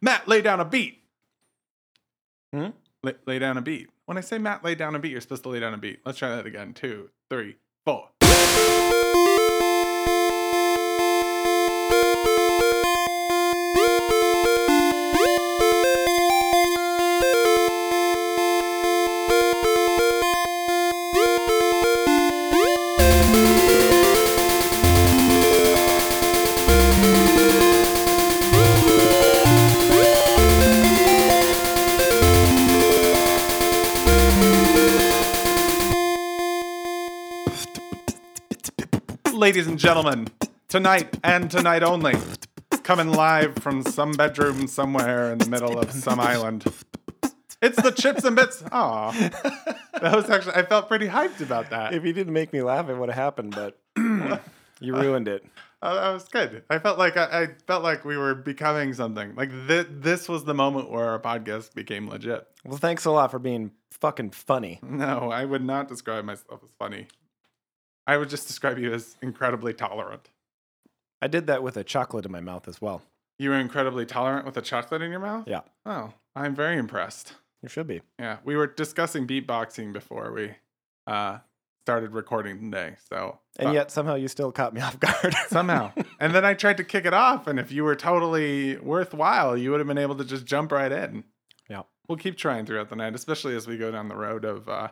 Matt, 0.00 0.28
lay 0.28 0.42
down 0.42 0.60
a 0.60 0.64
beat. 0.64 1.02
Hmm? 2.52 2.68
Lay, 3.02 3.14
lay 3.26 3.38
down 3.38 3.56
a 3.56 3.62
beat. 3.62 3.88
When 4.06 4.18
I 4.18 4.22
say 4.22 4.38
Matt, 4.38 4.64
lay 4.64 4.74
down 4.74 4.94
a 4.94 4.98
beat, 4.98 5.12
you're 5.12 5.20
supposed 5.20 5.42
to 5.44 5.48
lay 5.50 5.60
down 5.60 5.74
a 5.74 5.78
beat. 5.78 6.00
Let's 6.04 6.18
try 6.18 6.30
that 6.30 6.46
again. 6.46 6.74
Two, 6.74 7.10
three, 7.28 7.56
four. 7.84 8.08
Ladies 39.50 39.66
and 39.66 39.80
gentlemen, 39.80 40.28
tonight 40.68 41.18
and 41.24 41.50
tonight 41.50 41.82
only, 41.82 42.14
coming 42.84 43.10
live 43.10 43.56
from 43.56 43.82
some 43.82 44.12
bedroom 44.12 44.68
somewhere 44.68 45.32
in 45.32 45.38
the 45.38 45.48
middle 45.50 45.76
of 45.76 45.90
some 45.90 46.20
island. 46.20 46.64
It's 47.60 47.82
the 47.82 47.90
Chips 47.90 48.22
and 48.22 48.36
Bits. 48.36 48.62
Aw. 48.70 49.10
That 50.00 50.14
was 50.14 50.30
actually, 50.30 50.54
I 50.54 50.62
felt 50.62 50.86
pretty 50.86 51.08
hyped 51.08 51.40
about 51.40 51.70
that. 51.70 51.94
If 51.94 52.04
you 52.04 52.12
didn't 52.12 52.32
make 52.32 52.52
me 52.52 52.62
laugh, 52.62 52.88
it 52.88 52.94
would 52.94 53.08
have 53.08 53.16
happened, 53.16 53.56
but 53.56 53.76
you 54.80 54.94
ruined 54.94 55.26
it. 55.26 55.44
Uh, 55.82 55.94
that 55.94 56.12
was 56.12 56.28
good. 56.28 56.62
I 56.70 56.78
felt 56.78 56.96
like 56.96 57.16
I, 57.16 57.42
I 57.42 57.48
felt 57.66 57.82
like 57.82 58.04
we 58.04 58.16
were 58.16 58.36
becoming 58.36 58.94
something. 58.94 59.34
Like 59.34 59.50
th- 59.66 59.88
this 59.90 60.28
was 60.28 60.44
the 60.44 60.54
moment 60.54 60.92
where 60.92 61.08
our 61.08 61.18
podcast 61.18 61.74
became 61.74 62.08
legit. 62.08 62.46
Well, 62.64 62.78
thanks 62.78 63.04
a 63.04 63.10
lot 63.10 63.32
for 63.32 63.40
being 63.40 63.72
fucking 63.90 64.30
funny. 64.30 64.78
No, 64.80 65.32
I 65.32 65.44
would 65.44 65.64
not 65.64 65.88
describe 65.88 66.24
myself 66.24 66.60
as 66.62 66.70
funny. 66.78 67.08
I 68.10 68.16
would 68.16 68.28
just 68.28 68.48
describe 68.48 68.76
you 68.78 68.92
as 68.92 69.14
incredibly 69.22 69.72
tolerant. 69.72 70.30
I 71.22 71.28
did 71.28 71.46
that 71.46 71.62
with 71.62 71.76
a 71.76 71.84
chocolate 71.84 72.26
in 72.26 72.32
my 72.32 72.40
mouth 72.40 72.66
as 72.66 72.80
well. 72.80 73.02
You 73.38 73.50
were 73.50 73.56
incredibly 73.56 74.04
tolerant 74.04 74.44
with 74.46 74.56
a 74.56 74.62
chocolate 74.62 75.00
in 75.00 75.12
your 75.12 75.20
mouth? 75.20 75.44
Yeah, 75.46 75.60
Oh, 75.86 76.14
I'm 76.34 76.54
very 76.56 76.76
impressed. 76.76 77.34
you 77.62 77.68
should 77.68 77.86
be. 77.86 78.00
Yeah, 78.18 78.38
we 78.44 78.56
were 78.56 78.66
discussing 78.66 79.28
beatboxing 79.28 79.92
before 79.92 80.32
we 80.32 80.54
uh, 81.06 81.38
started 81.82 82.10
recording 82.12 82.58
today. 82.72 82.96
So, 83.08 83.38
And 83.60 83.68
uh, 83.68 83.72
yet 83.72 83.92
somehow 83.92 84.16
you 84.16 84.26
still 84.26 84.50
caught 84.50 84.74
me 84.74 84.80
off 84.88 84.98
guard. 84.98 85.34
somehow, 85.46 85.92
and 86.18 86.34
then 86.34 86.44
I 86.44 86.54
tried 86.54 86.78
to 86.78 86.84
kick 86.84 87.04
it 87.04 87.14
off, 87.14 87.46
and 87.46 87.60
if 87.60 87.70
you 87.70 87.84
were 87.84 87.94
totally 87.94 88.76
worthwhile, 88.78 89.56
you 89.56 89.70
would 89.70 89.78
have 89.78 89.86
been 89.86 89.98
able 89.98 90.16
to 90.16 90.24
just 90.24 90.46
jump 90.46 90.72
right 90.72 90.90
in. 90.90 91.22
Yeah. 91.68 91.82
We'll 92.08 92.18
keep 92.18 92.36
trying 92.36 92.66
throughout 92.66 92.88
the 92.88 92.96
night, 92.96 93.14
especially 93.14 93.54
as 93.54 93.68
we 93.68 93.76
go 93.78 93.92
down 93.92 94.08
the 94.08 94.16
road 94.16 94.44
of 94.44 94.68
uh, 94.68 94.88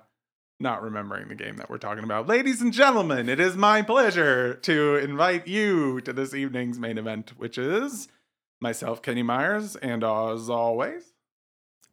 not 0.61 0.83
remembering 0.83 1.29
the 1.29 1.35
game 1.35 1.57
that 1.57 1.71
we're 1.71 1.79
talking 1.79 2.05
about. 2.05 2.27
Ladies 2.27 2.61
and 2.61 2.73
gentlemen, 2.73 3.29
it 3.29 3.39
is 3.41 3.57
my 3.57 3.83
pleasure 3.83 4.55
to 4.55 4.97
invite 4.97 5.47
you 5.47 6.01
to 6.03 6.13
this 6.13 6.35
evening's 6.35 6.79
main 6.79 6.99
event, 6.99 7.33
which 7.39 7.59
is 7.59 8.09
myself, 8.61 9.01
Kenny 9.01 9.23
Myers, 9.23 9.77
and 9.77 10.03
as 10.03 10.51
always, 10.51 11.13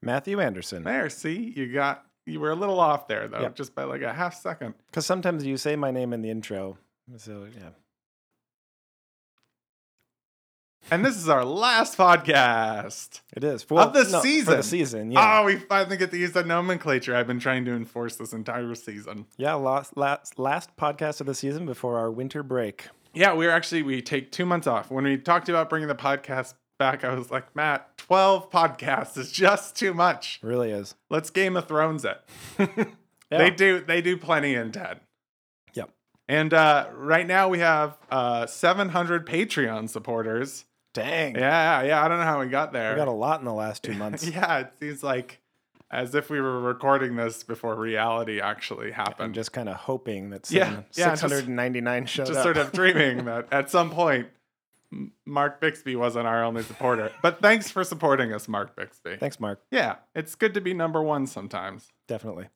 Matthew 0.02 0.39
Anderson. 0.39 0.83
there. 0.83 1.09
See, 1.09 1.53
you 1.55 1.72
got 1.72 2.05
you 2.25 2.39
were 2.39 2.49
a 2.49 2.55
little 2.55 2.80
off 2.80 3.07
there 3.07 3.27
though, 3.27 3.41
Yep. 3.41 3.55
just 3.55 3.75
by 3.75 3.83
like 3.83 4.02
a 4.02 4.11
half 4.13 4.33
second. 4.35 4.73
Because 4.88 5.05
sometimes 5.05 5.45
you 5.45 5.57
say 5.57 5.75
my 5.75 5.91
name 5.91 6.11
in 6.11 6.22
the 6.23 6.29
intro. 6.31 6.77
So, 7.17 7.47
yeah. 7.55 7.69
And 10.91 11.03
this 11.03 11.17
is 11.17 11.28
our 11.28 11.44
last 11.44 11.97
podcast. 11.97 13.22
It 13.36 13.44
is. 13.44 13.66
Of 13.69 13.94
the 13.94 14.05
For 14.05 14.22
season. 14.22 14.58
the 14.58 14.64
season, 14.64 15.11
yeah. 15.11 15.39
Oh, 15.39 15.45
we 15.45 15.55
finally 15.55 15.97
get 15.97 16.11
to 16.11 16.17
use 16.17 16.33
the 16.33 16.44
nomenclature 16.44 17.16
I've 17.16 17.25
been 17.25 17.39
trying 17.39 17.66
to 17.66 17.72
enforce 17.72 18.17
this 18.17 18.33
entire 18.33 18.75
season. 18.75 19.25
Yeah, 19.38 19.56
last, 19.56 19.97
last, 19.97 20.38
last 20.38 20.75
podcast 20.78 21.22
of 21.22 21.25
the 21.28 21.34
season 21.34 21.66
before 21.66 21.97
our 21.97 22.12
winter 22.12 22.44
break. 22.44 22.88
Yeah, 23.16 23.34
we're 23.34 23.50
actually 23.50 23.81
we 23.81 24.01
take 24.01 24.31
two 24.31 24.46
months 24.46 24.68
off. 24.68 24.91
When 24.91 25.06
we 25.06 25.18
talked 25.18 25.50
about 25.50 25.69
bringing 25.69 25.88
the 25.88 25.96
podcast 25.96 26.53
back, 26.78 27.03
I 27.03 27.16
was 27.16 27.31
like, 27.31 27.56
Matt, 27.56 27.97
twelve 27.97 28.52
podcasts 28.52 29.17
is 29.17 29.31
just 29.31 29.75
too 29.75 29.94
much. 29.94 30.40
Really 30.44 30.69
is. 30.72 30.96
Let's 31.09 31.29
Game 31.29 31.56
of 31.57 31.67
Thrones 31.67 32.06
it. 32.06 32.22
Yeah. 33.31 33.40
They 33.40 33.50
do 33.50 33.79
they 33.84 34.02
do 34.03 34.17
plenty 34.17 34.53
in 34.53 34.72
Ted. 34.72 35.00
Yep. 35.73 35.90
And 36.29 36.53
uh, 36.53 36.90
right 36.94 37.25
now 37.25 37.50
we 37.50 37.57
have 37.57 37.97
uh, 38.12 38.46
700 38.46 39.25
Patreon 39.25 39.90
supporters. 39.90 40.66
Dang. 40.95 41.35
Yeah, 41.35 41.83
yeah. 41.83 42.03
I 42.03 42.07
don't 42.07 42.17
know 42.17 42.23
how 42.25 42.39
we 42.39 42.47
got 42.47 42.73
there. 42.73 42.94
We 42.94 42.97
got 42.97 43.07
a 43.07 43.11
lot 43.11 43.39
in 43.39 43.45
the 43.45 43.53
last 43.53 43.83
two 43.83 43.94
months. 43.94 44.28
yeah, 44.29 44.59
it 44.59 44.72
seems 44.79 45.03
like 45.03 45.39
as 45.91 46.16
if 46.16 46.29
we 46.31 46.41
were 46.41 46.59
recording 46.59 47.16
this 47.16 47.44
before 47.44 47.75
reality 47.75 48.39
actually 48.41 48.91
happened. 48.91 49.25
I'm 49.28 49.34
just 49.34 49.51
kind 49.51 49.69
of 49.69 49.75
hoping 49.75 50.31
that 50.31 50.50
Yeah, 50.50 50.66
some 50.66 50.85
yeah, 50.95 51.09
just- 51.11 51.22
699 51.22 52.05
showed 52.07 52.25
just 52.28 52.39
up. 52.39 52.44
sort 52.44 52.57
of 52.57 52.72
dreaming 52.72 53.25
that 53.25 53.47
at 53.51 53.69
some 53.69 53.91
point 53.91 54.28
Mark 55.25 55.59
Bixby 55.59 55.95
wasn't 55.95 56.25
our 56.28 56.44
only 56.44 56.63
supporter. 56.63 57.11
But 57.22 57.41
thanks 57.41 57.69
for 57.69 57.84
supporting 57.84 58.31
us, 58.34 58.47
Mark 58.47 58.75
Bixby. 58.75 59.17
Thanks, 59.17 59.39
Mark. 59.39 59.61
Yeah, 59.72 59.95
it's 60.16 60.35
good 60.35 60.53
to 60.53 60.61
be 60.61 60.73
number 60.73 61.03
one 61.03 61.28
sometimes. 61.28 61.91
Definitely. 62.07 62.47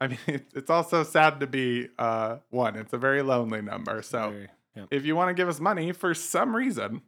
I 0.00 0.06
mean, 0.08 0.18
it's 0.26 0.70
also 0.70 1.02
sad 1.04 1.40
to 1.40 1.46
be 1.46 1.88
uh, 1.98 2.38
one. 2.50 2.76
It's 2.76 2.92
a 2.92 2.98
very 2.98 3.22
lonely 3.22 3.60
number. 3.62 4.02
So 4.02 4.30
Very- 4.30 4.48
yeah. 4.74 4.84
if 4.90 5.04
you 5.04 5.14
want 5.14 5.28
to 5.28 5.34
give 5.34 5.48
us 5.48 5.60
money 5.60 5.92
for 5.92 6.14
some 6.14 6.56
reason, 6.56 7.02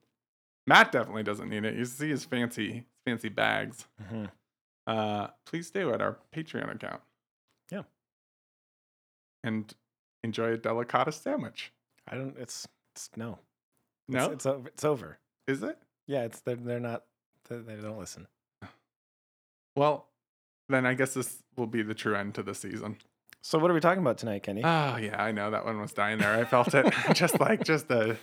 Matt 0.66 0.92
definitely 0.92 1.22
doesn't 1.22 1.48
need 1.48 1.64
it. 1.64 1.74
You 1.76 1.84
see 1.84 2.08
his 2.10 2.24
fancy 2.24 2.84
fancy 3.04 3.28
bags. 3.28 3.86
Mhm. 4.02 4.30
Uh, 4.86 5.28
please 5.46 5.70
do 5.70 5.92
at 5.92 6.00
our 6.00 6.16
Patreon 6.34 6.74
account. 6.74 7.00
Yeah. 7.70 7.82
And 9.44 9.72
enjoy 10.24 10.52
a 10.54 10.58
delicata 10.58 11.12
sandwich. 11.12 11.72
I 12.08 12.16
don't. 12.16 12.36
It's, 12.38 12.66
it's 12.94 13.10
no. 13.16 13.38
No, 14.08 14.26
It's, 14.26 14.34
it's 14.34 14.46
over. 14.46 14.68
It's 14.68 14.84
over. 14.84 15.18
is 15.46 15.62
it? 15.62 15.78
Yeah. 16.06 16.22
It's 16.24 16.40
they're 16.40 16.56
they're 16.56 16.80
not. 16.80 17.04
They, 17.48 17.58
they 17.58 17.76
don't 17.76 17.98
listen. 17.98 18.26
Well, 19.76 20.08
then 20.68 20.86
I 20.86 20.94
guess 20.94 21.14
this 21.14 21.42
will 21.56 21.66
be 21.66 21.82
the 21.82 21.94
true 21.94 22.16
end 22.16 22.34
to 22.36 22.42
the 22.42 22.54
season. 22.54 22.96
So 23.42 23.58
what 23.58 23.70
are 23.70 23.74
we 23.74 23.80
talking 23.80 24.00
about 24.02 24.18
tonight, 24.18 24.42
Kenny? 24.42 24.62
Oh 24.64 24.96
yeah, 24.96 25.22
I 25.22 25.30
know 25.32 25.50
that 25.50 25.64
one 25.64 25.80
was 25.80 25.92
dying 25.92 26.18
there. 26.18 26.34
I 26.34 26.44
felt 26.44 26.74
it. 26.74 26.92
just 27.14 27.38
like 27.38 27.62
just 27.62 27.88
the. 27.88 28.16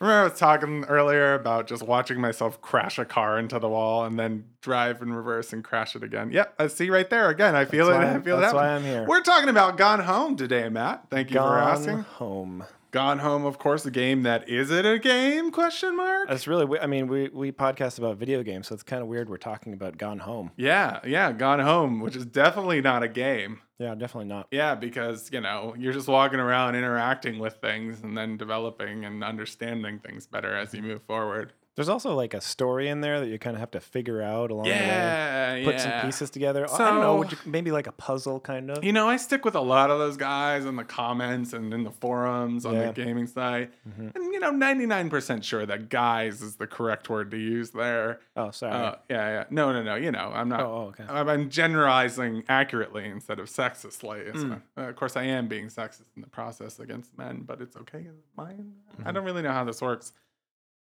Remember, 0.00 0.20
I 0.20 0.24
was 0.24 0.38
talking 0.38 0.84
earlier 0.84 1.34
about 1.34 1.66
just 1.66 1.82
watching 1.82 2.20
myself 2.20 2.60
crash 2.60 2.98
a 2.98 3.04
car 3.04 3.38
into 3.38 3.58
the 3.58 3.68
wall 3.68 4.04
and 4.04 4.18
then 4.18 4.44
drive 4.60 5.02
in 5.02 5.12
reverse 5.12 5.52
and 5.52 5.64
crash 5.64 5.96
it 5.96 6.04
again. 6.04 6.30
Yep, 6.30 6.54
I 6.58 6.66
see 6.68 6.88
right 6.88 7.08
there 7.10 7.28
again. 7.30 7.56
I 7.56 7.64
feel 7.64 7.88
That's 7.88 8.14
it. 8.14 8.16
I 8.16 8.20
feel 8.20 8.38
that's 8.38 8.52
that. 8.52 8.56
why 8.56 8.68
I'm 8.68 8.82
here. 8.84 9.04
We're 9.08 9.22
talking 9.22 9.48
about 9.48 9.76
Gone 9.76 10.00
Home 10.00 10.36
today, 10.36 10.68
Matt. 10.68 11.06
Thank 11.10 11.30
you 11.30 11.34
for 11.34 11.40
Gone 11.40 11.68
asking. 11.68 11.98
home. 12.02 12.64
Gone 12.90 13.18
Home, 13.18 13.44
of 13.44 13.58
course, 13.58 13.84
a 13.84 13.90
game 13.90 14.22
that 14.22 14.48
is 14.48 14.70
it 14.70 14.86
a 14.86 14.98
game? 14.98 15.50
Question 15.50 15.96
mark. 15.96 16.28
That's 16.28 16.46
really. 16.46 16.64
we- 16.64 16.78
I 16.78 16.86
mean, 16.86 17.06
we 17.06 17.28
we 17.28 17.52
podcast 17.52 17.98
about 17.98 18.16
video 18.16 18.42
games, 18.42 18.68
so 18.68 18.74
it's 18.74 18.82
kind 18.82 19.02
of 19.02 19.08
weird. 19.08 19.28
We're 19.28 19.36
talking 19.36 19.74
about 19.74 19.98
Gone 19.98 20.20
Home. 20.20 20.52
Yeah, 20.56 21.00
yeah, 21.04 21.32
Gone 21.32 21.60
Home, 21.60 22.00
which 22.00 22.16
is 22.16 22.24
definitely 22.24 22.80
not 22.80 23.02
a 23.02 23.08
game. 23.08 23.60
Yeah, 23.78 23.94
definitely 23.94 24.28
not. 24.28 24.48
Yeah, 24.50 24.74
because, 24.74 25.30
you 25.32 25.40
know, 25.40 25.74
you're 25.78 25.92
just 25.92 26.08
walking 26.08 26.40
around 26.40 26.74
interacting 26.74 27.38
with 27.38 27.54
things 27.60 28.02
and 28.02 28.16
then 28.18 28.36
developing 28.36 29.04
and 29.04 29.22
understanding 29.22 30.00
things 30.00 30.26
better 30.26 30.52
as 30.56 30.74
you 30.74 30.82
move 30.82 31.02
forward. 31.02 31.52
There's 31.78 31.88
also 31.88 32.12
like 32.16 32.34
a 32.34 32.40
story 32.40 32.88
in 32.88 33.02
there 33.02 33.20
that 33.20 33.28
you 33.28 33.38
kind 33.38 33.54
of 33.54 33.60
have 33.60 33.70
to 33.70 33.78
figure 33.78 34.20
out 34.20 34.50
along 34.50 34.64
the 34.64 34.70
way. 34.72 34.76
Yeah, 34.78 35.60
Put 35.64 35.74
yeah. 35.76 35.80
some 36.00 36.06
pieces 36.08 36.28
together. 36.28 36.66
I 36.68 36.76
don't 36.78 37.00
know. 37.00 37.16
Would 37.18 37.30
So- 37.30 37.36
you, 37.44 37.50
maybe 37.52 37.70
like 37.70 37.86
a 37.86 37.92
puzzle 37.92 38.40
kind 38.40 38.68
of. 38.70 38.82
You 38.82 38.92
know, 38.92 39.08
I 39.08 39.16
stick 39.16 39.44
with 39.44 39.54
a 39.54 39.60
lot 39.60 39.88
of 39.88 40.00
those 40.00 40.16
guys 40.16 40.64
in 40.64 40.74
the 40.74 40.82
comments 40.82 41.52
and 41.52 41.72
in 41.72 41.84
the 41.84 41.92
forums 41.92 42.66
on 42.66 42.74
Yeah. 42.74 42.86
the 42.90 42.92
gaming 43.04 43.28
site. 43.28 43.70
Mhm. 43.88 44.12
And, 44.16 44.32
you 44.32 44.40
know, 44.40 44.50
99% 44.50 45.44
sure 45.44 45.64
that 45.66 45.88
guys 45.88 46.42
is 46.42 46.56
the 46.56 46.66
correct 46.66 47.08
word 47.08 47.30
to 47.30 47.36
use 47.36 47.70
there. 47.70 48.18
Oh, 48.36 48.50
sorry. 48.50 48.72
Uh, 48.74 48.94
yeah, 49.08 49.28
yeah. 49.28 49.44
No, 49.50 49.72
no, 49.72 49.80
no. 49.84 49.94
You 49.94 50.10
know, 50.10 50.32
I'm 50.34 50.48
not. 50.48 50.60
oh, 50.60 50.92
oh, 50.98 51.00
okay. 51.00 51.04
I'm 51.08 51.48
generalizing 51.48 52.42
accurately 52.48 53.04
instead 53.04 53.38
of 53.38 53.48
sexistly. 53.48 54.18
Mm. 54.32 54.62
uh, 54.76 54.80
of 54.80 54.96
course, 54.96 55.16
I 55.16 55.22
am 55.22 55.46
being 55.46 55.66
sexist 55.68 56.06
in 56.16 56.22
the 56.22 56.28
process 56.28 56.80
against 56.80 57.16
men, 57.16 57.42
but 57.46 57.60
it's 57.60 57.76
okay. 57.76 58.06
Mine. 58.36 58.72
I 59.04 59.10
Mhm. 59.10 59.14
don't 59.14 59.24
really 59.24 59.42
know 59.42 59.52
how 59.52 59.62
this 59.62 59.80
works. 59.80 60.12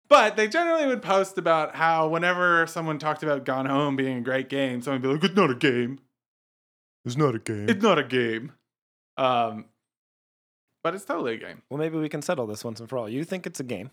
But 0.09 0.35
they 0.37 0.47
generally 0.47 0.87
would 0.87 1.01
post 1.01 1.37
about 1.37 1.75
how 1.75 2.07
whenever 2.07 2.65
someone 2.67 2.97
talked 2.99 3.23
about 3.23 3.43
Gone 3.45 3.65
Home 3.65 3.95
being 3.95 4.17
a 4.17 4.21
great 4.21 4.47
game, 4.49 4.81
someone 4.81 5.01
would 5.01 5.07
be 5.07 5.13
like, 5.15 5.23
"It's 5.31 5.35
not 5.35 5.51
a 5.51 5.55
game. 5.55 5.99
It's 7.05 7.17
not 7.17 7.35
a 7.35 7.39
game. 7.39 7.69
It's 7.69 7.83
not 7.83 7.97
a 7.99 8.03
game." 8.03 8.51
Um, 9.17 9.65
but 10.83 10.93
it's 10.95 11.05
totally 11.05 11.33
a 11.33 11.37
game. 11.37 11.61
well, 11.69 11.77
maybe 11.77 11.97
we 11.97 12.07
can 12.09 12.21
settle 12.21 12.47
this 12.47 12.63
once 12.63 12.79
and 12.79 12.87
for 12.87 12.97
all. 12.97 13.09
You 13.09 13.23
think 13.23 13.45
it's 13.47 13.59
a 13.59 13.63
game? 13.63 13.89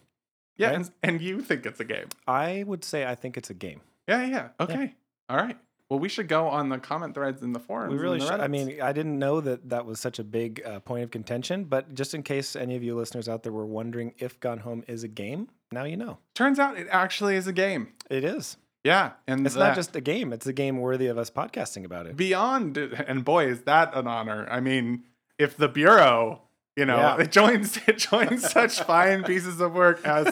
Yeah, 0.57 0.69
Right. 0.69 0.77
and, 0.77 0.91
and 1.03 1.21
you 1.21 1.41
think 1.41 1.67
it's 1.67 1.81
a 1.81 1.85
game. 1.85 2.07
I 2.29 2.63
would 2.67 2.85
say 2.85 3.05
I 3.05 3.15
think 3.17 3.37
it's 3.37 3.51
a 3.51 3.55
game. 3.55 3.81
Yeah, 4.07 4.25
yeah. 4.27 4.49
Okay. 4.61 4.95
All 5.29 5.37
right. 5.37 5.57
Well, 5.91 5.99
we 5.99 6.09
should 6.09 6.29
go 6.29 6.47
on 6.49 6.69
the 6.69 6.79
comment 6.79 7.15
threads 7.15 7.43
in 7.43 7.53
the 7.53 7.59
forums. 7.61 7.93
We 7.93 7.99
really 7.99 8.19
the 8.21 8.27
should. 8.27 8.41
I 8.41 8.47
Reddits. 8.47 8.51
mean, 8.51 8.81
I 8.83 8.93
didn't 8.93 9.19
know 9.19 9.41
that 9.41 9.69
that 9.71 9.85
was 9.87 9.99
such 10.01 10.19
a 10.19 10.25
big 10.25 10.63
uh, 10.65 10.81
point 10.81 11.03
of 11.05 11.11
contention, 11.11 11.65
but 11.65 11.95
just 11.95 12.15
in 12.15 12.23
case 12.23 12.55
any 12.57 12.77
of 12.77 12.83
you 12.83 12.95
listeners 12.95 13.29
out 13.29 13.43
there 13.43 13.53
were 13.53 13.67
wondering 13.67 14.15
if 14.19 14.39
Gone 14.41 14.59
Home 14.59 14.85
is 14.87 15.03
a 15.05 15.09
game, 15.09 15.49
now 15.75 15.85
you 15.85 15.97
know. 15.97 16.19
turns 16.35 16.59
out 16.59 16.79
it 16.79 16.87
actually 16.91 17.37
is 17.37 17.47
a 17.47 17.53
game. 17.53 17.89
It 18.11 18.25
is. 18.25 18.57
Yeah, 18.85 19.13
and 19.27 19.47
It's 19.47 19.57
not 19.57 19.75
just 19.75 19.97
a 19.97 20.01
game; 20.03 20.33
it's 20.33 20.47
a 20.47 20.53
game 20.53 20.79
worthy 20.79 21.07
of 21.07 21.17
us 21.19 21.31
podcasting 21.31 21.85
about 21.87 22.07
it. 22.07 22.17
beyond 22.17 22.77
and 22.77 23.25
boy 23.25 23.47
is 23.47 23.63
that 23.63 23.95
an 23.97 24.07
honor 24.07 24.47
i 24.51 24.61
mean 24.61 25.05
if 25.39 25.57
the 25.57 25.69
bureau 25.69 26.43
you 26.77 26.85
know 26.85 26.99
Yeah. 26.99 27.23
it 27.23 27.33
joins 27.33 27.79
it 27.87 27.97
joins 27.99 28.49
such 28.51 28.81
fine 28.83 29.25
pieces 29.31 29.61
of 29.61 29.73
work 29.73 30.05
as 30.07 30.27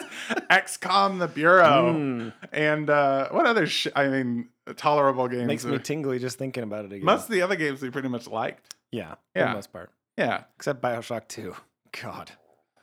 xcom 0.50 1.18
the 1.18 1.28
bureau 1.28 1.92
Mm, 1.94 2.32
and 2.52 2.90
uh 2.90 3.28
what 3.30 3.46
other 3.46 3.66
sh- 3.66 3.88
i 3.96 4.08
mean 4.08 4.48
tolerable 4.76 5.28
games 5.28 5.46
makes 5.46 5.64
me 5.64 5.78
tingly 5.78 6.18
just 6.18 6.38
thinking 6.38 6.62
about 6.62 6.84
it 6.84 6.92
again. 6.92 7.04
most 7.04 7.24
of 7.24 7.30
the 7.30 7.42
other 7.42 7.56
games 7.56 7.80
we 7.82 7.90
pretty 7.90 8.08
much 8.08 8.26
liked 8.28 8.74
yeah, 8.90 9.14
for 9.14 9.38
Yeah. 9.40 9.48
the 9.48 9.54
most 9.54 9.72
part, 9.72 9.90
yeah 10.18 10.44
except 10.56 10.82
Bioshock 10.82 11.26
Two. 11.26 11.56
God, 12.02 12.30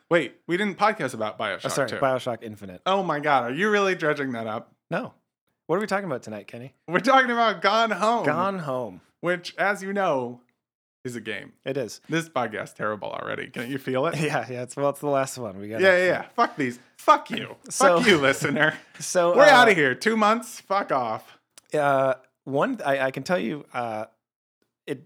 wait 0.09 0.35
we 0.47 0.57
didn't 0.57 0.77
podcast 0.77 1.13
about 1.13 1.37
bioshock 1.37 1.65
oh, 1.65 1.69
sorry, 1.69 1.89
2. 1.89 1.95
Bioshock 1.97 2.43
Infinite. 2.43 2.81
oh 2.85 3.03
my 3.03 3.19
god 3.19 3.43
are 3.43 3.53
you 3.53 3.69
really 3.69 3.95
dredging 3.95 4.31
that 4.33 4.47
up 4.47 4.73
No, 4.89 5.13
what 5.67 5.75
are 5.77 5.79
we 5.79 5.87
talking 5.87 6.05
about 6.05 6.23
tonight, 6.23 6.47
Kenny? 6.47 6.73
we're 6.87 6.99
talking 6.99 7.31
about 7.31 7.61
gone 7.61 7.91
home 7.91 8.25
Gone 8.25 8.59
Home. 8.59 9.01
which 9.21 9.55
as 9.57 9.81
you 9.83 9.93
know 9.93 10.41
is 11.05 11.15
a 11.15 11.21
game 11.21 11.53
It 11.65 11.77
is. 11.77 12.01
this 12.09 12.27
podcast 12.27 12.75
terrible 12.75 13.09
already 13.09 13.47
Can't 13.47 13.69
you 13.69 13.77
feel 13.77 14.05
it 14.07 14.15
Yeah, 14.19 14.45
yeah. 14.49 14.63
It's 14.63 14.75
well, 14.75 14.89
it's 14.89 14.99
the 14.99 15.07
last 15.07 15.37
one. 15.37 15.57
We 15.57 15.69
got. 15.69 15.79
Yeah, 15.79 15.95
yeah, 15.97 16.05
yeah. 16.05 16.25
Fuck 16.35 16.57
these. 16.57 16.77
Fuck 16.97 17.31
you. 17.31 17.55
So- 17.69 17.99
Fuck 17.99 18.07
you, 18.07 18.17
listener. 18.17 18.73
So 18.99 19.33
We're 19.33 19.43
uh, 19.43 19.49
out 19.49 19.69
of 19.69 19.77
here. 19.77 19.95
Two 19.95 20.17
months. 20.17 20.59
Fuck 20.59 20.91
off. 20.91 21.37
Uh, 21.73 22.15
one, 22.43 22.81
I, 22.85 22.99
I 22.99 23.11
can 23.11 23.23
tell 23.23 23.39
you, 23.39 23.65
uh, 23.73 24.05
it, 24.87 25.03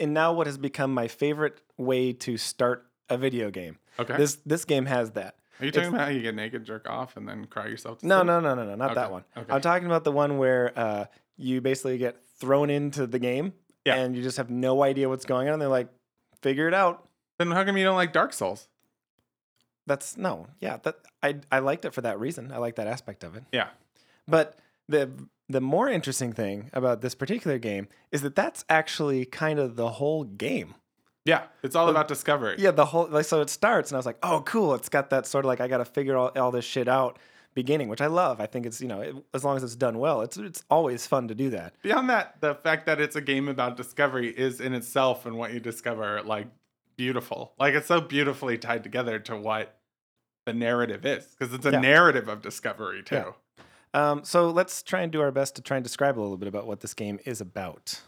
and 0.00 0.14
now 0.14 0.32
what 0.32 0.46
has 0.46 0.56
become 0.56 0.94
my 0.94 1.06
favorite 1.06 1.60
way 1.76 2.14
to 2.14 2.38
start 2.38 2.86
a 3.10 3.18
video 3.18 3.50
game. 3.50 3.76
Okay. 3.98 4.16
This 4.16 4.36
this 4.46 4.64
game 4.64 4.86
has 4.86 5.10
that. 5.12 5.36
Are 5.60 5.64
you 5.64 5.72
talking 5.72 5.88
it's- 5.88 5.94
about 5.94 6.04
how 6.06 6.12
you 6.12 6.22
get 6.22 6.34
naked, 6.34 6.64
jerk 6.64 6.88
off, 6.88 7.16
and 7.16 7.28
then 7.28 7.46
cry 7.46 7.66
yourself 7.66 7.98
to 7.98 8.06
No, 8.06 8.18
sleep? 8.18 8.26
no, 8.28 8.40
no, 8.40 8.54
no, 8.54 8.62
no, 8.64 8.70
no, 8.70 8.74
not 8.76 8.94
that 8.94 9.10
one. 9.10 9.24
okay. 9.36 9.52
I'm 9.52 9.60
talking 9.60 9.86
about 9.86 10.04
the 10.04 10.12
one 10.12 10.38
where 10.38 10.72
uh, 10.78 11.04
you 11.36 11.60
basically 11.60 11.98
get 11.98 12.16
thrown 12.36 12.70
into 12.70 13.06
the 13.08 13.18
game, 13.18 13.52
Yeah. 13.84 13.96
and 13.96 14.14
you 14.16 14.22
just 14.22 14.36
have 14.36 14.50
no 14.50 14.82
idea 14.84 15.08
what's 15.08 15.24
going 15.24 15.48
on. 15.48 15.54
And 15.54 15.62
they're 15.62 15.68
like, 15.68 15.88
figure 16.42 16.68
it 16.68 16.74
out. 16.74 17.08
Then 17.38 17.50
how 17.50 17.64
come 17.64 17.76
you 17.76 17.84
don't 17.84 17.96
like 17.96 18.12
Dark 18.12 18.32
Souls? 18.32 18.68
That's 19.86 20.16
no, 20.16 20.46
yeah. 20.60 20.76
That 20.82 20.96
I 21.22 21.36
I 21.50 21.60
liked 21.60 21.84
it 21.84 21.94
for 21.94 22.02
that 22.02 22.20
reason. 22.20 22.52
I 22.52 22.58
like 22.58 22.76
that 22.76 22.86
aspect 22.86 23.24
of 23.24 23.36
it. 23.36 23.44
Yeah. 23.52 23.68
But 24.26 24.58
the 24.88 25.10
the 25.48 25.60
more 25.62 25.88
interesting 25.88 26.32
thing 26.32 26.68
about 26.74 27.00
this 27.00 27.14
particular 27.14 27.58
game 27.58 27.88
is 28.12 28.20
that 28.22 28.36
that's 28.36 28.64
actually 28.68 29.24
kind 29.24 29.58
of 29.58 29.76
the 29.76 29.88
whole 29.92 30.24
game. 30.24 30.74
Yeah. 31.28 31.42
It's 31.62 31.76
all 31.76 31.88
about 31.88 32.08
discovery. 32.08 32.56
Yeah, 32.58 32.70
the 32.72 32.86
whole 32.86 33.06
like 33.08 33.24
so 33.26 33.40
it 33.40 33.50
starts 33.50 33.90
and 33.90 33.96
I 33.96 33.98
was 33.98 34.06
like, 34.06 34.18
"Oh, 34.22 34.42
cool. 34.46 34.74
It's 34.74 34.88
got 34.88 35.10
that 35.10 35.26
sort 35.26 35.44
of 35.44 35.48
like 35.48 35.60
I 35.60 35.68
got 35.68 35.78
to 35.78 35.84
figure 35.84 36.16
all, 36.16 36.30
all 36.36 36.50
this 36.50 36.64
shit 36.64 36.88
out 36.88 37.18
beginning, 37.54 37.88
which 37.88 38.00
I 38.00 38.06
love. 38.06 38.40
I 38.40 38.46
think 38.46 38.66
it's, 38.66 38.80
you 38.80 38.86
know, 38.88 39.00
it, 39.00 39.14
as 39.34 39.42
long 39.44 39.56
as 39.56 39.62
it's 39.64 39.74
done 39.76 39.98
well, 39.98 40.20
it's 40.22 40.36
it's 40.36 40.64
always 40.70 41.06
fun 41.06 41.28
to 41.28 41.34
do 41.34 41.50
that. 41.50 41.74
Beyond 41.82 42.08
that, 42.10 42.40
the 42.40 42.54
fact 42.54 42.86
that 42.86 43.00
it's 43.00 43.16
a 43.16 43.20
game 43.20 43.48
about 43.48 43.76
discovery 43.76 44.28
is 44.28 44.60
in 44.60 44.72
itself 44.74 45.26
and 45.26 45.36
what 45.36 45.52
you 45.52 45.60
discover 45.60 46.22
like 46.22 46.46
beautiful. 46.96 47.52
Like 47.58 47.74
it's 47.74 47.86
so 47.88 48.00
beautifully 48.00 48.58
tied 48.58 48.82
together 48.82 49.18
to 49.20 49.36
what 49.36 49.74
the 50.46 50.52
narrative 50.52 51.04
is 51.04 51.24
because 51.38 51.52
it's 51.52 51.66
a 51.66 51.72
Yeah. 51.72 51.80
narrative 51.80 52.28
of 52.28 52.42
discovery 52.42 53.02
too. 53.02 53.14
Yeah. 53.16 53.32
Um, 53.94 54.24
so 54.24 54.50
let's 54.50 54.82
try 54.82 55.00
and 55.02 55.10
do 55.10 55.20
our 55.20 55.30
best 55.32 55.56
to 55.56 55.62
try 55.62 55.76
and 55.76 55.84
describe 55.84 56.18
a 56.18 56.20
little 56.20 56.36
bit 56.36 56.48
about 56.48 56.66
what 56.66 56.80
this 56.80 56.94
game 56.94 57.18
is 57.24 57.40
about. 57.40 58.00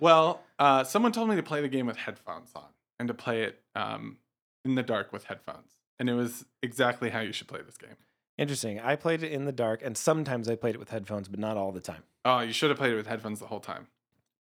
Well, 0.00 0.42
uh, 0.58 0.84
someone 0.84 1.12
told 1.12 1.28
me 1.28 1.36
to 1.36 1.42
play 1.42 1.60
the 1.60 1.68
game 1.68 1.86
with 1.86 1.96
headphones 1.96 2.50
on 2.54 2.64
and 2.98 3.08
to 3.08 3.14
play 3.14 3.42
it 3.44 3.60
um, 3.74 4.18
in 4.64 4.74
the 4.74 4.82
dark 4.82 5.12
with 5.12 5.24
headphones. 5.24 5.72
And 5.98 6.08
it 6.10 6.14
was 6.14 6.44
exactly 6.62 7.10
how 7.10 7.20
you 7.20 7.32
should 7.32 7.48
play 7.48 7.60
this 7.64 7.76
game. 7.76 7.96
Interesting. 8.36 8.80
I 8.80 8.96
played 8.96 9.22
it 9.22 9.30
in 9.30 9.44
the 9.44 9.52
dark, 9.52 9.80
and 9.84 9.96
sometimes 9.96 10.48
I 10.48 10.56
played 10.56 10.74
it 10.74 10.78
with 10.78 10.90
headphones, 10.90 11.28
but 11.28 11.38
not 11.38 11.56
all 11.56 11.70
the 11.70 11.80
time. 11.80 12.02
Oh, 12.24 12.40
you 12.40 12.52
should 12.52 12.70
have 12.70 12.78
played 12.78 12.92
it 12.92 12.96
with 12.96 13.06
headphones 13.06 13.38
the 13.38 13.46
whole 13.46 13.60
time. 13.60 13.86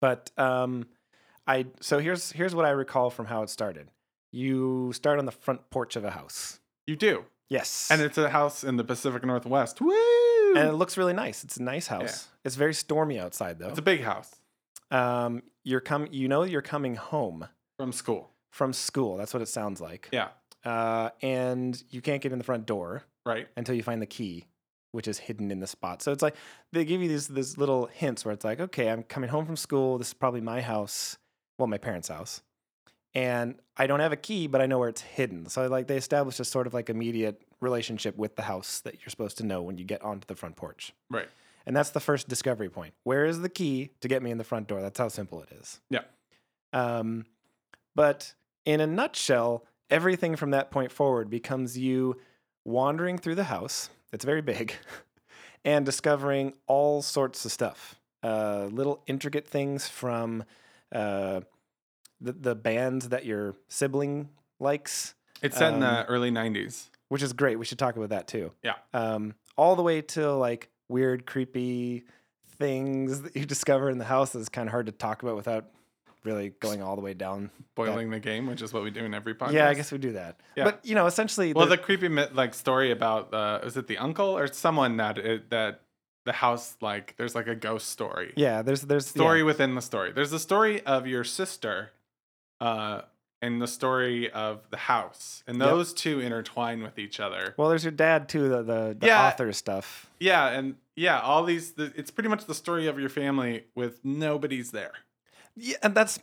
But 0.01 0.31
um, 0.37 0.87
I 1.45 1.67
so 1.81 1.99
here's 1.99 2.31
here's 2.31 2.55
what 2.55 2.65
I 2.65 2.71
recall 2.71 3.09
from 3.11 3.27
how 3.27 3.43
it 3.43 3.49
started. 3.49 3.89
You 4.31 4.91
start 4.93 5.19
on 5.19 5.25
the 5.25 5.31
front 5.31 5.69
porch 5.69 5.95
of 5.95 6.03
a 6.03 6.11
house. 6.11 6.59
You 6.87 6.95
do. 6.95 7.25
Yes, 7.47 7.89
And 7.91 8.01
it's 8.01 8.17
a 8.17 8.29
house 8.29 8.63
in 8.63 8.75
the 8.77 8.83
Pacific 8.83 9.23
Northwest. 9.23 9.79
Woo! 9.79 9.93
and 10.55 10.67
it 10.67 10.73
looks 10.73 10.97
really 10.97 11.13
nice. 11.13 11.43
It's 11.43 11.57
a 11.57 11.63
nice 11.63 11.87
house. 11.87 12.29
It's 12.43 12.55
very 12.55 12.73
stormy 12.73 13.19
outside 13.19 13.59
though. 13.59 13.69
it's 13.69 13.79
a 13.79 13.83
big 13.83 14.01
house 14.01 14.31
um, 14.91 15.41
you're 15.63 15.79
com- 15.81 16.07
You 16.11 16.27
know 16.27 16.43
you're 16.43 16.61
coming 16.61 16.95
home 16.95 17.47
from 17.77 17.91
school. 17.91 18.31
from 18.51 18.73
school. 18.73 19.17
That's 19.17 19.33
what 19.33 19.41
it 19.41 19.47
sounds 19.47 19.81
like. 19.81 20.09
Yeah. 20.11 20.29
Uh, 20.63 21.09
and 21.21 21.81
you 21.89 22.01
can't 22.01 22.21
get 22.21 22.31
in 22.31 22.37
the 22.37 22.43
front 22.43 22.65
door 22.65 23.03
Right. 23.25 23.47
until 23.57 23.75
you 23.75 23.83
find 23.83 24.01
the 24.01 24.05
key, 24.07 24.45
which 24.93 25.07
is 25.07 25.17
hidden 25.19 25.51
in 25.51 25.59
the 25.59 25.67
spot. 25.67 26.01
So 26.01 26.11
it's 26.11 26.21
like 26.23 26.35
they 26.71 26.85
give 26.85 27.01
you 27.01 27.07
these 27.07 27.27
these 27.27 27.57
little 27.57 27.85
hints 27.87 28.25
where 28.25 28.33
it's 28.33 28.45
like, 28.45 28.59
okay, 28.59 28.89
I'm 28.89 29.03
coming 29.03 29.29
home 29.29 29.45
from 29.45 29.55
school. 29.57 29.97
This 29.97 30.07
is 30.07 30.13
probably 30.13 30.41
my 30.41 30.61
house, 30.61 31.17
well, 31.59 31.67
my 31.67 31.77
parents' 31.77 32.07
house, 32.07 32.41
and 33.13 33.55
I 33.77 33.87
don't 33.87 33.99
have 33.99 34.11
a 34.11 34.17
key, 34.17 34.47
but 34.47 34.61
I 34.61 34.65
know 34.65 34.79
where 34.79 34.89
it's 34.89 35.01
hidden. 35.01 35.47
So 35.49 35.67
like 35.67 35.87
they 35.87 35.97
establish 35.97 36.39
a 36.39 36.45
sort 36.45 36.67
of 36.67 36.73
like 36.73 36.89
immediate 36.89 37.41
relationship 37.61 38.17
with 38.17 38.35
the 38.35 38.43
house 38.43 38.79
that 38.81 38.95
you're 39.01 39.09
supposed 39.09 39.37
to 39.39 39.45
know 39.45 39.61
when 39.61 39.77
you 39.77 39.85
get 39.85 40.01
onto 40.03 40.25
the 40.27 40.35
front 40.35 40.55
porch. 40.55 40.93
Right. 41.09 41.29
And 41.67 41.75
that's 41.75 41.89
the 41.89 41.99
first 41.99 42.27
discovery 42.27 42.69
point. 42.69 42.93
Where 43.03 43.25
is 43.25 43.41
the 43.41 43.49
key 43.49 43.91
to 44.01 44.07
get 44.07 44.21
me 44.21 44.31
in 44.31 44.37
the 44.37 44.43
front 44.43 44.67
door? 44.67 44.81
That's 44.81 44.99
how 44.99 45.07
simple 45.07 45.41
it 45.41 45.49
is. 45.59 45.79
Yeah. 45.89 46.01
Um, 46.73 47.25
but 47.95 48.33
in 48.65 48.81
a 48.81 48.87
nutshell, 48.87 49.65
everything 49.89 50.35
from 50.35 50.51
that 50.51 50.69
point 50.71 50.91
forward 50.91 51.29
becomes 51.29 51.77
you 51.77 52.17
wandering 52.65 53.17
through 53.17 53.35
the 53.35 53.45
house. 53.45 53.89
It's 54.13 54.25
very 54.25 54.41
big, 54.41 54.73
and 55.65 55.85
discovering 55.85 56.53
all 56.67 57.01
sorts 57.01 57.45
of 57.45 57.51
stuff. 57.51 57.95
Uh, 58.23 58.67
little 58.71 59.01
intricate 59.07 59.47
things 59.47 59.87
from 59.87 60.43
uh, 60.91 61.41
the 62.21 62.31
the 62.33 62.55
bands 62.55 63.09
that 63.09 63.25
your 63.25 63.55
sibling 63.67 64.29
likes, 64.59 65.15
It's 65.41 65.57
set 65.57 65.73
in 65.73 65.79
the 65.81 65.99
Um, 66.01 66.05
early 66.07 66.31
90s. 66.31 66.89
which 67.09 67.21
is 67.21 67.33
great. 67.33 67.57
We 67.59 67.65
should 67.65 67.77
talk 67.79 67.95
about 67.97 68.09
that 68.09 68.27
too. 68.27 68.51
Yeah. 68.63 68.75
Um, 68.93 69.35
all 69.57 69.75
the 69.75 69.83
way 69.83 70.01
to 70.01 70.33
like 70.33 70.69
weird, 70.89 71.25
creepy 71.25 72.03
things 72.57 73.21
that 73.21 73.35
you 73.35 73.45
discover 73.45 73.89
in 73.89 73.97
the 73.97 74.05
house 74.05 74.35
is 74.35 74.49
kind 74.49 74.67
of 74.67 74.71
hard 74.71 74.85
to 74.85 74.91
talk 74.91 75.23
about 75.23 75.35
without 75.35 75.65
really 76.23 76.49
going 76.59 76.81
all 76.81 76.95
the 76.95 77.01
way 77.01 77.13
down. 77.13 77.51
Boiling 77.75 78.09
the 78.09 78.19
game, 78.19 78.47
which 78.47 78.61
is 78.61 78.73
what 78.73 78.83
we 78.83 78.89
do 78.91 79.03
in 79.05 79.13
every 79.13 79.35
podcast. 79.35 79.53
Yeah, 79.53 79.69
I 79.69 79.73
guess 79.73 79.91
we 79.91 79.97
do 79.97 80.13
that. 80.13 80.39
Yeah. 80.55 80.63
But 80.65 80.79
you 80.83 80.95
know, 80.95 81.05
essentially, 81.05 81.53
Well, 81.53 81.65
the- 81.67 81.75
the 81.75 81.81
creepy 81.81 82.09
like 82.09 82.53
story 82.53 82.91
about 82.91 83.33
uh, 83.33 83.59
was 83.63 83.77
it 83.77 83.87
the 83.87 83.97
uncle 83.97 84.37
or 84.37 84.47
someone 84.47 84.97
that 84.97 85.17
it, 85.17 85.49
that 85.51 85.81
the 86.25 86.33
house 86.33 86.75
like 86.81 87.15
there's 87.17 87.35
like 87.35 87.47
a 87.47 87.55
ghost 87.55 87.89
story. 87.89 88.33
yeah, 88.35 88.61
there's 88.63 88.81
there's 88.81 89.05
story 89.07 89.39
yeah. 89.39 89.45
within 89.45 89.75
the 89.75 89.81
story. 89.81 90.11
There's 90.11 90.31
the 90.31 90.39
story 90.39 90.83
of 90.85 91.05
your 91.05 91.23
sister, 91.23 91.91
uh, 92.59 93.01
and 93.41 93.61
the 93.61 93.67
story 93.67 94.31
of 94.31 94.69
the 94.71 94.77
house, 94.77 95.43
and 95.47 95.57
Yep. 95.59 95.69
those 95.69 95.93
two 95.93 96.19
intertwine 96.19 96.81
with 96.81 96.97
each 96.97 97.19
other. 97.19 97.53
Well, 97.57 97.69
there's 97.69 97.83
your 97.83 97.91
dad 97.91 98.27
too, 98.29 98.49
the 98.49 98.63
the, 98.63 98.97
the 98.99 99.07
Yeah. 99.07 99.27
author 99.27 99.51
stuff. 99.53 100.09
Yeah, 100.19 100.47
and 100.49 100.75
yeah, 100.95 101.19
all 101.19 101.43
these. 101.43 101.73
The, 101.73 101.91
it's 101.95 102.11
pretty 102.11 102.29
much 102.29 102.45
the 102.45 102.55
story 102.55 102.87
of 102.87 102.99
your 102.99 103.09
family 103.09 103.65
with 103.75 104.03
nobody's 104.03 104.71
there. 104.71 104.93
Yeah, 105.55 105.77
and 105.83 105.95
that's 105.95 106.19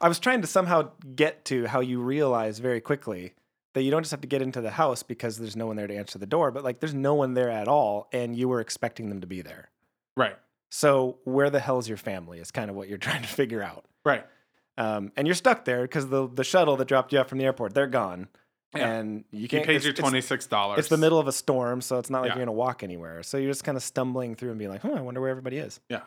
I 0.00 0.08
was 0.08 0.18
trying 0.18 0.40
to 0.42 0.46
somehow 0.46 0.90
get 1.14 1.44
to 1.46 1.66
how 1.66 1.80
you 1.80 2.00
realize 2.00 2.58
very 2.58 2.80
quickly 2.80 3.34
that 3.74 3.82
you 3.82 3.90
don't 3.90 4.02
just 4.02 4.10
have 4.10 4.22
to 4.22 4.26
get 4.28 4.40
into 4.42 4.60
the 4.62 4.70
house 4.72 5.02
because 5.02 5.38
there's 5.38 5.56
no 5.56 5.66
one 5.66 5.76
there 5.76 5.86
to 5.86 5.94
answer 5.96 6.18
the 6.18 6.26
door, 6.26 6.50
but 6.50 6.64
like 6.64 6.80
there's 6.80 6.94
no 6.94 7.14
one 7.14 7.34
there 7.34 7.50
at 7.50 7.68
all, 7.68 8.08
and 8.12 8.34
you 8.36 8.48
were 8.48 8.60
expecting 8.60 9.08
them 9.08 9.20
to 9.20 9.26
be 9.26 9.42
there. 9.42 9.70
Right. 10.16 10.36
So 10.70 11.18
where 11.24 11.48
the 11.50 11.60
hell's 11.60 11.86
your 11.88 11.96
family 11.98 12.38
is 12.38 12.50
kind 12.50 12.68
of 12.70 12.76
what 12.76 12.88
you're 12.88 12.98
trying 13.08 13.22
to 13.22 13.28
figure 13.28 13.62
out. 13.62 13.84
Right. 14.04 14.24
Um, 14.78 15.12
and 15.16 15.26
you're 15.26 15.34
stuck 15.34 15.64
there 15.64 15.82
because 15.82 16.08
the 16.08 16.28
the 16.28 16.44
shuttle 16.44 16.76
that 16.76 16.86
dropped 16.88 17.12
you 17.12 17.18
off 17.18 17.28
from 17.28 17.38
the 17.38 17.44
airport, 17.44 17.72
they're 17.74 17.86
gone, 17.86 18.28
Yeah. 18.74 18.88
and 18.88 19.24
you 19.30 19.40
You 19.42 19.48
can't. 19.48 19.64
paid 19.64 19.76
it's- 19.76 19.84
your 19.84 19.94
twenty 19.94 20.20
six 20.20 20.46
dollars. 20.46 20.78
It's 20.80 20.88
the 20.88 20.98
middle 20.98 21.18
of 21.18 21.26
a 21.28 21.32
storm, 21.32 21.80
so 21.80 21.98
it's 21.98 22.10
not 22.10 22.20
like 22.22 22.30
Yeah. 22.30 22.36
you're 22.36 22.44
gonna 22.46 22.56
walk 22.56 22.82
anywhere. 22.82 23.22
So 23.22 23.38
you're 23.38 23.50
just 23.50 23.64
kind 23.64 23.76
of 23.76 23.82
stumbling 23.82 24.34
through 24.34 24.50
and 24.50 24.58
being 24.58 24.70
like, 24.70 24.82
"Hmm, 24.82 24.94
I 24.94 25.00
wonder 25.00 25.20
where 25.20 25.30
everybody 25.30 25.58
is." 25.58 25.80
Yeah. 25.88 26.02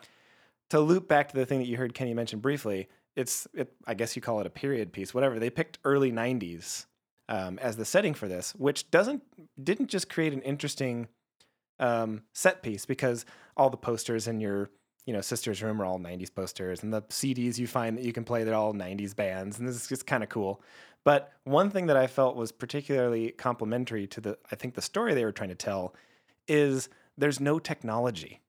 To 0.70 0.78
loop 0.80 1.08
back 1.08 1.30
to 1.30 1.36
the 1.36 1.44
thing 1.46 1.58
that 1.58 1.66
you 1.66 1.76
heard 1.76 1.94
Kenny 1.94 2.14
mention 2.14 2.38
briefly, 2.38 2.88
it's 3.16 3.48
it, 3.54 3.72
I 3.88 3.94
guess 3.94 4.14
you 4.14 4.22
call 4.22 4.38
it 4.40 4.46
a 4.46 4.50
period 4.50 4.92
piece, 4.92 5.12
whatever. 5.12 5.40
They 5.40 5.50
picked 5.50 5.78
early 5.84 6.12
'90s 6.12 6.86
um, 7.28 7.58
as 7.58 7.76
the 7.76 7.84
setting 7.84 8.14
for 8.14 8.28
this, 8.28 8.54
which 8.54 8.88
doesn't 8.92 9.22
didn't 9.62 9.88
just 9.88 10.08
create 10.08 10.32
an 10.32 10.42
interesting 10.42 11.08
um, 11.80 12.22
set 12.34 12.62
piece 12.62 12.86
because 12.86 13.24
all 13.56 13.68
the 13.70 13.76
posters 13.76 14.28
in 14.28 14.38
your 14.40 14.70
you 15.06 15.12
know 15.12 15.20
sister's 15.20 15.62
room 15.62 15.80
are 15.80 15.84
all 15.84 15.98
90s 15.98 16.32
posters 16.34 16.82
and 16.82 16.92
the 16.92 17.02
CDs 17.02 17.58
you 17.58 17.66
find 17.66 17.96
that 17.96 18.04
you 18.04 18.12
can 18.12 18.24
play 18.24 18.44
they're 18.44 18.54
all 18.54 18.74
90s 18.74 19.14
bands 19.16 19.58
and 19.58 19.66
this 19.66 19.74
is 19.76 19.86
just 19.88 20.06
kind 20.06 20.22
of 20.22 20.28
cool. 20.28 20.60
But 21.04 21.32
one 21.44 21.70
thing 21.70 21.86
that 21.86 21.96
I 21.96 22.06
felt 22.06 22.36
was 22.36 22.52
particularly 22.52 23.30
complimentary 23.30 24.06
to 24.08 24.20
the 24.20 24.38
I 24.52 24.56
think 24.56 24.74
the 24.74 24.82
story 24.82 25.14
they 25.14 25.24
were 25.24 25.32
trying 25.32 25.48
to 25.48 25.54
tell 25.54 25.94
is 26.46 26.88
there's 27.16 27.40
no 27.40 27.58
technology. 27.58 28.40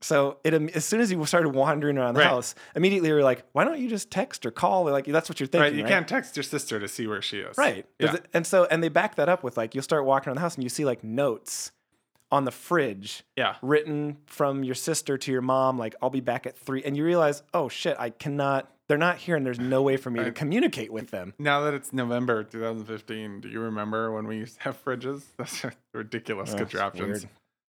So 0.00 0.38
it 0.44 0.54
um, 0.54 0.68
as 0.74 0.84
soon 0.84 1.00
as 1.00 1.10
you 1.10 1.24
started 1.26 1.50
wandering 1.50 1.98
around 1.98 2.14
the 2.14 2.20
Right. 2.20 2.28
house, 2.28 2.54
immediately 2.76 3.08
you 3.08 3.14
were 3.16 3.22
like, 3.22 3.44
why 3.52 3.64
don't 3.64 3.80
you 3.80 3.88
just 3.88 4.10
text 4.10 4.46
or 4.46 4.50
call? 4.52 4.88
Or 4.88 4.92
like 4.92 5.06
that's 5.06 5.28
what 5.28 5.40
you're 5.40 5.48
thinking, 5.48 5.60
right. 5.62 5.74
You 5.74 5.82
right? 5.82 5.90
can't 5.90 6.06
text 6.08 6.36
your 6.36 6.44
sister 6.44 6.78
to 6.78 6.86
see 6.88 7.06
where 7.08 7.20
she 7.20 7.40
is. 7.40 7.58
Right. 7.58 7.84
Yeah. 7.98 8.16
and 8.32 8.46
so, 8.46 8.64
and 8.70 8.82
they 8.82 8.88
back 8.88 9.16
that 9.16 9.28
up 9.28 9.42
with 9.42 9.56
like, 9.56 9.74
you'll 9.74 9.82
start 9.82 10.04
walking 10.04 10.28
around 10.28 10.36
the 10.36 10.40
house 10.42 10.54
and 10.54 10.62
you 10.62 10.70
see 10.70 10.84
like 10.84 11.02
notes 11.02 11.72
on 12.30 12.44
the 12.44 12.50
fridge 12.50 13.22
Yeah. 13.36 13.56
written 13.62 14.18
from 14.26 14.62
your 14.64 14.74
sister 14.74 15.16
to 15.18 15.32
your 15.32 15.40
mom, 15.42 15.78
like, 15.78 15.94
I'll 16.02 16.10
be 16.10 16.20
back 16.20 16.46
at 16.46 16.56
three. 16.58 16.82
And 16.84 16.96
you 16.96 17.04
realize, 17.04 17.42
oh 17.54 17.68
shit, 17.68 17.96
I 17.98 18.10
cannot, 18.10 18.70
they're 18.88 18.98
not 18.98 19.16
here 19.18 19.36
and 19.36 19.44
there's 19.46 19.58
no 19.58 19.82
way 19.82 19.96
for 19.96 20.10
me 20.10 20.22
to 20.24 20.32
communicate 20.32 20.92
with 20.92 21.10
them. 21.10 21.34
Now 21.38 21.62
that 21.62 21.74
it's 21.74 21.92
November 21.92 22.44
2015, 22.44 23.40
do 23.40 23.48
you 23.48 23.60
remember 23.60 24.12
when 24.12 24.26
we 24.26 24.36
used 24.36 24.56
to 24.56 24.62
have 24.64 24.84
fridges? 24.84 25.22
That's 25.38 25.64
ridiculous 25.94 26.52
Oh, 26.54 26.58
contraptions. 26.58 27.26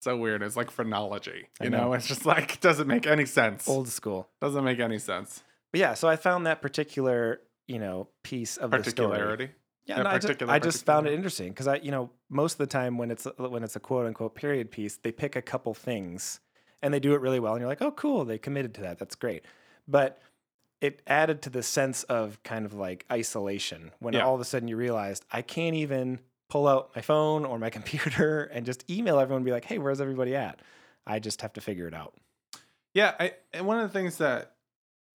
So 0.02 0.16
weird. 0.18 0.42
It's 0.44 0.56
like 0.56 0.72
phrenology. 0.72 1.48
You 1.62 1.70
know? 1.70 1.78
know. 1.86 1.94
it's 1.94 2.08
just 2.08 2.26
like 2.26 2.60
doesn't 2.62 2.88
make 2.88 3.06
any 3.06 3.26
sense. 3.26 3.68
Old 3.68 3.90
school. 3.90 4.30
Doesn't 4.42 4.64
make 4.64 4.80
any 4.80 4.98
sense. 4.98 5.44
But 5.72 5.80
yeah, 5.82 5.94
so 5.94 6.08
I 6.08 6.16
found 6.16 6.48
that 6.48 6.62
particular, 6.62 7.42
you 7.68 7.80
know, 7.80 8.08
piece 8.24 8.58
of 8.58 8.72
the 8.72 8.84
story. 8.84 9.52
Yeah, 9.90 10.04
no, 10.04 10.10
I 10.10 10.20
just, 10.20 10.44
I 10.44 10.60
just 10.60 10.86
found 10.86 11.08
it 11.08 11.14
interesting 11.14 11.50
because 11.50 11.68
I, 11.68 11.76
you 11.78 11.92
know, 11.92 12.12
most 12.30 12.54
of 12.54 12.58
the 12.60 12.68
time 12.68 12.98
when 12.98 13.10
it's 13.12 13.28
when 13.38 13.64
it's 13.64 13.76
a 13.76 13.80
quote 13.80 14.06
unquote 14.06 14.36
period 14.36 14.70
piece, 14.72 14.98
they 14.98 15.12
pick 15.12 15.36
a 15.36 15.42
couple 15.42 15.74
things 15.74 16.40
and 16.82 16.94
they 16.94 17.00
do 17.00 17.14
it 17.14 17.22
really 17.22 17.40
well, 17.40 17.54
and 17.54 17.60
you're 17.62 17.68
like, 17.70 17.82
oh, 17.82 17.92
cool, 17.92 18.24
they 18.24 18.38
committed 18.38 18.74
to 18.76 18.82
that. 18.82 19.00
That's 19.00 19.16
great. 19.16 19.44
But 19.88 20.22
it 20.80 21.02
added 21.08 21.42
to 21.42 21.50
the 21.50 21.62
sense 21.64 22.04
of 22.04 22.42
kind 22.44 22.66
of 22.66 22.74
like 22.74 23.06
isolation 23.12 23.92
when 24.00 24.14
Yeah. 24.14 24.22
all 24.22 24.36
of 24.36 24.40
a 24.42 24.46
sudden 24.46 24.68
you 24.70 24.78
realized 24.78 25.26
I 25.32 25.42
can't 25.42 25.76
even 25.76 26.20
pull 26.50 26.68
out 26.68 26.92
my 26.96 27.02
phone 27.02 27.44
or 27.44 27.60
my 27.60 27.70
computer 27.80 28.44
and 28.44 28.66
just 28.66 28.90
email 28.90 29.20
everyone 29.20 29.40
and 29.40 29.46
be 29.46 29.52
like, 29.52 29.66
hey, 29.66 29.78
where's 29.78 30.00
everybody 30.00 30.36
at? 30.36 30.62
I 31.06 31.20
just 31.20 31.42
have 31.42 31.52
to 31.54 31.62
figure 31.62 31.88
it 31.88 31.94
out. 31.94 32.14
Yeah, 32.94 33.14
I, 33.20 33.34
and 33.54 33.66
one 33.68 33.80
of 33.80 33.92
the 33.92 34.00
things 34.00 34.18
that 34.20 34.54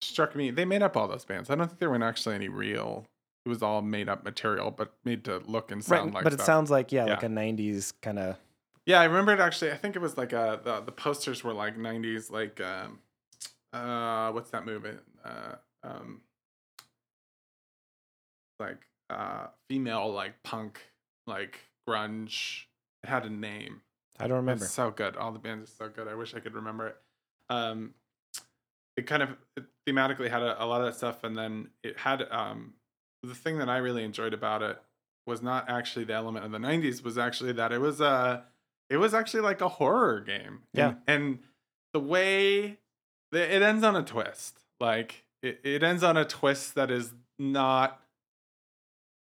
struck 0.01 0.35
me, 0.35 0.51
they 0.51 0.65
made 0.65 0.83
up 0.83 0.95
all 0.95 1.07
those 1.07 1.25
bands. 1.25 1.49
I 1.49 1.55
don't 1.55 1.67
think 1.67 1.79
there 1.79 1.89
were 1.89 2.03
actually 2.03 2.35
any 2.35 2.47
real. 2.49 3.07
It 3.45 3.49
was 3.49 3.61
all 3.61 3.81
made 3.81 4.09
up 4.09 4.23
material, 4.23 4.71
but 4.71 4.93
made 5.03 5.23
to 5.25 5.37
look 5.45 5.71
and 5.71 5.83
sound 5.83 6.05
right, 6.05 6.13
like. 6.15 6.23
but 6.23 6.33
it 6.33 6.41
sounds 6.41 6.71
like 6.71 6.91
yeah, 6.91 7.05
like 7.05 7.23
a 7.23 7.27
'90s 7.27 7.93
kind 8.01 8.17
of 8.17 8.37
Yeah, 8.85 8.99
I 8.99 9.03
remember 9.05 9.33
it 9.33 9.39
actually. 9.39 9.71
I 9.71 9.77
think 9.77 9.95
it 9.95 9.99
was 9.99 10.17
like 10.17 10.33
uh 10.33 10.55
the 10.57 10.81
the 10.81 10.91
posters 10.91 11.43
were 11.43 11.53
like 11.53 11.77
'90s, 11.77 12.31
like 12.31 12.59
um, 12.59 12.99
uh, 13.71 14.31
what's 14.31 14.49
that 14.49 14.65
movie? 14.65 14.97
Uh, 15.23 15.55
um, 15.83 16.21
like 18.59 18.79
uh, 19.09 19.47
female 19.69 20.11
like 20.11 20.41
punk, 20.43 20.81
like 21.27 21.59
grunge. 21.87 22.63
It 23.03 23.09
had 23.09 23.25
a 23.25 23.29
name. 23.29 23.81
I 24.19 24.27
don't 24.27 24.37
remember. 24.37 24.63
It's 24.63 24.73
so 24.73 24.91
good. 24.91 25.17
All 25.17 25.31
the 25.31 25.39
bands 25.39 25.69
are 25.69 25.73
so 25.85 25.89
good. 25.89 26.07
I 26.07 26.15
wish 26.15 26.33
I 26.33 26.39
could 26.39 26.55
remember 26.55 26.87
it. 26.87 26.97
Um, 27.49 27.93
it 28.97 29.07
kind 29.07 29.21
of 29.21 29.29
it 29.57 29.65
thematically 29.85 30.29
had 30.29 30.41
a, 30.41 30.63
a 30.63 30.65
lot 30.65 30.81
of 30.81 30.87
that 30.87 30.95
stuff, 30.95 31.23
and 31.23 31.37
then 31.37 31.69
it 31.83 31.97
had 31.99 32.23
um, 32.31 32.73
the 33.27 33.35
thing 33.35 33.57
that 33.59 33.69
I 33.69 33.77
really 33.77 34.03
enjoyed 34.03 34.33
about 34.33 34.61
it 34.61 34.81
was 35.27 35.41
not 35.41 35.69
actually 35.69 36.05
the 36.05 36.13
element 36.13 36.45
of 36.45 36.51
the 36.51 36.57
'90s. 36.57 37.03
Was 37.03 37.17
actually 37.17 37.51
that 37.53 37.71
it 37.71 37.79
was 37.81 37.99
a, 38.01 38.43
it 38.89 38.97
was 38.97 39.13
actually 39.13 39.41
like 39.41 39.61
a 39.61 39.67
horror 39.69 40.19
game. 40.21 40.61
Yeah. 40.73 40.89
and, 40.89 40.97
and 41.07 41.39
the 41.93 41.99
way 41.99 42.77
it 43.31 43.61
ends 43.61 43.83
on 43.83 43.95
a 43.95 44.03
twist, 44.03 44.59
like 44.79 45.25
it, 45.41 45.59
it 45.63 45.83
ends 45.83 46.03
on 46.03 46.17
a 46.17 46.25
twist 46.25 46.75
that 46.75 46.91
is 46.91 47.13
not. 47.39 47.99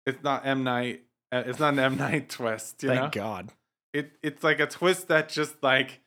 It's 0.04 0.23
not 0.23 0.44
M 0.44 0.64
Night. 0.64 1.02
uh, 1.30 1.44
It's 1.47 1.61
not 1.61 1.75
an 1.75 1.78
M 1.78 1.97
Night 1.97 2.28
twist. 2.28 2.82
You 2.82 2.88
Thank 2.90 3.14
know, 3.14 3.23
God. 3.23 3.52
it 3.92 4.12
it's 4.23 4.42
like 4.42 4.59
a 4.61 4.66
twist 4.66 5.09
that 5.09 5.28
just 5.28 5.62
like 5.62 6.00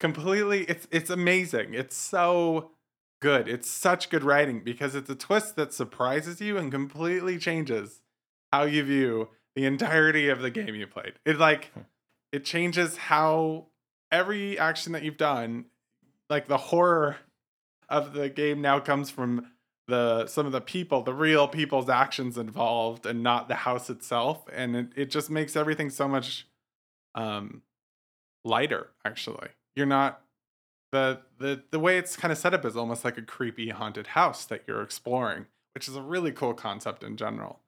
completely 0.00 0.62
it's 0.64 0.86
it's 0.92 1.10
amazing 1.10 1.74
it's 1.74 1.96
so 1.96 2.70
good. 3.20 3.48
It's 3.48 3.70
such 3.70 4.10
good 4.10 4.24
writing 4.24 4.62
because 4.64 4.94
it's 4.94 5.10
a 5.10 5.14
twist 5.14 5.56
that 5.56 5.72
surprises 5.72 6.40
you 6.40 6.56
and 6.56 6.70
completely 6.70 7.38
changes 7.38 8.00
how 8.52 8.64
you 8.64 8.82
view 8.82 9.28
the 9.54 9.66
entirety 9.66 10.28
of 10.28 10.40
the 10.40 10.50
game 10.50 10.74
you 10.74 10.86
played. 10.86 11.14
It 11.24 11.38
like 11.38 11.72
it 12.32 12.44
changes 12.44 12.96
how 12.96 13.66
every 14.12 14.58
action 14.58 14.92
that 14.92 15.02
you've 15.02 15.16
done 15.16 15.66
like 16.30 16.48
the 16.48 16.56
horror 16.56 17.16
of 17.88 18.12
the 18.12 18.28
game 18.28 18.60
now 18.60 18.80
comes 18.80 19.10
from 19.10 19.50
the 19.86 20.26
some 20.26 20.44
of 20.44 20.52
the 20.52 20.60
people 20.60 21.02
the 21.02 21.14
real 21.14 21.48
people's 21.48 21.88
actions 21.88 22.36
involved 22.36 23.06
and 23.06 23.22
not 23.22 23.48
the 23.48 23.54
house 23.54 23.88
itself 23.88 24.44
and 24.52 24.76
it, 24.76 24.86
it 24.94 25.10
just 25.10 25.30
makes 25.30 25.56
everything 25.56 25.88
so 25.88 26.06
much 26.06 26.46
um 27.14 27.62
lighter 28.44 28.88
actually. 29.04 29.48
You're 29.74 29.86
not 29.86 30.20
the 30.92 31.20
the 31.38 31.62
the 31.70 31.78
way 31.78 31.98
it's 31.98 32.16
kind 32.16 32.32
of 32.32 32.38
set 32.38 32.54
up 32.54 32.64
is 32.64 32.76
almost 32.76 33.04
like 33.04 33.18
a 33.18 33.22
creepy 33.22 33.68
haunted 33.70 34.08
house 34.08 34.44
that 34.46 34.62
you're 34.66 34.82
exploring 34.82 35.46
which 35.74 35.86
is 35.88 35.96
a 35.96 36.02
really 36.02 36.32
cool 36.32 36.54
concept 36.54 37.02
in 37.02 37.16
general 37.16 37.60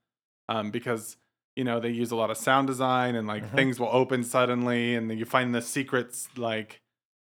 um 0.48 0.70
because 0.70 1.16
you 1.56 1.64
know 1.64 1.78
they 1.80 1.90
use 1.90 2.10
a 2.10 2.16
lot 2.16 2.30
of 2.30 2.36
sound 2.36 2.66
design 2.66 3.14
and 3.14 3.26
like 3.28 3.44
Mhm. 3.44 3.54
things 3.56 3.78
will 3.80 3.90
open 3.92 4.24
suddenly 4.24 4.94
and 4.94 5.10
then 5.10 5.18
you 5.18 5.24
find 5.24 5.54
the 5.54 5.60
secrets 5.62 6.28
like 6.36 6.80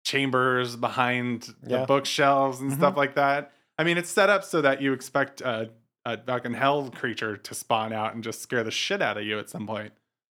chambers 0.04 0.76
behind 0.76 1.54
the 1.64 1.86
bookshelves 1.88 2.60
and 2.60 2.72
Mhm. 2.72 2.76
stuff 2.76 2.98
like 2.98 3.16
that 3.16 3.52
i 3.78 3.84
mean 3.84 3.98
it's 3.98 4.10
set 4.10 4.30
up 4.30 4.44
so 4.44 4.62
that 4.62 4.82
you 4.82 4.92
expect 4.94 5.42
a, 5.42 5.72
a 6.06 6.18
fucking 6.18 6.54
hell 6.54 6.90
creature 6.90 7.38
to 7.38 7.54
spawn 7.54 7.94
out 7.94 8.14
and 8.14 8.24
just 8.24 8.42
scare 8.42 8.64
the 8.64 8.72
shit 8.72 9.02
out 9.02 9.18
of 9.18 9.24
you 9.24 9.40
at 9.40 9.50
some 9.50 9.66
point 9.66 9.94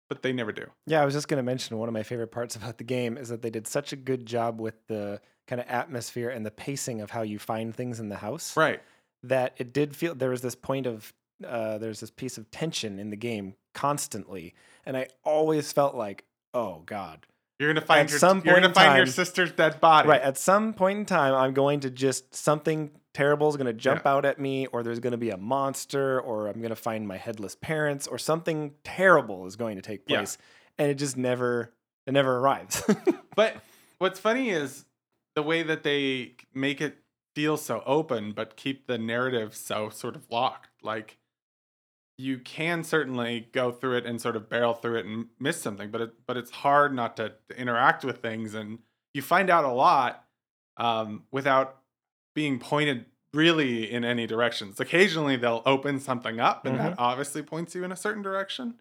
but 0.07 0.21
they 0.21 0.31
never 0.31 0.51
do 0.51 0.67
Yeah, 0.85 1.01
I 1.01 1.05
was 1.05 1.15
just 1.15 1.27
going 1.27 1.37
to 1.39 1.43
mention 1.43 1.79
one 1.79 1.89
of 1.89 1.93
my 1.93 2.03
favorite 2.03 2.27
parts 2.31 2.55
about 2.59 2.77
the 2.77 2.83
game 2.83 3.17
is 3.17 3.29
that 3.29 3.41
they 3.41 3.49
did 3.49 3.65
such 3.65 3.91
a 3.91 3.95
good 3.95 4.27
job 4.27 4.61
with 4.61 4.75
the 4.87 5.19
kind 5.47 5.61
of 5.61 5.67
atmosphere 5.67 6.29
and 6.29 6.45
the 6.45 6.51
pacing 6.51 7.01
of 7.01 7.11
how 7.11 7.21
you 7.21 7.37
find 7.39 7.75
things 7.75 7.99
in 7.99 8.09
the 8.09 8.17
house 8.17 8.55
right 8.57 8.81
that 9.23 9.53
it 9.57 9.73
did 9.73 9.95
feel 9.95 10.13
there 10.15 10.29
was 10.29 10.41
this 10.41 10.55
point 10.55 10.85
of 10.85 11.13
uh, 11.45 11.77
there's 11.77 11.99
this 11.99 12.11
piece 12.11 12.37
of 12.37 12.49
tension 12.51 12.97
in 12.99 13.09
the 13.09 13.17
game 13.17 13.55
constantly, 13.73 14.53
and 14.85 14.95
I 14.95 15.07
always 15.23 15.73
felt 15.73 15.93
like, 15.95 16.23
oh 16.53 16.81
god, 16.85 17.25
You're 17.59 17.73
gonna 17.73 17.85
find 17.85 18.05
At 18.05 18.09
your 18.11 18.19
some 18.19 18.41
you're 18.45 18.55
gonna 18.55 18.67
in 18.67 18.73
find 18.73 18.97
your 18.97 19.05
sister's 19.07 19.51
dead 19.51 19.81
body. 19.81 20.07
right 20.07 20.21
at 20.21 20.37
some 20.37 20.73
point 20.73 20.99
in 20.99 21.05
time, 21.05 21.33
I'm 21.33 21.53
going 21.53 21.81
to 21.81 21.89
just 21.89 22.33
something 22.33 22.91
terrible 23.13 23.49
is 23.49 23.57
going 23.57 23.65
to 23.67 23.73
jump 23.73 24.05
out 24.05 24.25
at 24.25 24.39
me, 24.39 24.67
or 24.67 24.81
there's 24.83 24.99
going 24.99 25.11
to 25.11 25.17
be 25.17 25.29
a 25.29 25.37
monster, 25.37 26.19
or 26.21 26.47
I'm 26.47 26.59
going 26.59 26.69
to 26.69 26.75
find 26.75 27.07
my 27.07 27.17
headless 27.17 27.55
parents, 27.55 28.07
or 28.07 28.17
something 28.17 28.73
terrible 28.83 29.45
is 29.45 29.55
going 29.55 29.75
to 29.77 29.81
take 29.81 30.01
Yeah. 30.07 30.17
place, 30.19 30.37
and 30.77 30.89
it 30.91 30.95
just 30.95 31.17
never 31.17 31.71
it 32.05 32.11
never 32.13 32.37
arrives. 32.37 32.81
But 33.35 33.55
what's 33.97 34.19
funny 34.19 34.49
is 34.51 34.85
the 35.35 35.43
way 35.43 35.63
that 35.63 35.83
they 35.83 36.35
make 36.53 36.81
it 36.81 36.97
feel 37.35 37.57
so 37.57 37.83
open, 37.85 38.31
but 38.31 38.55
keep 38.55 38.87
the 38.87 38.97
narrative 38.97 39.55
so 39.55 39.89
sort 39.89 40.15
of 40.15 40.29
locked. 40.31 40.69
Like 40.81 41.17
you 42.17 42.39
can 42.39 42.83
certainly 42.83 43.49
go 43.51 43.71
through 43.71 43.97
it 43.97 44.05
and 44.05 44.21
sort 44.21 44.37
of 44.37 44.49
barrel 44.49 44.73
through 44.73 44.99
it 44.99 45.05
and 45.05 45.27
miss 45.39 45.61
something, 45.61 45.91
but 45.91 46.01
it 46.01 46.13
but 46.25 46.37
it's 46.37 46.51
hard 46.51 46.93
not 46.93 47.17
to, 47.17 47.33
to 47.49 47.59
interact 47.59 48.05
with 48.05 48.21
things, 48.21 48.53
and 48.53 48.79
you 49.13 49.21
find 49.21 49.49
out 49.49 49.65
a 49.65 49.71
lot 49.71 50.25
um, 50.77 51.23
without 51.31 51.81
being 52.33 52.59
pointed 52.59 53.05
really 53.33 53.91
in 53.91 54.05
any 54.05 54.25
directions. 54.25 54.79
Occasionally 54.79 55.35
they'll 55.35 55.61
open 55.65 55.99
something 55.99 56.39
up, 56.39 56.65
and 56.65 56.79
that 56.79 56.95
obviously 56.97 57.41
points 57.41 57.75
you 57.75 57.83
in 57.83 57.91
a 57.91 57.97
certain 57.97 58.21
direction, 58.21 58.75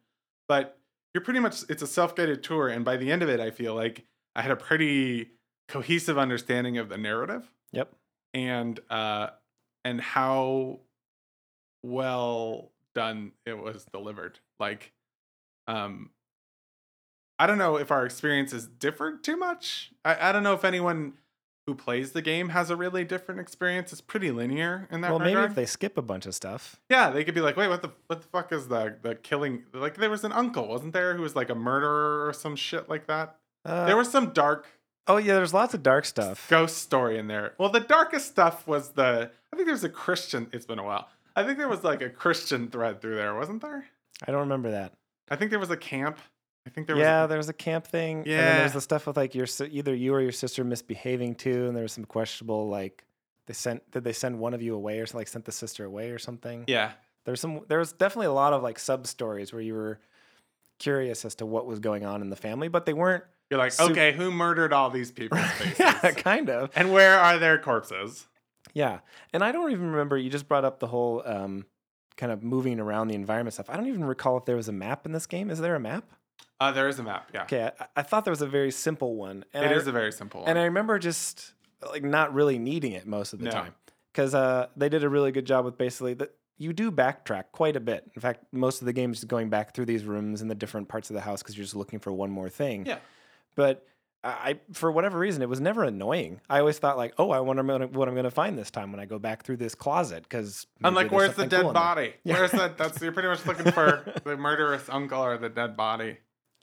but 0.48 0.78
you're 1.12 1.24
pretty 1.24 1.40
much 1.40 1.64
it's 1.68 1.82
a 1.82 1.88
self-guided 1.88 2.44
tour, 2.44 2.68
and 2.68 2.84
by 2.84 2.96
the 2.96 3.10
end 3.10 3.22
of 3.22 3.28
it, 3.28 3.40
I 3.40 3.50
feel 3.50 3.74
like 3.74 4.04
I 4.36 4.42
had 4.42 4.52
a 4.52 4.56
pretty 4.56 5.30
cohesive 5.68 6.18
understanding 6.18 6.78
of 6.78 6.88
the 6.88 6.98
narrative 6.98 7.50
yep. 7.72 7.92
and 8.32 8.80
uh 8.90 9.28
and 9.84 10.00
how 10.00 10.78
well 11.82 12.70
done 12.94 13.32
it 13.44 13.58
was 13.58 13.84
delivered 13.92 14.38
like 14.60 14.92
um 15.66 16.10
i 17.38 17.46
don't 17.46 17.58
know 17.58 17.76
if 17.76 17.90
our 17.90 18.04
experiences 18.06 18.66
differed 18.66 19.22
too 19.24 19.36
much 19.36 19.90
i, 20.04 20.28
I 20.28 20.32
don't 20.32 20.42
know 20.42 20.54
if 20.54 20.64
anyone 20.64 21.14
who 21.66 21.74
plays 21.74 22.12
the 22.12 22.20
game 22.22 22.50
has 22.50 22.68
a 22.70 22.76
really 22.76 23.04
different 23.04 23.40
experience 23.40 23.90
it's 23.90 24.00
pretty 24.02 24.30
linear 24.30 24.86
in 24.90 25.00
that 25.00 25.10
Well, 25.10 25.18
maybe 25.18 25.40
if 25.40 25.54
they 25.54 25.64
skip 25.66 25.96
a 25.96 26.02
bunch 26.02 26.26
of 26.26 26.34
stuff. 26.34 26.78
yeah 26.90 27.10
they 27.10 27.24
could 27.24 27.34
be 27.34 27.40
like 27.40 27.56
wait 27.56 27.68
what 27.68 27.82
the 27.82 27.90
what 28.06 28.20
the 28.22 28.28
fuck 28.28 28.52
is 28.52 28.68
the 28.68 28.96
the 29.02 29.14
killing 29.14 29.64
like 29.72 29.96
there 29.96 30.10
was 30.10 30.24
an 30.24 30.32
uncle 30.32 30.68
wasn't 30.68 30.92
there 30.92 31.14
who 31.16 31.22
was 31.22 31.34
like 31.34 31.48
a 31.50 31.54
murderer 31.54 32.26
or 32.28 32.32
some 32.32 32.54
shit 32.54 32.88
like 32.88 33.06
that 33.06 33.36
Uh, 33.64 33.86
there 33.86 33.96
was 33.96 34.10
some 34.10 34.30
dark 34.34 34.68
oh 35.06 35.16
yeah, 35.18 35.34
there's 35.34 35.54
lots 35.54 35.74
of 35.74 35.82
dark 35.82 36.04
stuff. 36.04 36.46
ghost 36.48 36.78
story 36.78 37.18
in 37.18 37.26
there. 37.26 37.54
Well, 37.58 37.70
the 37.70 37.80
darkest 37.80 38.26
stuff 38.26 38.66
was 38.66 38.90
the. 38.90 39.30
I 39.52 39.56
think 39.56 39.66
there 39.66 39.74
was 39.74 39.84
a 39.84 39.88
Christian. 39.88 40.48
It's 40.52 40.66
been 40.66 40.78
a 40.78 40.84
while. 40.84 41.08
I 41.36 41.42
think 41.44 41.58
there 41.58 41.68
was 41.68 41.82
like 41.84 42.00
a 42.02 42.10
Christian 42.10 42.68
thread 42.68 43.00
through 43.00 43.16
there, 43.16 43.34
wasn't 43.34 43.62
there? 43.62 43.86
I 44.26 44.30
don't 44.30 44.40
remember 44.42 44.70
that. 44.72 44.92
I 45.30 45.36
think 45.36 45.50
there 45.50 45.58
was 45.60 45.70
a 45.70 45.76
camp. 45.76 46.18
I 46.66 46.70
think 46.70 46.86
there 46.86 46.96
yeah, 46.96 47.22
was. 47.22 47.28
there 47.28 47.38
was 47.38 47.48
a 47.48 47.52
camp 47.54 47.86
thing. 47.86 48.18
And 48.18 48.26
then 48.26 48.32
Yeah. 48.38 48.54
there 48.54 48.62
was 48.64 48.72
the 48.72 48.80
stuff 48.80 49.06
with 49.06 49.16
like 49.16 49.34
your 49.34 49.46
either 49.70 49.94
you 49.94 50.14
or 50.14 50.20
your 50.20 50.32
sister 50.32 50.64
misbehaving 50.64 51.34
too, 51.34 51.66
and 51.66 51.76
there 51.76 51.82
was 51.82 51.92
some 51.92 52.04
questionable 52.04 52.68
like 52.68 53.04
they 53.46 53.52
sent 53.54 53.88
did 53.90 54.04
they 54.04 54.12
send 54.14 54.38
one 54.38 54.54
of 54.54 54.62
you 54.62 54.74
away 54.74 54.98
or 55.00 55.06
something, 55.06 55.20
like 55.20 55.28
sent 55.28 55.44
the 55.44 55.52
sister 55.52 55.84
away 55.84 56.10
or 56.10 56.18
something. 56.18 56.64
yeah, 56.66 56.92
There's 57.26 57.40
some 57.40 57.60
there 57.68 57.78
was 57.78 57.92
definitely 57.92 58.28
a 58.28 58.32
lot 58.32 58.52
of 58.54 58.62
like 58.62 58.78
sub 58.78 59.06
stories 59.06 59.52
where 59.52 59.60
you 59.60 59.74
were 59.74 59.98
curious 60.78 61.24
as 61.24 61.34
to 61.36 61.46
what 61.46 61.66
was 61.66 61.80
going 61.80 62.04
on 62.04 62.20
in 62.22 62.30
the 62.30 62.36
family, 62.36 62.68
but 62.68 62.86
they 62.86 62.92
weren't. 62.94 63.24
You're 63.50 63.58
like, 63.58 63.72
Sup- 63.72 63.90
okay, 63.90 64.12
who 64.12 64.30
murdered 64.30 64.72
all 64.72 64.90
these 64.90 65.10
people's 65.12 65.40
faces? 65.58 65.78
yeah, 65.78 66.10
kind 66.12 66.48
of. 66.50 66.70
and 66.74 66.92
where 66.92 67.18
are 67.18 67.38
their 67.38 67.58
corpses? 67.58 68.26
Yeah, 68.72 69.00
and 69.32 69.44
I 69.44 69.52
don't 69.52 69.70
even 69.70 69.90
remember. 69.90 70.16
You 70.18 70.30
just 70.30 70.48
brought 70.48 70.64
up 70.64 70.80
the 70.80 70.86
whole 70.88 71.22
um, 71.24 71.66
kind 72.16 72.32
of 72.32 72.42
moving 72.42 72.80
around 72.80 73.08
the 73.08 73.14
environment 73.14 73.54
stuff. 73.54 73.70
I 73.70 73.76
don't 73.76 73.86
even 73.86 74.04
recall 74.04 74.36
if 74.38 74.44
there 74.46 74.56
was 74.56 74.68
a 74.68 74.72
map 74.72 75.06
in 75.06 75.12
this 75.12 75.26
game. 75.26 75.50
Is 75.50 75.60
there 75.60 75.74
a 75.74 75.80
map? 75.80 76.04
Uh, 76.60 76.72
there 76.72 76.88
is 76.88 76.98
a 76.98 77.02
map. 77.02 77.30
Yeah, 77.34 77.42
Okay, 77.42 77.70
I, 77.78 77.86
I 77.96 78.02
thought 78.02 78.24
there 78.24 78.32
was 78.32 78.42
a 78.42 78.46
very 78.46 78.70
simple 78.70 79.16
one. 79.16 79.44
And 79.52 79.64
it 79.64 79.70
I, 79.72 79.74
is 79.74 79.86
a 79.86 79.92
very 79.92 80.12
simple 80.12 80.40
one. 80.40 80.50
and 80.50 80.58
I 80.58 80.64
remember 80.64 80.98
just 80.98 81.52
like 81.90 82.02
not 82.02 82.32
really 82.32 82.58
needing 82.58 82.92
it 82.92 83.06
most 83.06 83.32
of 83.32 83.38
the 83.40 83.46
No. 83.46 83.50
time 83.50 83.74
because 84.12 84.34
uh, 84.34 84.68
they 84.76 84.88
did 84.88 85.04
a 85.04 85.08
really 85.08 85.32
good 85.32 85.44
job 85.44 85.64
with 85.64 85.76
basically 85.76 86.14
that 86.14 86.32
you 86.56 86.72
do 86.72 86.90
backtrack 86.92 87.44
quite 87.52 87.76
a 87.76 87.80
bit. 87.80 88.08
In 88.14 88.20
fact, 88.22 88.44
most 88.52 88.80
of 88.80 88.86
the 88.86 88.92
game 88.92 89.12
is 89.12 89.24
going 89.24 89.50
back 89.50 89.74
through 89.74 89.86
these 89.86 90.04
rooms 90.04 90.40
and 90.40 90.50
the 90.50 90.54
different 90.54 90.88
parts 90.88 91.10
of 91.10 91.14
the 91.14 91.20
house 91.20 91.42
because 91.42 91.56
you're 91.56 91.64
just 91.64 91.76
looking 91.76 91.98
for 91.98 92.12
one 92.12 92.30
more 92.30 92.48
thing. 92.48 92.86
yeah, 92.86 92.98
But 93.54 93.86
I, 94.22 94.58
for 94.72 94.90
whatever 94.90 95.18
reason, 95.18 95.42
it 95.42 95.48
was 95.50 95.60
never 95.60 95.84
annoying. 95.84 96.40
I 96.48 96.60
always 96.60 96.78
thought 96.78 96.96
like, 96.96 97.12
oh, 97.18 97.30
I 97.30 97.40
wonder 97.40 97.62
what 97.62 97.82
I'm- 98.08 98.14
going 98.14 98.24
to 98.24 98.30
find 98.30 98.56
this 98.56 98.70
time 98.70 98.90
when 98.90 98.98
I 98.98 99.04
go 99.04 99.18
back 99.18 99.42
through 99.44 99.58
this 99.58 99.74
closet 99.74 100.22
because 100.22 100.66
I'm 100.82 100.94
like, 100.94 101.12
where's 101.12 101.34
the 101.34 101.46
dead 101.46 101.72
body? 101.74 102.14
Yeah. 102.24 102.38
Where's 102.38 102.52
that? 102.52 102.78
That's 102.78 103.00
you're 103.02 103.12
pretty 103.12 103.28
much 103.28 103.44
looking 103.44 103.70
for 103.72 104.02
the 104.24 104.36
murderous 104.36 104.88
uncle 104.88 105.22
or 105.22 105.36
the 105.36 105.50
dead 105.50 105.76
body. 105.76 106.18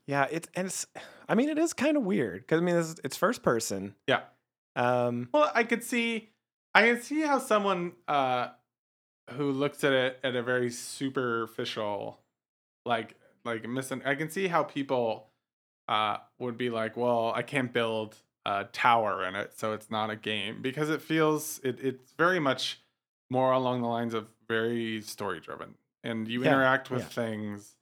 Yeah, 0.08 0.26
it's 0.32 0.48
and 0.56 0.68
it's. 0.68 0.88
I 1.30 1.36
mean, 1.36 1.50
it 1.50 1.60
is 1.60 1.74
kind 1.74 1.96
of 1.96 2.04
weird 2.04 2.42
because 2.42 2.60
I 2.60 2.64
mean, 2.64 2.76
it's, 2.76 2.96
it's 3.04 3.16
first 3.16 3.44
person. 3.44 3.94
Yeah. 4.08 4.22
Um. 4.76 5.30
Well, 5.32 5.52
I 5.54 5.64
could 5.64 5.84
see, 5.84 6.32
I 6.74 6.88
can 6.88 7.02
see 7.02 7.22
how 7.22 7.38
someone 7.38 7.94
uh, 8.08 8.48
who 9.32 9.52
looks 9.52 9.84
at 9.84 9.94
it 9.94 10.20
at 10.24 10.36
a 10.36 10.42
very 10.42 10.72
superficial, 10.72 12.20
like 12.86 13.16
like 13.46 13.68
missing. 13.70 14.02
I 14.04 14.16
can 14.16 14.30
see 14.32 14.48
how 14.48 14.64
people 14.64 15.28
uh 15.92 16.18
would 16.40 16.58
be 16.58 16.70
like, 16.70 16.96
well, 16.98 17.34
I 17.36 17.44
can't 17.44 17.72
build 17.74 18.16
a 18.46 18.64
tower 18.66 19.24
in 19.28 19.36
it, 19.36 19.54
so 19.60 19.74
it's 19.74 19.92
not 19.92 20.10
a 20.10 20.16
game 20.16 20.62
because 20.62 20.90
it 20.90 21.02
feels 21.02 21.60
it 21.64 21.80
it's 21.84 22.14
very 22.14 22.40
much 22.40 22.82
more 23.30 23.52
along 23.52 23.82
the 23.82 23.88
lines 23.88 24.14
of 24.14 24.28
very 24.48 25.02
story 25.02 25.40
driven, 25.40 25.76
and 26.04 26.28
you 26.28 26.44
Yeah, 26.44 26.52
interact 26.54 26.90
with 26.90 27.04
yeah. 27.04 27.10
things, 27.10 27.76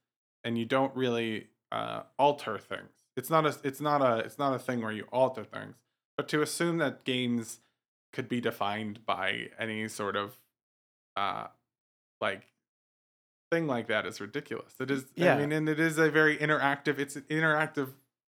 and 0.43 0.57
you 0.57 0.65
don't 0.65 0.95
really 0.95 1.47
uh 1.71 2.01
alter 2.17 2.57
things. 2.57 2.91
It's 3.15 3.29
not 3.29 3.45
a 3.45 3.55
it's 3.63 3.81
not 3.81 4.01
a 4.01 4.19
it's 4.25 4.39
not 4.39 4.53
a 4.53 4.59
thing 4.59 4.81
where 4.81 4.91
you 4.91 5.05
alter 5.11 5.43
things 5.43 5.75
but 6.17 6.27
to 6.29 6.41
assume 6.41 6.79
that 6.79 7.05
games 7.05 7.59
could 8.11 8.27
be 8.27 8.41
defined 8.41 9.05
by 9.05 9.49
any 9.57 9.87
sort 9.87 10.15
of 10.17 10.37
uh 11.15 11.47
like 12.21 12.43
thing 13.51 13.67
like 13.67 13.87
that 13.87 14.05
is 14.05 14.21
ridiculous 14.21 14.73
it 14.79 14.91
is 14.91 15.05
Yeah. 15.15 15.35
i 15.35 15.39
mean 15.39 15.51
and 15.51 15.67
it 15.67 15.79
is 15.79 15.97
a 15.97 16.09
very 16.11 16.37
interactive 16.37 16.99
it's 16.99 17.15
an 17.15 17.23
interactive 17.29 17.89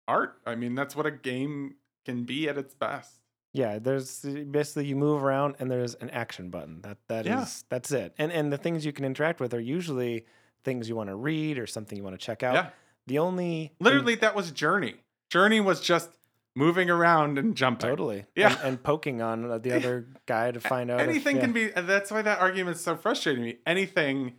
art 0.06 0.38
i 0.46 0.54
mean 0.54 0.74
that's 0.74 0.94
what 0.94 1.06
a 1.06 1.10
game 1.10 1.76
can 2.04 2.24
be 2.24 2.48
at 2.48 2.56
its 2.58 2.74
best 2.74 3.20
Yeah, 3.52 3.78
there's 3.78 4.20
basically 4.20 4.84
you 4.86 4.96
move 4.96 5.24
around 5.24 5.56
and 5.58 5.70
there's 5.70 5.94
an 5.94 6.10
action 6.10 6.50
button. 6.50 6.82
That 6.82 6.98
that 7.08 7.24
is 7.26 7.30
Yeah. 7.32 7.46
that's 7.70 7.90
it. 7.90 8.12
And 8.18 8.30
and 8.30 8.52
the 8.52 8.58
things 8.58 8.84
you 8.84 8.92
can 8.92 9.04
interact 9.06 9.40
with 9.40 9.54
are 9.54 9.60
usually 9.60 10.26
things 10.62 10.88
you 10.90 10.94
want 10.96 11.08
to 11.08 11.16
read 11.16 11.58
or 11.58 11.66
something 11.66 11.96
you 11.96 12.04
want 12.04 12.14
to 12.20 12.24
check 12.24 12.42
out. 12.42 12.54
yeah 12.54 12.70
The 13.06 13.18
only 13.18 13.68
thing- 13.68 13.70
literally 13.80 14.14
that 14.16 14.34
was 14.36 14.50
journey 14.52 14.96
journey 15.30 15.60
was 15.60 15.80
just 15.80 16.10
moving 16.54 16.90
around 16.90 17.38
and 17.38 17.56
jumping 17.56 17.88
totally 17.88 18.26
Yeah. 18.36 18.52
and, 18.52 18.60
and 18.68 18.82
poking 18.82 19.22
on 19.22 19.42
the 19.62 19.74
other 19.74 20.06
guy 20.26 20.50
to 20.52 20.60
find 20.60 20.90
out 20.90 21.00
if- 21.00 21.08
anything 21.08 21.36
yeah. 21.36 21.42
can 21.42 21.52
be 21.52 21.68
that's 21.70 22.10
why 22.10 22.20
that 22.22 22.38
argument 22.40 22.76
is 22.76 22.82
so 22.84 22.94
frustrating 22.94 23.42
to 23.42 23.50
me 23.52 23.58
anything 23.66 24.34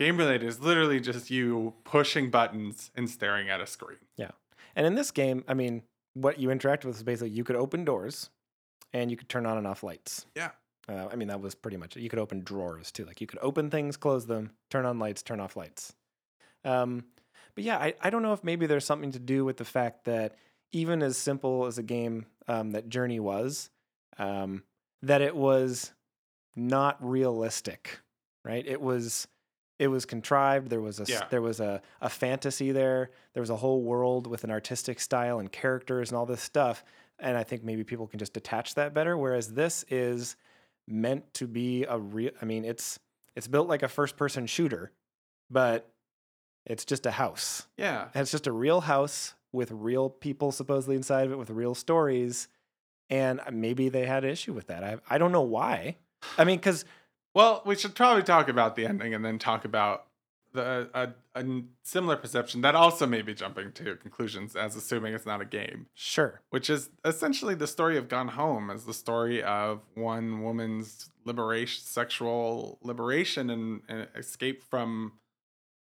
game 0.00 0.16
related 0.16 0.48
is 0.48 0.60
literally 0.60 0.98
just 0.98 1.30
you 1.30 1.74
pushing 1.84 2.30
buttons 2.30 2.90
and 2.96 3.08
staring 3.08 3.50
at 3.50 3.60
a 3.60 3.66
screen 3.66 3.98
Yeah. 4.16 4.30
And 4.74 4.86
in 4.86 4.94
this 4.94 5.10
game, 5.10 5.44
I 5.46 5.54
mean, 5.54 5.82
what 6.14 6.38
you 6.38 6.50
interact 6.50 6.84
with 6.84 6.96
is 6.96 7.02
basically 7.02 7.30
you 7.30 7.44
could 7.44 7.56
open 7.56 7.84
doors 7.84 8.30
and 8.94 9.10
you 9.10 9.16
could 9.16 9.28
turn 9.28 9.44
on 9.44 9.58
and 9.58 9.66
off 9.66 9.82
lights. 9.82 10.26
Yeah. 10.34 10.50
Uh, 10.88 11.08
I 11.12 11.16
mean, 11.16 11.28
that 11.28 11.40
was 11.40 11.54
pretty 11.54 11.76
much 11.76 11.96
it. 11.96 12.00
You 12.00 12.08
could 12.08 12.18
open 12.18 12.42
drawers 12.42 12.90
too. 12.90 13.04
Like 13.04 13.20
you 13.20 13.26
could 13.26 13.40
open 13.42 13.68
things, 13.68 13.96
close 13.98 14.26
them, 14.26 14.52
turn 14.70 14.86
on 14.86 14.98
lights, 14.98 15.22
turn 15.22 15.38
off 15.38 15.54
lights. 15.54 15.94
Um, 16.64 17.04
but 17.54 17.64
yeah, 17.64 17.76
I, 17.76 17.94
I 18.00 18.08
don't 18.08 18.22
know 18.22 18.32
if 18.32 18.42
maybe 18.42 18.66
there's 18.66 18.86
something 18.86 19.12
to 19.12 19.18
do 19.18 19.44
with 19.44 19.58
the 19.58 19.64
fact 19.66 20.06
that 20.06 20.34
even 20.72 21.02
as 21.02 21.18
simple 21.18 21.66
as 21.66 21.76
a 21.76 21.82
game 21.82 22.24
um, 22.48 22.70
that 22.72 22.88
Journey 22.88 23.20
was, 23.20 23.68
um, 24.18 24.62
that 25.02 25.20
it 25.20 25.36
was 25.36 25.92
not 26.56 26.96
realistic, 27.06 28.00
right? 28.44 28.66
It 28.66 28.80
was 28.80 29.28
it 29.80 29.88
was 29.88 30.04
contrived. 30.04 30.68
There 30.68 30.80
was 30.82 31.00
a 31.00 31.04
Yeah. 31.10 31.26
there 31.30 31.40
was 31.42 31.58
a, 31.58 31.80
a 32.00 32.08
fantasy 32.10 32.70
there. 32.70 33.10
There 33.32 33.40
was 33.40 33.50
a 33.50 33.56
whole 33.56 33.82
world 33.82 34.26
with 34.26 34.44
an 34.44 34.50
artistic 34.50 35.00
style 35.00 35.38
and 35.40 35.50
characters 35.50 36.10
and 36.10 36.18
all 36.18 36.26
this 36.26 36.42
stuff. 36.42 36.84
And 37.18 37.36
I 37.36 37.42
think 37.44 37.64
maybe 37.64 37.82
people 37.82 38.06
can 38.06 38.18
just 38.18 38.34
detach 38.34 38.74
that 38.74 38.92
better. 38.94 39.16
Whereas 39.16 39.54
this 39.54 39.84
is 39.88 40.36
meant 40.86 41.32
to 41.34 41.46
be 41.46 41.84
a 41.84 41.98
real. 41.98 42.30
I 42.42 42.44
mean, 42.44 42.64
it's 42.64 42.98
it's 43.34 43.48
built 43.48 43.68
like 43.68 43.82
a 43.82 43.88
first 43.88 44.16
person 44.16 44.46
shooter, 44.46 44.92
but 45.50 45.88
it's 46.66 46.84
just 46.84 47.06
a 47.06 47.10
house. 47.10 47.66
yeah 47.78 48.08
And 48.14 48.20
it's 48.22 48.30
just 48.30 48.46
a 48.46 48.52
real 48.52 48.82
house 48.82 49.34
with 49.52 49.70
real 49.72 50.10
people 50.10 50.52
supposedly 50.52 50.94
inside 50.96 51.24
of 51.26 51.32
it 51.32 51.38
with 51.38 51.50
real 51.50 51.74
stories. 51.74 52.48
And 53.08 53.40
maybe 53.50 53.88
they 53.88 54.04
had 54.06 54.24
an 54.24 54.30
issue 54.30 54.52
with 54.52 54.66
that. 54.66 54.84
I 54.84 54.98
I 55.08 55.16
don't 55.18 55.32
know 55.32 55.40
why. 55.58 55.96
I 56.36 56.44
mean, 56.44 56.58
because 56.58 56.84
Well, 57.34 57.62
we 57.64 57.76
should 57.76 57.94
probably 57.94 58.22
talk 58.22 58.48
about 58.48 58.76
the 58.76 58.86
ending 58.86 59.14
and 59.14 59.24
then 59.24 59.38
talk 59.38 59.64
about 59.64 60.06
the 60.52 60.88
a, 60.94 61.40
a 61.40 61.62
similar 61.82 62.16
perception 62.16 62.60
that 62.62 62.74
also 62.74 63.06
may 63.06 63.22
be 63.22 63.34
jumping 63.34 63.72
to 63.72 63.96
conclusions 63.96 64.56
as 64.56 64.74
assuming 64.76 65.14
it's 65.14 65.26
not 65.26 65.40
a 65.40 65.44
game, 65.44 65.86
sure, 65.94 66.40
which 66.50 66.68
is 66.68 66.90
essentially 67.04 67.54
the 67.54 67.66
story 67.66 67.96
of 67.96 68.08
Gone 68.08 68.28
Home 68.28 68.70
as 68.70 68.84
the 68.84 68.94
story 68.94 69.42
of 69.42 69.82
one 69.94 70.42
woman's 70.42 71.10
liberation, 71.24 71.82
sexual 71.84 72.78
liberation, 72.82 73.50
and, 73.50 73.82
and 73.88 74.08
escape 74.16 74.64
from 74.64 75.12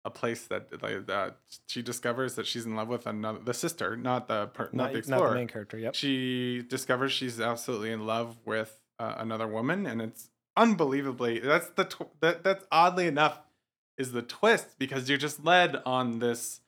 a 0.04 0.10
place 0.10 0.46
that 0.46 0.82
like 0.82 1.06
that 1.06 1.38
she 1.66 1.80
discovers 1.82 2.34
that 2.34 2.46
she's 2.46 2.66
in 2.66 2.74
love 2.74 2.88
with 2.88 3.06
another 3.06 3.38
the 3.40 3.54
sister, 3.54 3.96
not 3.96 4.28
the 4.28 4.46
per, 4.46 4.68
not, 4.72 4.92
not, 4.92 5.04
the 5.04 5.10
not 5.10 5.28
the 5.28 5.34
main 5.34 5.48
character. 5.48 5.78
Yep. 5.78 5.94
she 5.94 6.62
discovers 6.68 7.12
she's 7.12 7.40
absolutely 7.40 7.92
in 7.92 8.06
love 8.06 8.38
with 8.44 8.78
uh, 8.98 9.14
another 9.18 9.46
woman 9.46 9.86
and 9.86 10.02
it's 10.02 10.28
unbelievably 10.56 11.38
that's 11.40 11.68
the 11.70 11.84
tw- 11.84 12.20
that 12.20 12.44
that's 12.44 12.64
oddly 12.70 13.06
enough 13.06 13.40
is 13.98 14.12
the 14.12 14.22
twist 14.22 14.78
because 14.78 15.08
you're 15.08 15.18
just 15.18 15.44
led 15.44 15.76
on 15.86 16.18
this 16.18 16.60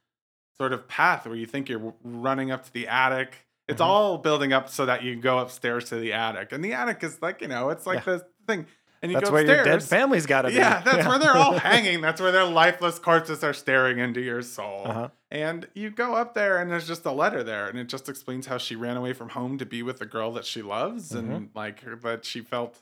sort 0.56 0.72
of 0.72 0.86
path 0.88 1.26
where 1.26 1.36
you 1.36 1.46
think 1.46 1.68
you're 1.68 1.78
w- 1.78 1.96
running 2.02 2.50
up 2.50 2.64
to 2.64 2.72
the 2.72 2.86
attic 2.88 3.46
it's 3.68 3.80
Mhm. 3.80 3.84
all 3.86 4.18
building 4.18 4.52
up 4.52 4.68
so 4.68 4.86
that 4.86 5.02
you 5.02 5.16
go 5.16 5.38
upstairs 5.38 5.88
to 5.90 5.96
the 5.96 6.12
attic 6.12 6.52
and 6.52 6.64
the 6.64 6.72
attic 6.72 7.02
is 7.02 7.20
like 7.22 7.40
you 7.40 7.48
know 7.48 7.70
it's 7.70 7.86
like 7.86 8.04
Yeah. 8.06 8.14
the 8.14 8.26
thing 8.46 8.66
and 9.02 9.12
you 9.12 9.18
That's 9.18 9.28
go 9.28 9.34
where 9.34 9.42
upstairs 9.42 9.66
your 9.66 9.78
dead 9.78 9.82
family's 9.82 10.26
got 10.26 10.42
to 10.42 10.48
be. 10.48 10.54
yeah 10.54 10.80
that's 10.80 11.06
where 11.06 11.18
they're 11.18 11.36
all 11.36 11.58
hanging 11.58 12.00
that's 12.00 12.20
where 12.20 12.32
their 12.32 12.44
lifeless 12.46 12.98
corpses 12.98 13.44
are 13.44 13.52
staring 13.52 13.98
into 13.98 14.20
your 14.20 14.40
soul 14.42 14.82
Uh-huh. 14.86 15.08
and 15.30 15.68
you 15.74 15.90
go 15.90 16.14
up 16.14 16.34
there, 16.34 16.58
and 16.58 16.70
there's 16.70 16.86
just 16.86 17.04
a 17.04 17.10
letter 17.12 17.42
there, 17.42 17.66
and 17.68 17.78
it 17.78 17.88
just 17.88 18.08
explains 18.08 18.46
how 18.46 18.56
she 18.56 18.76
ran 18.76 18.96
away 18.96 19.12
from 19.12 19.30
home 19.30 19.58
to 19.58 19.66
be 19.66 19.82
with 19.82 19.98
the 19.98 20.06
girl 20.06 20.30
that 20.32 20.44
she 20.46 20.62
loves, 20.62 21.12
and 21.12 21.28
Mm-hmm. 21.28 21.58
like 21.58 21.80
her, 21.80 21.96
that 21.96 22.24
she 22.24 22.40
felt 22.40 22.80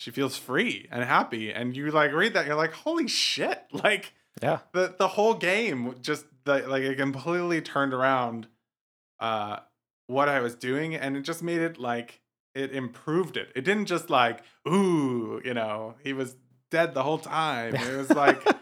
she 0.00 0.10
feels 0.10 0.34
free 0.36 0.88
and 0.90 1.04
happy. 1.04 1.52
And 1.52 1.76
you 1.76 1.90
like 1.90 2.12
read 2.12 2.32
that, 2.32 2.46
you're 2.46 2.56
like, 2.56 2.72
holy 2.72 3.06
shit! 3.06 3.62
Like 3.84 4.14
Yeah. 4.42 4.60
the 4.72 4.94
the 4.98 5.08
whole 5.08 5.34
game 5.34 5.94
just 6.00 6.24
the, 6.44 6.58
like 6.66 6.82
it 6.82 6.96
completely 6.96 7.60
turned 7.60 7.92
around 7.92 8.48
uh 9.18 9.58
what 10.06 10.28
I 10.28 10.40
was 10.40 10.54
doing, 10.54 10.94
and 10.94 11.16
it 11.16 11.20
just 11.22 11.42
made 11.42 11.60
it 11.60 11.78
like 11.78 12.20
it 12.54 12.72
improved 12.72 13.36
it. 13.36 13.52
It 13.54 13.64
didn't 13.64 13.86
just 13.86 14.08
like 14.10 14.40
ooh, 14.66 15.40
you 15.44 15.52
know, 15.54 15.94
he 16.02 16.12
was 16.14 16.34
dead 16.70 16.94
the 16.94 17.02
whole 17.02 17.18
time. 17.18 17.74
It 17.74 17.96
was 17.96 18.10
like. 18.10 18.42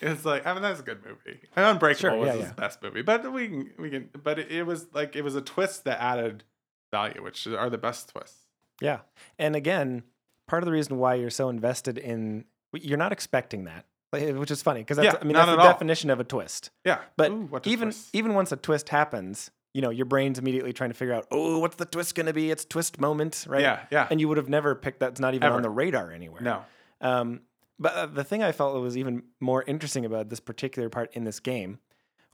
It's 0.00 0.24
like 0.24 0.44
I 0.46 0.52
mean 0.52 0.60
that's 0.60 0.80
a 0.80 0.82
good 0.82 1.02
movie. 1.06 1.40
And 1.56 1.64
Unbreakable 1.64 2.10
Sure, 2.10 2.18
was 2.18 2.26
yeah, 2.34 2.42
his 2.42 2.52
best 2.52 2.82
movie, 2.82 3.00
but 3.00 3.32
we 3.32 3.48
can 3.48 3.70
we 3.78 3.88
can. 3.88 4.10
But 4.22 4.38
it, 4.38 4.50
it 4.52 4.64
was 4.64 4.86
like 4.92 5.16
it 5.16 5.22
was 5.22 5.34
a 5.34 5.40
twist 5.40 5.84
that 5.84 5.98
added 6.02 6.44
value, 6.90 7.22
which 7.22 7.46
are 7.46 7.70
the 7.70 7.78
best 7.78 8.10
twists. 8.10 8.40
Yeah. 8.82 8.98
And 9.38 9.56
again, 9.56 10.02
part 10.46 10.62
of 10.62 10.66
the 10.66 10.72
reason 10.72 10.98
why 10.98 11.14
you're 11.14 11.30
so 11.30 11.48
invested 11.48 11.98
in 11.98 12.44
you're 12.72 12.98
not 12.98 13.12
expecting 13.12 13.64
that, 13.64 13.84
which 14.12 14.50
is 14.50 14.62
funny 14.62 14.80
because 14.80 14.96
that's 14.96 15.14
Yeah, 15.14 15.18
I 15.20 15.24
mean 15.24 15.34
that's 15.34 15.46
the 15.50 15.58
all. 15.58 15.66
definition 15.72 16.10
of 16.10 16.20
a 16.20 16.24
twist. 16.24 16.70
Yeah, 16.84 17.00
But 17.16 17.30
Ooh, 17.30 17.48
even 17.64 17.88
twist. 17.88 18.08
even 18.12 18.34
once 18.34 18.50
a 18.52 18.56
twist 18.56 18.88
happens, 18.88 19.50
you 19.72 19.80
know, 19.82 19.90
your 19.90 20.06
brain's 20.06 20.38
immediately 20.38 20.72
trying 20.72 20.90
to 20.90 20.94
figure 20.94 21.14
out, 21.14 21.26
"Oh, 21.30 21.58
what's 21.60 21.76
the 21.76 21.84
twist 21.86 22.14
going 22.14 22.26
to 22.26 22.32
be? 22.32 22.50
It's 22.50 22.64
twist 22.64 23.00
moment, 23.00 23.44
right?" 23.48 23.60
yeah, 23.60 23.86
yeah, 23.90 24.08
And 24.10 24.20
you 24.20 24.28
would 24.28 24.36
have 24.36 24.48
never 24.48 24.74
picked 24.74 25.00
that's 25.00 25.20
not 25.20 25.34
even 25.34 25.46
Ever. 25.46 25.56
on 25.56 25.62
the 25.62 25.70
radar 25.70 26.10
anywhere. 26.12 26.42
no, 26.42 26.62
Um, 27.00 27.40
but 27.78 27.92
uh, 27.94 28.06
the 28.06 28.24
thing 28.24 28.42
I 28.42 28.52
felt 28.52 28.80
was 28.80 28.96
even 28.96 29.22
more 29.40 29.62
interesting 29.64 30.04
about 30.04 30.28
this 30.28 30.40
particular 30.40 30.88
part 30.88 31.12
in 31.14 31.24
this 31.24 31.40
game 31.40 31.78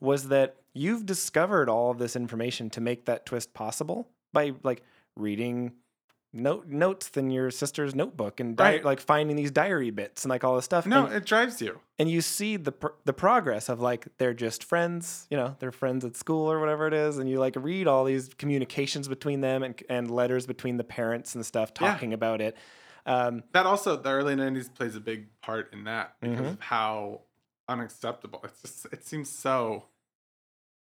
was 0.01 0.29
that 0.29 0.57
you've 0.75 1.05
discovered 1.07 1.68
all 1.68 1.90
of 1.90 1.99
this 1.99 2.14
information 2.16 2.70
to 2.70 2.81
make 2.81 3.05
that 3.07 3.27
twist 3.27 3.53
possible 3.55 4.09
by 4.33 4.53
like 4.62 4.83
reading 5.16 5.73
note 6.32 6.66
notes 6.68 7.10
in 7.16 7.30
your 7.30 7.50
sister's 7.50 7.94
notebook 7.94 8.38
and 8.40 8.56
di- 8.56 8.64
Right. 8.64 8.84
like 8.84 9.00
finding 9.00 9.36
these 9.36 9.50
diary 9.50 9.90
bits 9.90 10.24
and 10.24 10.30
like 10.30 10.44
all 10.44 10.54
this 10.56 10.64
stuff. 10.64 10.86
no. 10.86 11.06
and, 11.06 11.14
It 11.14 11.26
drives 11.26 11.60
you. 11.60 11.80
and 11.98 12.08
you 12.10 12.20
see 12.20 12.56
the 12.56 12.72
pr- 12.72 12.94
the 13.04 13.12
progress 13.12 13.68
of 13.68 13.80
like 13.80 14.06
they're 14.18 14.34
just 14.34 14.62
friends, 14.62 15.26
you 15.30 15.36
know, 15.36 15.56
they're 15.58 15.72
friends 15.72 16.04
at 16.04 16.16
school 16.16 16.50
or 16.50 16.60
whatever 16.60 16.86
it 16.86 16.94
is, 16.94 17.18
and 17.18 17.28
you 17.28 17.38
like 17.40 17.54
read 17.56 17.86
all 17.88 18.04
these 18.04 18.28
communications 18.34 19.08
between 19.08 19.40
them 19.40 19.62
and 19.62 19.82
and 19.88 20.10
letters 20.10 20.46
between 20.46 20.76
the 20.76 20.84
parents 20.84 21.34
and 21.34 21.44
stuff 21.44 21.72
Yeah. 21.80 21.92
talking 21.92 22.12
about 22.12 22.40
it. 22.40 22.56
Um, 23.06 23.42
That 23.52 23.66
also 23.66 23.96
the 23.96 24.10
early 24.10 24.34
'90s 24.36 24.68
plays 24.72 24.94
a 24.94 25.00
big 25.00 25.26
part 25.40 25.72
in 25.72 25.84
that 25.84 26.14
because 26.20 26.38
Mhm. 26.38 26.50
of 26.52 26.60
how 26.60 27.22
unacceptable. 27.68 28.40
It's 28.44 28.62
just 28.62 28.86
it 28.92 29.04
seems 29.06 29.30
so. 29.30 29.84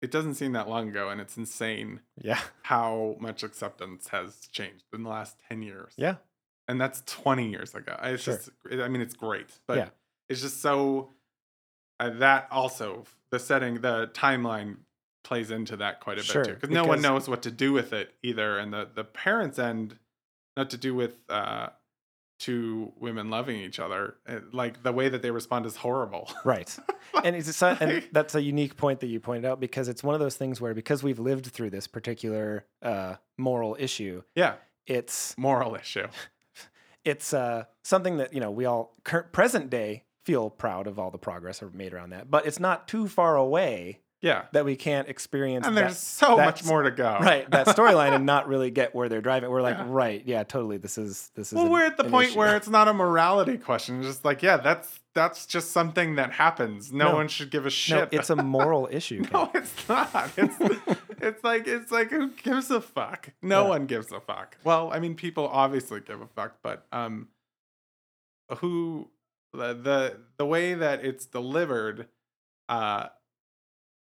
It 0.03 0.11
doesn't 0.11 0.35
seem 0.35 0.51
that 0.51 0.67
long 0.69 0.89
ago, 0.89 1.09
and 1.09 1.19
it's 1.21 1.37
insane 1.37 2.01
Yeah. 2.21 2.39
how 2.63 3.15
much 3.19 3.41
acceptance 3.41 4.09
has 4.09 4.47
changed 4.51 4.83
in 4.93 5.01
the 5.03 5.09
last 5.09 5.37
ten 5.49 5.61
years. 5.63 5.93
Yeah. 5.97 6.17
and 6.69 6.79
that's 6.79 7.01
20 7.07 7.49
years 7.49 7.75
ago. 7.75 7.97
It's 8.03 8.23
Sure. 8.23 8.35
just, 8.37 8.49
I 8.71 8.87
mean, 8.87 9.01
it's 9.01 9.15
great, 9.15 9.59
but 9.67 9.77
Yeah. 9.77 9.89
it's 10.29 10.39
just 10.41 10.61
so 10.61 11.13
uh, 11.99 12.09
that 12.09 12.47
also 12.51 13.03
the 13.31 13.39
setting, 13.39 13.81
the 13.81 14.07
timeline 14.13 14.77
plays 15.25 15.51
into 15.51 15.75
that 15.77 15.99
quite 15.99 16.17
a 16.17 16.21
bit 16.21 16.25
Sure, 16.25 16.43
too, 16.45 16.53
because 16.53 16.69
no 16.69 16.85
one 16.85 17.01
knows 17.01 17.27
what 17.29 17.41
to 17.43 17.51
do 17.51 17.73
with 17.73 17.91
it 17.93 18.15
either, 18.23 18.57
and 18.59 18.71
the 18.73 18.89
the 18.93 19.03
parents 19.03 19.59
end 19.59 19.99
not 20.57 20.69
to 20.69 20.77
do 20.77 20.95
with 20.95 21.15
uh, 21.29 21.69
two 22.43 22.91
women 22.99 23.29
loving 23.29 23.56
each 23.56 23.79
other, 23.79 24.15
uh, 24.27 24.39
like 24.51 24.84
the 24.84 24.91
way 24.91 25.08
that 25.08 25.21
they 25.21 25.32
respond 25.32 25.65
is 25.65 25.77
horrible. 25.77 26.29
Right. 26.43 26.77
and 27.23 27.38
it's 27.38 27.62
a, 27.62 27.77
and 27.79 28.03
that's 28.12 28.36
a 28.36 28.41
unique 28.41 28.75
point 28.75 28.99
that 28.99 29.08
you 29.08 29.21
pointed 29.21 29.45
out 29.45 29.62
because 29.62 29.88
it's 29.88 30.03
one 30.03 30.13
of 30.13 30.19
those 30.19 30.36
things 30.36 30.60
where 30.60 30.73
because 30.73 31.01
we've 31.03 31.19
lived 31.19 31.45
through 31.45 31.69
this 31.69 31.88
particular 31.88 32.65
uh, 32.82 33.15
moral 33.38 33.77
issue, 33.79 34.23
yeah, 34.36 34.56
it's 34.86 35.38
moral 35.38 35.75
issue. 35.75 36.08
it's 37.06 37.34
uh, 37.34 37.63
something 37.82 38.17
that 38.17 38.34
you 38.34 38.41
know 38.41 38.51
we 38.51 38.65
all 38.65 38.93
current 39.06 39.32
present 39.32 39.69
day 39.69 40.03
feel 40.25 40.49
proud 40.49 40.86
of 40.86 40.99
all 40.99 41.12
the 41.12 41.17
progress 41.17 41.62
we've 41.62 41.73
made 41.73 41.93
around 41.93 42.10
that, 42.10 42.29
but 42.29 42.45
it's 42.45 42.60
not 42.60 42.88
too 42.89 43.08
far 43.08 43.38
away 43.38 43.99
Yeah, 44.23 44.45
that 44.53 44.63
we 44.63 44.77
can't 44.77 45.09
experience 45.09 45.67
and 45.67 45.75
that- 45.75 45.81
there's 45.81 45.97
so 45.99 46.38
much 46.38 46.63
more 46.63 46.81
to 46.83 46.91
go. 46.91 47.17
right 47.21 47.47
that 47.51 47.67
storyline 47.67 48.13
and 48.15 48.25
not 48.33 48.47
really 48.47 48.71
get 48.71 48.95
where 48.95 49.09
they're 49.09 49.21
driving. 49.21 49.49
We're 49.49 49.62
like, 49.62 49.77
Yeah. 49.77 49.86
right, 49.89 50.23
yeah, 50.25 50.43
totally. 50.43 50.77
This 50.77 50.97
is 50.97 51.29
this 51.36 51.47
is. 51.51 51.57
Well, 51.57 51.65
an- 51.65 51.71
we're 51.73 51.86
at 51.86 51.97
the 51.97 52.05
point 52.05 52.29
issue. 52.29 52.39
where 52.39 52.55
it's 52.55 52.69
not 52.69 52.88
a 52.88 52.93
morality 52.93 53.57
question. 53.57 53.99
It's 53.99 54.07
just 54.07 54.23
like, 54.25 54.41
yeah, 54.41 54.55
that's 54.57 55.01
that's 55.13 55.45
just 55.45 55.71
something 55.71 56.15
that 56.15 56.31
happens. 56.31 56.91
No, 56.93 57.09
No. 57.09 57.15
one 57.15 57.27
should 57.27 57.51
give 57.51 57.65
a 57.65 57.69
shit. 57.69 58.13
no, 58.13 58.17
it's 58.17 58.29
a 58.29 58.36
moral 58.57 58.88
issue. 58.89 59.25
no, 59.33 59.51
it's 59.53 59.89
not. 59.89 60.31
It's 60.38 60.55
it's 61.21 61.43
like 61.43 61.67
it's 61.67 61.91
like 61.91 62.09
who 62.09 62.29
gives 62.29 62.71
a 62.71 62.79
fuck? 62.79 63.27
No 63.41 63.63
Yeah. 63.63 63.69
one 63.69 63.86
gives 63.88 64.09
a 64.13 64.21
fuck. 64.21 64.55
Well, 64.63 64.89
I 64.93 64.99
mean, 64.99 65.15
people 65.15 65.49
obviously 65.49 65.99
give 65.99 66.21
a 66.21 66.27
fuck, 66.27 66.59
but 66.63 66.86
um, 66.93 67.27
who 68.59 69.09
the 69.53 69.73
the 69.73 70.17
the 70.38 70.45
way 70.45 70.73
that 70.75 71.03
it's 71.03 71.25
delivered, 71.25 72.07
uh, 72.69 73.07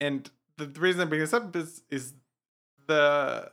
and 0.01 0.29
the, 0.57 0.67
the 0.67 0.81
reason 0.81 1.01
I 1.03 1.05
bring 1.05 1.21
this 1.21 1.33
up 1.33 1.55
is 1.57 1.83
is 1.91 2.15
the 2.87 3.51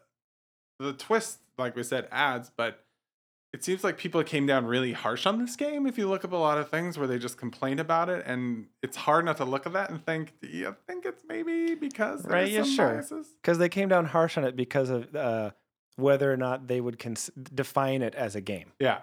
the 0.79 0.93
twist, 0.93 1.39
like 1.57 1.75
we 1.75 1.83
said, 1.83 2.07
adds, 2.11 2.51
but 2.55 2.83
it 3.53 3.63
seems 3.63 3.83
like 3.83 3.97
people 3.97 4.21
came 4.23 4.45
down 4.45 4.65
really 4.65 4.91
harsh 4.91 5.25
on 5.25 5.39
this 5.39 5.55
game. 5.55 5.87
If 5.87 5.97
you 5.97 6.07
look 6.07 6.23
up 6.25 6.33
a 6.33 6.35
lot 6.37 6.57
of 6.57 6.69
things 6.69 6.97
where 6.99 7.07
they 7.07 7.17
just 7.17 7.37
complain 7.37 7.79
about 7.79 8.09
it, 8.09 8.23
and 8.27 8.67
it's 8.83 8.97
hard 8.97 9.25
not 9.25 9.37
to 9.37 9.45
look 9.45 9.65
at 9.65 9.73
that 9.73 9.89
and 9.89 10.05
think, 10.05 10.33
do 10.41 10.47
you 10.49 10.75
think 10.85 11.05
it's 11.05 11.23
maybe 11.27 11.73
because 11.73 12.23
there's 12.23 12.31
Right, 12.33 12.51
yeah, 12.51 12.63
some 12.63 13.05
sure. 13.09 13.23
because 13.41 13.57
they 13.57 13.69
came 13.69 13.87
down 13.89 14.05
harsh 14.05 14.37
on 14.37 14.43
it 14.43 14.55
because 14.55 14.89
of 14.89 15.15
uh, 15.15 15.51
whether 15.95 16.31
or 16.31 16.37
not 16.37 16.67
they 16.67 16.81
would 16.81 16.99
cons- 16.99 17.31
define 17.55 18.01
it 18.01 18.13
as 18.15 18.35
a 18.35 18.41
game. 18.41 18.73
Yeah, 18.79 18.99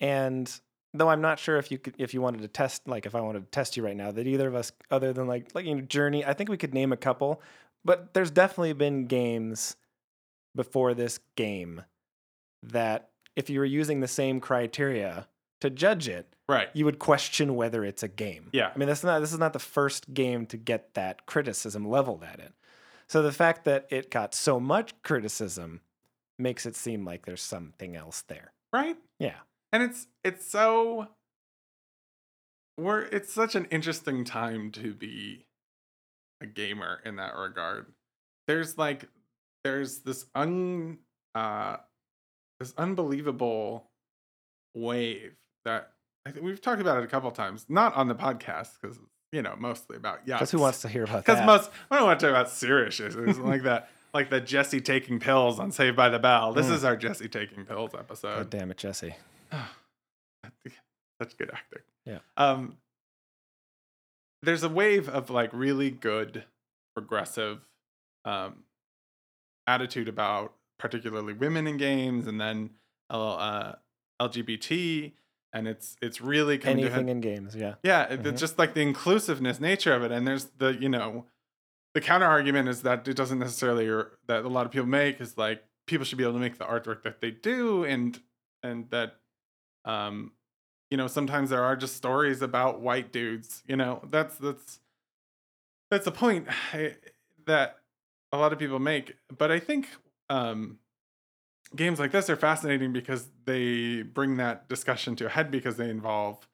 And 0.00 0.52
though 0.94 1.08
I'm 1.08 1.20
not 1.20 1.38
sure 1.38 1.58
if 1.58 1.70
you 1.70 1.78
could, 1.78 1.94
if 1.98 2.14
you 2.14 2.20
wanted 2.20 2.42
to 2.42 2.48
test, 2.48 2.86
like 2.88 3.06
if 3.06 3.14
I 3.14 3.20
wanted 3.20 3.40
to 3.40 3.50
test 3.50 3.76
you 3.76 3.84
right 3.84 3.96
now, 3.96 4.10
that 4.10 4.26
either 4.26 4.48
of 4.48 4.54
us, 4.54 4.72
other 4.90 5.12
than 5.12 5.26
like 5.26 5.54
like 5.54 5.66
you 5.66 5.74
know, 5.74 5.80
Journey, 5.82 6.24
I 6.24 6.32
think 6.32 6.48
we 6.48 6.56
could 6.56 6.74
name 6.74 6.92
a 6.92 6.96
couple, 6.96 7.42
but 7.84 8.14
there's 8.14 8.30
definitely 8.30 8.72
been 8.72 9.06
games 9.06 9.76
before 10.54 10.94
this 10.94 11.20
game 11.36 11.82
that 12.62 13.10
if 13.36 13.48
you 13.48 13.60
were 13.60 13.64
using 13.64 14.00
the 14.00 14.08
same 14.08 14.40
criteria 14.40 15.28
to 15.60 15.70
judge 15.70 16.08
it, 16.08 16.34
right. 16.48 16.68
you 16.72 16.84
would 16.84 16.98
question 16.98 17.54
whether 17.54 17.84
it's 17.84 18.02
a 18.02 18.08
game. 18.08 18.48
Yeah. 18.52 18.70
I 18.74 18.78
mean, 18.78 18.88
that's 18.88 19.04
not 19.04 19.20
this 19.20 19.32
is 19.32 19.38
not 19.38 19.52
the 19.52 19.58
first 19.58 20.12
game 20.12 20.46
to 20.46 20.56
get 20.56 20.94
that 20.94 21.26
criticism 21.26 21.88
leveled 21.88 22.24
at 22.24 22.40
it. 22.40 22.52
So 23.06 23.22
the 23.22 23.32
fact 23.32 23.64
that 23.64 23.86
it 23.90 24.10
got 24.10 24.34
so 24.34 24.60
much 24.60 24.92
criticism 25.02 25.80
makes 26.38 26.66
it 26.66 26.76
seem 26.76 27.04
like 27.04 27.26
there's 27.26 27.42
something 27.42 27.96
else 27.96 28.22
there. 28.22 28.52
Right. 28.72 28.96
Yeah. 29.18 29.36
And 29.72 29.82
it's 29.82 30.06
it's 30.24 30.46
so 30.50 31.08
we're 32.76 33.02
it's 33.02 33.32
such 33.32 33.54
an 33.54 33.66
interesting 33.66 34.24
time 34.24 34.70
to 34.72 34.94
be 34.94 35.46
a 36.40 36.46
gamer 36.46 37.00
in 37.04 37.16
that 37.16 37.34
regard. 37.36 37.86
There's 38.46 38.78
like 38.78 39.04
there's 39.64 39.98
this 40.00 40.26
un 40.34 40.98
uh 41.34 41.76
this 42.60 42.72
unbelievable 42.78 43.90
wave 44.74 45.34
that 45.64 45.90
I 46.26 46.30
think 46.30 46.44
we've 46.44 46.60
talked 46.60 46.80
about 46.80 46.98
it 46.98 47.04
a 47.04 47.08
couple 47.08 47.30
times 47.30 47.66
not 47.68 47.94
on 47.96 48.08
the 48.08 48.14
podcast 48.14 48.70
because 48.80 48.98
you 49.32 49.42
know 49.42 49.54
mostly 49.58 49.96
about 49.96 50.20
yeah 50.24 50.36
Because 50.36 50.50
who 50.50 50.58
wants 50.58 50.80
to 50.82 50.88
hear 50.88 51.04
about 51.04 51.24
because 51.24 51.44
most 51.44 51.70
I 51.90 51.96
don't 51.96 52.06
want 52.06 52.20
to 52.20 52.26
talk 52.26 52.30
about 52.30 52.48
serious 52.50 53.00
issues 53.00 53.38
like 53.38 53.62
that 53.64 53.90
like 54.14 54.30
the 54.30 54.40
Jessie 54.40 54.80
taking 54.80 55.20
pills 55.20 55.58
on 55.60 55.70
Saved 55.70 55.94
by 55.96 56.08
the 56.08 56.18
Bell. 56.18 56.52
This 56.54 56.66
Mm. 56.66 56.72
is 56.72 56.84
our 56.84 56.96
Jessie 56.96 57.28
taking 57.28 57.66
pills 57.66 57.90
episode. 57.94 58.36
God 58.36 58.50
damn 58.50 58.70
it, 58.70 58.78
Jessie. 58.78 59.14
such 61.20 61.36
good 61.36 61.50
acting. 61.52 61.82
Yeah. 62.04 62.18
Um 62.36 62.76
there's 64.42 64.62
a 64.62 64.68
wave 64.68 65.08
of 65.08 65.30
like 65.30 65.50
really 65.52 65.90
good 65.90 66.44
progressive 66.94 67.60
um 68.24 68.64
attitude 69.66 70.08
about 70.08 70.54
particularly 70.78 71.32
women 71.32 71.66
in 71.66 71.76
games 71.76 72.26
and 72.26 72.40
then 72.40 72.70
uh 73.10 73.72
LGBT 74.20 75.12
and 75.52 75.66
it's 75.66 75.96
it's 76.02 76.20
really 76.20 76.58
coming 76.58 76.78
to 76.78 76.90
Anything 76.90 77.08
in 77.08 77.20
games, 77.20 77.56
yeah. 77.56 77.74
yeah, 77.82 78.06
Mhm. 78.08 78.26
it's 78.26 78.40
just 78.40 78.58
like 78.58 78.74
the 78.74 78.80
inclusiveness 78.82 79.58
nature 79.60 79.94
of 79.94 80.02
it, 80.02 80.12
and 80.12 80.26
there's 80.26 80.44
the 80.58 80.76
you 80.78 80.88
know, 80.90 81.24
the 81.94 82.00
counter 82.02 82.26
argument 82.26 82.68
is 82.68 82.82
that 82.82 83.08
it 83.08 83.16
doesn't 83.16 83.38
necessarily 83.38 83.88
or 83.88 84.18
that 84.26 84.44
a 84.44 84.48
lot 84.48 84.66
of 84.66 84.72
people 84.72 84.86
make 84.86 85.20
is 85.22 85.38
like 85.38 85.64
people 85.86 86.04
should 86.04 86.18
be 86.18 86.24
able 86.24 86.34
to 86.34 86.38
make 86.38 86.58
the 86.58 86.64
artwork 86.66 87.02
that 87.02 87.20
they 87.22 87.30
do, 87.30 87.82
and 87.84 88.20
and 88.62 88.90
that, 88.90 89.16
um, 89.88 90.32
you 90.90 90.96
know, 90.96 91.06
sometimes 91.06 91.50
there 91.50 91.64
are 91.64 91.76
just 91.76 91.96
stories 91.96 92.40
about 92.42 92.80
white 92.80 93.12
dudes. 93.12 93.62
You 93.66 93.76
know, 93.76 94.02
that's 94.10 94.36
that's 94.38 94.80
that's 95.90 96.06
a 96.06 96.12
point 96.12 96.46
eh, 96.72 96.90
that 97.46 97.78
a 98.32 98.36
lot 98.38 98.52
of 98.52 98.58
people 98.58 98.78
make, 98.78 99.16
but 99.36 99.50
I 99.50 99.58
think 99.58 99.88
um 100.30 100.78
games 101.74 101.98
like 101.98 102.12
this 102.12 102.30
are 102.30 102.36
fascinating 102.36 102.92
because 102.92 103.28
they 103.44 104.02
bring 104.02 104.36
that 104.38 104.68
discussion 104.68 105.16
to 105.16 105.26
a 105.26 105.28
head 105.28 105.50
because 105.50 105.76
they 105.76 105.90
involve 105.90 106.46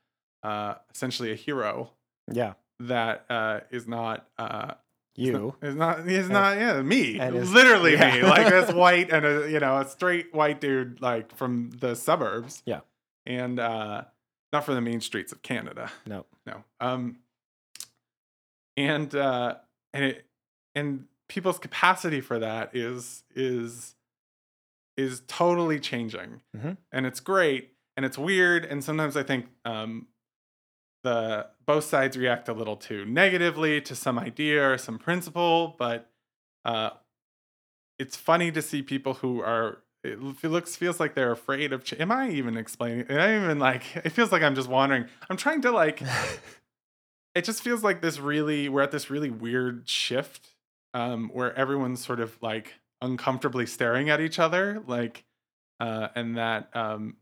uh, 0.42 0.75
essentially 0.94 1.31
a 1.33 1.35
hero 1.37 1.90
Yeah. 2.33 2.55
that 2.81 3.25
uh, 3.31 3.61
is 3.70 3.87
not 3.87 4.27
uh, 4.38 4.75
is 5.16 5.29
You. 5.29 5.33
not, 5.33 5.68
is 5.68 5.75
not 5.77 6.09
is 6.09 6.29
not 6.31 6.57
yeah 6.57 6.83
me 6.83 7.18
is- 7.20 7.51
literally 7.53 7.92
yeah. 7.92 8.14
me 8.16 8.23
like 8.23 8.49
this 8.49 8.73
white 8.83 9.11
and 9.11 9.25
a 9.25 9.49
you 9.51 9.61
know 9.61 9.79
a 9.81 9.88
straight 9.88 10.35
white 10.35 10.61
dude 10.61 11.01
like 11.01 11.35
from 11.37 11.70
the 11.81 11.94
suburbs 11.94 12.62
Yeah. 12.66 12.81
And 13.27 13.59
uh, 13.59 14.05
not 14.53 14.65
from 14.65 14.75
the 14.75 14.81
main 14.81 15.01
streets 15.01 15.33
of 15.33 15.43
Canada 15.43 15.91
No. 16.07 16.27
no 16.47 16.65
um 16.81 17.19
and 18.77 19.15
uh 19.15 19.57
and 19.93 20.05
it 20.05 20.27
and 20.75 21.07
people's 21.29 21.59
capacity 21.59 22.21
for 22.21 22.39
that 22.39 22.75
is 22.75 23.23
is 23.35 23.95
is 24.97 25.23
totally 25.27 25.81
changing 25.81 26.43
Mhm. 26.57 26.77
and 26.93 27.07
it's 27.07 27.21
great 27.21 27.73
and 27.97 28.05
it's 28.05 28.19
weird 28.19 28.65
and 28.65 28.83
sometimes 28.85 29.17
i 29.17 29.23
think 29.23 29.47
um 29.65 30.09
the 31.03 31.47
both 31.67 31.85
sides 31.85 32.17
react 32.17 32.49
a 32.49 32.53
little 32.53 32.77
too 32.77 33.05
negatively 33.05 33.81
to 33.81 33.95
some 33.95 34.19
idea 34.19 34.69
or 34.71 34.79
some 34.79 34.99
principle 34.99 35.75
but 35.79 36.11
uh 36.65 36.91
it's 37.99 38.17
funny 38.17 38.51
to 38.51 38.61
see 38.61 38.83
people 38.83 39.15
who 39.15 39.41
are 39.41 39.79
it 40.05 40.45
looks 40.51 40.77
feels 40.77 41.01
like 41.01 41.14
they're 41.14 41.33
afraid 41.33 41.73
of 41.73 41.83
ch- 41.85 41.99
am 41.99 42.12
i 42.12 42.29
even 42.31 42.57
explaining 42.57 43.07
am 43.09 43.19
i 43.19 43.45
even 43.45 43.59
like 43.59 43.97
it 43.97 44.11
feels 44.11 44.31
like 44.31 44.43
i'm 44.43 44.55
just 44.55 44.69
wandering. 44.69 45.07
I'm 45.31 45.37
trying 45.37 45.62
to 45.62 45.71
like 45.71 46.03
it 47.35 47.45
just 47.45 47.62
feels 47.62 47.83
like 47.83 48.03
this 48.03 48.19
really 48.19 48.69
we're 48.69 48.83
at 48.83 48.90
this 48.90 49.11
really 49.11 49.31
weird 49.31 49.88
shift 49.88 50.49
um 50.93 51.31
where 51.33 51.55
everyone's 51.57 52.05
sort 52.05 52.21
of 52.21 52.37
like 52.43 52.75
uncomfortably 53.03 53.67
staring 53.67 54.11
at 54.11 54.21
each 54.21 54.38
other 54.38 54.83
like 54.87 55.25
uh 55.81 56.09
and 56.14 56.37
that 56.37 56.75
um 56.77 57.17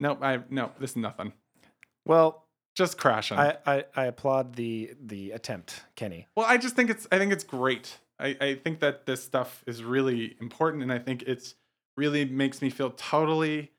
no 0.00 0.16
i 0.22 0.40
no 0.50 0.70
this 0.80 0.90
is 0.90 0.96
nothing. 0.96 1.32
Well, 2.04 2.48
just 2.74 2.98
crashing. 2.98 3.38
I, 3.38 3.58
I, 3.64 3.84
I 3.94 4.04
applaud 4.06 4.56
the 4.56 4.92
the 5.00 5.30
attempt, 5.32 5.82
Kenny. 5.94 6.26
well 6.36 6.46
i 6.48 6.56
just 6.56 6.74
think 6.74 6.90
it's 6.90 7.06
i 7.12 7.18
think 7.18 7.32
it's 7.32 7.44
great. 7.44 7.98
I 8.18 8.36
i 8.40 8.54
think 8.54 8.80
that 8.80 9.06
this 9.06 9.22
stuff 9.22 9.62
is 9.66 9.84
really 9.84 10.36
important 10.40 10.82
and 10.82 10.92
i 10.92 10.98
think 10.98 11.22
it's 11.22 11.54
really 12.02 12.24
makes 12.24 12.60
me 12.62 12.68
feel 12.70 12.90
totally 12.90 13.70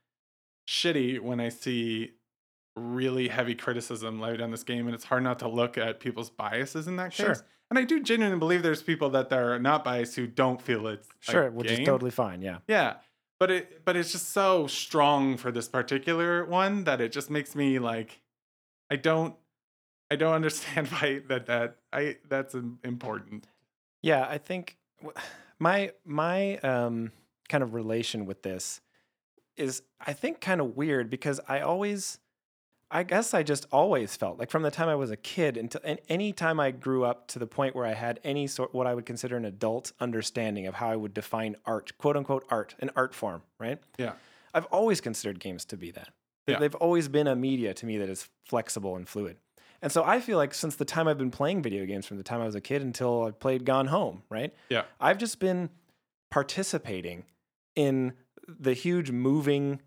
shitty 0.67 1.19
when 1.19 1.39
i 1.39 1.49
see 1.49 2.11
really 2.75 3.27
heavy 3.27 3.53
criticism 3.55 4.19
laid 4.19 4.39
on 4.41 4.49
this 4.51 4.63
game 4.63 4.85
and 4.87 4.95
it's 4.95 5.03
hard 5.11 5.23
not 5.23 5.37
to 5.39 5.47
look 5.47 5.77
at 5.77 5.99
people's 5.99 6.29
biases 6.29 6.87
in 6.87 6.95
that 6.95 7.11
case 7.11 7.25
Sure. 7.25 7.45
and 7.69 7.77
i 7.77 7.83
do 7.83 8.01
genuinely 8.01 8.39
believe 8.39 8.63
there's 8.63 8.81
people 8.81 9.09
that 9.11 9.31
are 9.33 9.59
not 9.59 9.83
biased 9.83 10.15
who 10.15 10.25
don't 10.43 10.61
feel 10.61 10.87
it's 10.87 11.07
Sure, 11.19 11.51
which 11.51 11.69
is 11.69 11.77
game. 11.77 11.85
totally 11.85 12.11
fine. 12.11 12.41
Yeah. 12.41 12.59
yeah 12.67 12.95
but 13.39 13.51
it 13.51 13.83
but 13.85 13.95
it's 13.95 14.11
just 14.13 14.29
so 14.29 14.67
strong 14.67 15.37
for 15.37 15.51
this 15.51 15.67
particular 15.67 16.45
one 16.45 16.85
that 16.85 16.99
it 17.01 17.11
just 17.11 17.29
makes 17.29 17.55
me 17.55 17.77
like 17.77 18.21
i 18.89 18.95
don't 18.95 19.35
i 20.09 20.15
don't 20.15 20.33
understand 20.41 20.87
why 20.87 21.21
that 21.27 21.45
that 21.47 21.75
i 21.91 22.17
that's 22.29 22.55
important 22.83 23.47
Yeah, 24.01 24.25
I 24.35 24.37
think 24.49 24.77
my 25.59 25.91
my 26.05 26.57
um 26.71 27.11
kind 27.53 27.63
of 27.63 27.75
relation 27.75 28.25
with 28.25 28.41
this 28.41 28.81
is 29.55 29.83
I 30.01 30.13
think 30.13 30.41
kind 30.41 30.59
of 30.59 30.75
weird 30.75 31.11
because 31.11 31.39
I 31.47 31.59
always 31.59 32.17
I 32.89 33.03
guess 33.03 33.33
I 33.35 33.43
just 33.43 33.67
always 33.71 34.15
felt 34.15 34.39
like 34.39 34.49
from 34.49 34.63
the 34.63 34.71
time 34.71 34.89
I 34.89 34.95
was 34.95 35.11
a 35.11 35.15
kid 35.15 35.55
until 35.57 35.79
and 35.83 35.99
any 36.09 36.33
time 36.33 36.59
I 36.59 36.71
grew 36.71 37.03
up 37.05 37.27
to 37.27 37.37
the 37.39 37.45
point 37.45 37.75
where 37.75 37.85
I 37.85 37.93
had 37.93 38.19
any 38.23 38.47
sort 38.47 38.73
what 38.73 38.87
I 38.87 38.95
would 38.95 39.05
consider 39.05 39.37
an 39.37 39.45
adult 39.45 39.91
understanding 39.99 40.65
of 40.65 40.73
how 40.75 40.89
I 40.89 40.95
would 40.95 41.13
define 41.13 41.55
art, 41.65 41.95
quote 41.99 42.17
unquote 42.17 42.43
art, 42.49 42.73
an 42.79 42.89
art 42.95 43.13
form, 43.13 43.43
right? 43.59 43.79
Yeah. 43.99 44.13
I've 44.55 44.65
always 44.65 44.99
considered 44.99 45.39
games 45.39 45.63
to 45.65 45.77
be 45.77 45.91
that. 45.91 46.09
They- 46.47 46.53
Yeah. 46.53 46.59
They've 46.59 46.75
always 46.87 47.07
been 47.07 47.27
a 47.27 47.35
media 47.35 47.73
to 47.75 47.85
me 47.85 47.97
that 47.99 48.09
is 48.09 48.27
flexible 48.45 48.95
and 48.95 49.07
fluid. 49.07 49.37
And 49.83 49.91
so 49.91 50.03
I 50.03 50.19
feel 50.19 50.37
like 50.37 50.53
since 50.55 50.75
the 50.75 50.85
time 50.85 51.07
I've 51.07 51.17
been 51.19 51.31
playing 51.31 51.61
video 51.61 51.85
games, 51.85 52.05
from 52.07 52.17
the 52.17 52.23
time 52.23 52.41
I 52.41 52.45
was 52.45 52.55
a 52.55 52.61
kid 52.61 52.81
until 52.81 53.25
I 53.25 53.31
played 53.31 53.63
Gone 53.65 53.87
Home, 53.87 54.23
right? 54.29 54.51
Yeah. 54.69 54.83
I've 54.99 55.17
just 55.19 55.39
been 55.39 55.69
participating 56.31 57.25
in 57.75 58.13
the 58.47 58.73
huge 58.73 59.11
moving, 59.11 59.81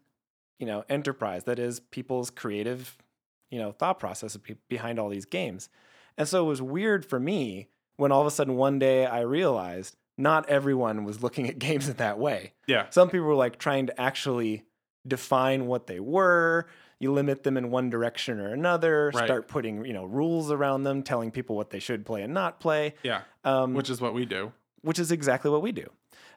you 0.58 0.66
know, 0.66 0.84
enterprise 0.88 1.44
that 1.44 1.58
is 1.58 1.80
people's 1.80 2.30
creative, 2.30 2.96
you 3.50 3.58
know, 3.58 3.72
thought 3.72 3.98
process 3.98 4.36
behind 4.68 4.98
all 4.98 5.08
these 5.08 5.26
games. 5.26 5.68
And 6.18 6.26
so 6.26 6.44
it 6.44 6.48
was 6.48 6.62
weird 6.62 7.04
for 7.04 7.20
me 7.20 7.68
when 7.96 8.12
all 8.12 8.20
of 8.20 8.26
a 8.26 8.30
sudden 8.30 8.56
one 8.56 8.78
day 8.78 9.06
I 9.06 9.20
realized 9.20 9.96
not 10.18 10.48
everyone 10.48 11.04
was 11.04 11.22
looking 11.22 11.46
at 11.48 11.58
games 11.60 11.88
in 11.88 11.96
that 11.96 12.18
way. 12.18 12.52
Yeah. 12.66 12.86
Some 12.90 13.08
people 13.10 13.26
were 13.26 13.34
like 13.34 13.58
trying 13.58 13.86
to 13.88 14.00
actually 14.00 14.64
define 15.06 15.66
what 15.66 15.86
they 15.86 16.00
were. 16.00 16.66
You 16.98 17.12
limit 17.12 17.42
them 17.42 17.58
in 17.58 17.70
one 17.70 17.90
direction 17.90 18.40
or 18.40 18.48
another. 18.54 19.10
Right. 19.14 19.26
Start 19.26 19.48
putting 19.48 19.84
you 19.84 19.92
know 19.92 20.06
rules 20.06 20.50
around 20.50 20.84
them, 20.84 21.02
telling 21.02 21.30
people 21.30 21.54
what 21.54 21.68
they 21.68 21.78
should 21.78 22.06
play 22.06 22.22
and 22.22 22.32
not 22.32 22.58
play. 22.58 22.94
Yeah. 23.02 23.20
Um, 23.44 23.74
Which 23.74 23.90
is 23.90 24.00
what 24.00 24.14
we 24.14 24.24
do. 24.24 24.52
which 24.80 24.98
is 24.98 25.12
exactly 25.12 25.50
what 25.50 25.60
we 25.60 25.72
do. 25.72 25.90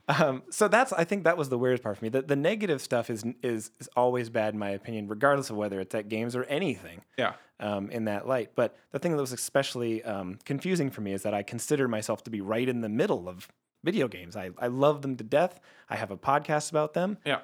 Um, 0.09 0.41
so 0.49 0.67
that's 0.67 0.91
I 0.91 1.03
think 1.03 1.23
that 1.25 1.37
was 1.37 1.49
the 1.49 1.57
weirdest 1.57 1.83
part 1.83 1.97
for 1.97 2.03
me. 2.03 2.09
The, 2.09 2.23
the 2.23 2.35
negative 2.35 2.81
stuff 2.81 3.09
is, 3.11 3.23
is 3.43 3.69
is 3.79 3.87
always 3.95 4.29
bad 4.29 4.53
in 4.55 4.59
my 4.59 4.71
opinion, 4.71 5.07
regardless 5.07 5.49
of 5.51 5.55
whether 5.55 5.79
it's 5.79 5.93
at 5.93 6.09
games 6.09 6.35
or 6.35 6.45
anything 6.45 7.01
Yeah. 7.17 7.33
um, 7.59 7.91
in 7.91 8.05
that 8.05 8.27
light. 8.27 8.51
But 8.55 8.75
the 8.91 8.97
thing 8.99 9.11
that 9.15 9.21
was 9.21 9.33
especially 9.33 10.03
um, 10.03 10.39
confusing 10.45 10.89
for 10.89 11.01
me 11.01 11.13
is 11.13 11.21
that 11.23 11.33
I 11.35 11.43
consider 11.43 11.87
myself 11.87 12.23
to 12.23 12.31
be 12.31 12.41
right 12.41 12.67
in 12.67 12.81
the 12.81 12.89
middle 12.89 13.29
of 13.29 13.47
video 13.83 14.07
games. 14.07 14.35
I, 14.35 14.49
I 14.57 14.65
love 14.67 15.03
them 15.03 15.15
to 15.17 15.23
death. 15.23 15.59
I 15.89 15.95
have 15.95 16.09
a 16.11 16.17
podcast 16.17 16.71
about 16.71 16.93
them, 16.95 17.17
Yeah. 17.23 17.41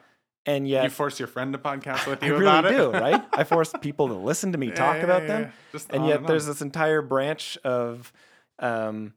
and 0.47 0.67
yet 0.67 0.83
You 0.85 0.89
force 0.89 1.19
your 1.19 1.27
friend 1.27 1.53
to 1.53 1.59
podcast 1.59 2.07
with 2.07 2.23
I 2.23 2.25
you 2.25 2.33
really 2.33 2.45
about 2.47 2.65
it. 2.65 2.69
do, 2.75 2.91
right? 2.93 3.23
I 3.31 3.43
force 3.43 3.73
people 3.79 4.07
to 4.07 4.15
listen 4.15 4.51
to 4.53 4.57
me 4.57 4.67
Yeah, 4.69 4.73
talk 4.73 4.95
yeah, 4.97 5.03
about 5.03 5.21
yeah, 5.21 5.27
them. 5.27 5.53
Just 5.71 5.91
and 5.91 6.07
yet 6.07 6.25
there's 6.25 6.47
this 6.47 6.61
entire 6.61 7.01
branch 7.03 7.57
of 7.63 8.11
um, 8.59 9.13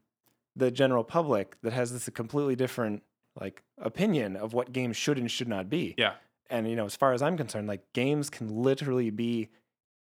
the 0.55 0.69
general 0.71 1.03
public 1.03 1.59
that 1.63 1.73
has 1.73 1.91
this 1.91 2.07
completely 2.13 2.55
different 2.55 3.01
like 3.39 3.63
opinion 3.77 4.35
of 4.35 4.53
what 4.53 4.71
games 4.73 4.97
should 4.97 5.17
and 5.17 5.29
should 5.29 5.47
not 5.47 5.69
be. 5.69 5.95
Yeah. 5.97 6.13
And 6.49 6.69
you 6.69 6.75
know, 6.75 6.85
as 6.85 6.95
far 6.95 7.13
as 7.13 7.21
I'm 7.21 7.37
concerned, 7.37 7.67
like 7.67 7.81
games 7.93 8.29
can 8.29 8.63
literally 8.63 9.09
be 9.11 9.49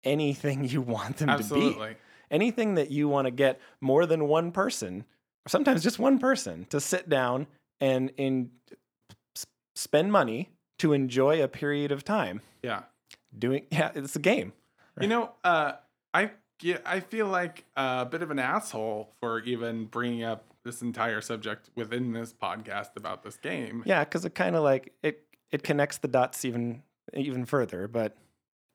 anything 0.05 0.64
you 0.68 0.81
want 0.81 1.18
them 1.18 1.29
to 1.29 1.37
be. 1.37 1.42
Absolutely. 1.42 1.96
Anything 2.31 2.75
that 2.75 2.90
you 2.90 3.09
want 3.09 3.27
to 3.27 3.31
get 3.31 3.61
more 3.81 4.05
than 4.07 4.27
one 4.27 4.51
person, 4.51 5.05
or 5.46 5.49
sometimes 5.49 5.83
just 5.83 5.99
one 5.99 6.18
person, 6.18 6.66
to 6.70 6.81
sit 6.81 7.09
down 7.09 7.46
and 7.81 8.11
in 8.16 8.51
spend 9.75 10.11
money 10.11 10.51
to 10.79 10.92
enjoy 10.92 11.42
a 11.42 11.49
period 11.49 11.92
of 11.92 12.05
time 12.05 12.40
Yeah. 12.62 12.83
doing. 13.37 13.66
Yeah, 13.70 13.92
it's 13.94 14.16
a 14.16 14.20
game. 14.20 14.53
You 15.01 15.09
know, 15.09 15.33
uh, 15.44 15.72
I 16.14 16.31
yeah, 16.62 16.79
I 16.87 17.01
feel 17.01 17.27
like 17.27 17.64
a 17.77 18.07
bit 18.07 18.22
of 18.22 18.31
an 18.31 18.38
asshole 18.38 19.12
for 19.20 19.40
even 19.40 19.85
bringing 19.85 20.25
up 20.25 20.44
this 20.66 20.83
entire 20.83 21.22
subject 21.22 21.70
within 21.74 22.12
this 22.12 22.35
podcast 22.35 22.96
about 22.96 23.22
this 23.22 23.37
game. 23.38 23.83
Yeah, 23.87 24.05
because 24.05 24.24
it 24.26 24.35
kind 24.35 24.55
of 24.55 24.62
like 24.62 24.92
it 25.02 25.22
it 25.50 25.62
connects 25.62 25.98
the 25.98 26.09
dots 26.09 26.44
even 26.44 26.83
even 27.14 27.46
further, 27.46 27.88
but 27.88 28.16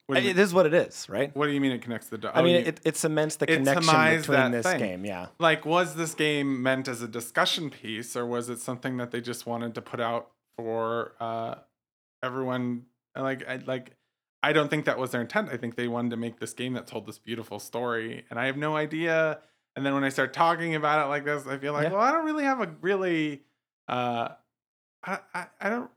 you, 0.10 0.16
it 0.16 0.40
is 0.40 0.54
what 0.54 0.66
it 0.66 0.74
is, 0.74 1.08
right? 1.08 1.34
what 1.36 1.46
do 1.46 1.54
you 1.54 1.62
mean 1.62 1.72
it 1.72 1.82
connects 1.82 2.08
the 2.08 2.18
dots? 2.18 2.38
I 2.38 2.42
mean, 2.42 2.56
it, 2.56 2.80
it 2.84 2.98
cements 2.98 3.38
the 3.38 3.50
It 3.50 3.58
connection 3.58 4.18
between 4.18 4.52
this 4.52 4.66
thing. 4.66 4.80
game. 4.80 5.06
Yeah, 5.06 5.28
like 5.40 5.66
was 5.66 5.96
this 5.96 6.14
game 6.16 6.62
meant 6.64 6.88
as 6.88 7.02
a 7.02 7.08
discussion 7.08 7.70
piece 7.70 8.16
or 8.16 8.26
was 8.26 8.50
it 8.50 8.60
something 8.60 8.98
that 8.98 9.12
they 9.12 9.22
just 9.22 9.46
wanted 9.46 9.76
to 9.76 9.82
put 9.82 10.00
out 10.02 10.32
for 10.58 11.14
uh 11.20 11.56
everyone 12.24 12.84
like 13.16 13.48
I 13.48 13.58
like 13.58 13.92
I 14.44 14.54
don't 14.54 14.70
think 14.70 14.86
that 14.86 14.98
was 14.98 15.12
their 15.12 15.22
intent. 15.22 15.50
I 15.50 15.58
think 15.58 15.76
they 15.76 15.88
wanted 15.88 16.10
to 16.12 16.18
make 16.18 16.40
this 16.40 16.54
game 16.54 16.74
that 16.74 16.88
told 16.88 17.06
this 17.06 17.20
beautiful 17.20 17.60
story 17.60 18.26
and 18.30 18.40
I 18.40 18.48
have 18.48 18.58
no 18.58 18.76
idea 18.76 19.40
and 19.76 19.86
then 19.86 19.94
when 19.94 20.04
I 20.04 20.10
start 20.10 20.34
talking 20.34 20.76
about 20.76 21.06
it 21.06 21.10
like 21.10 21.26
this 21.26 21.46
I 21.48 21.58
feel 21.58 21.74
like 21.74 21.84
Yeah. 21.84 21.92
well 21.94 22.02
I 22.02 22.12
don't 22.12 22.26
really 22.26 22.44
have 22.44 22.60
a 22.62 22.74
really 22.82 23.42
uh 23.88 24.30
I, 25.04 25.20
I 25.34 25.46
I 25.60 25.70
don't 25.70 25.90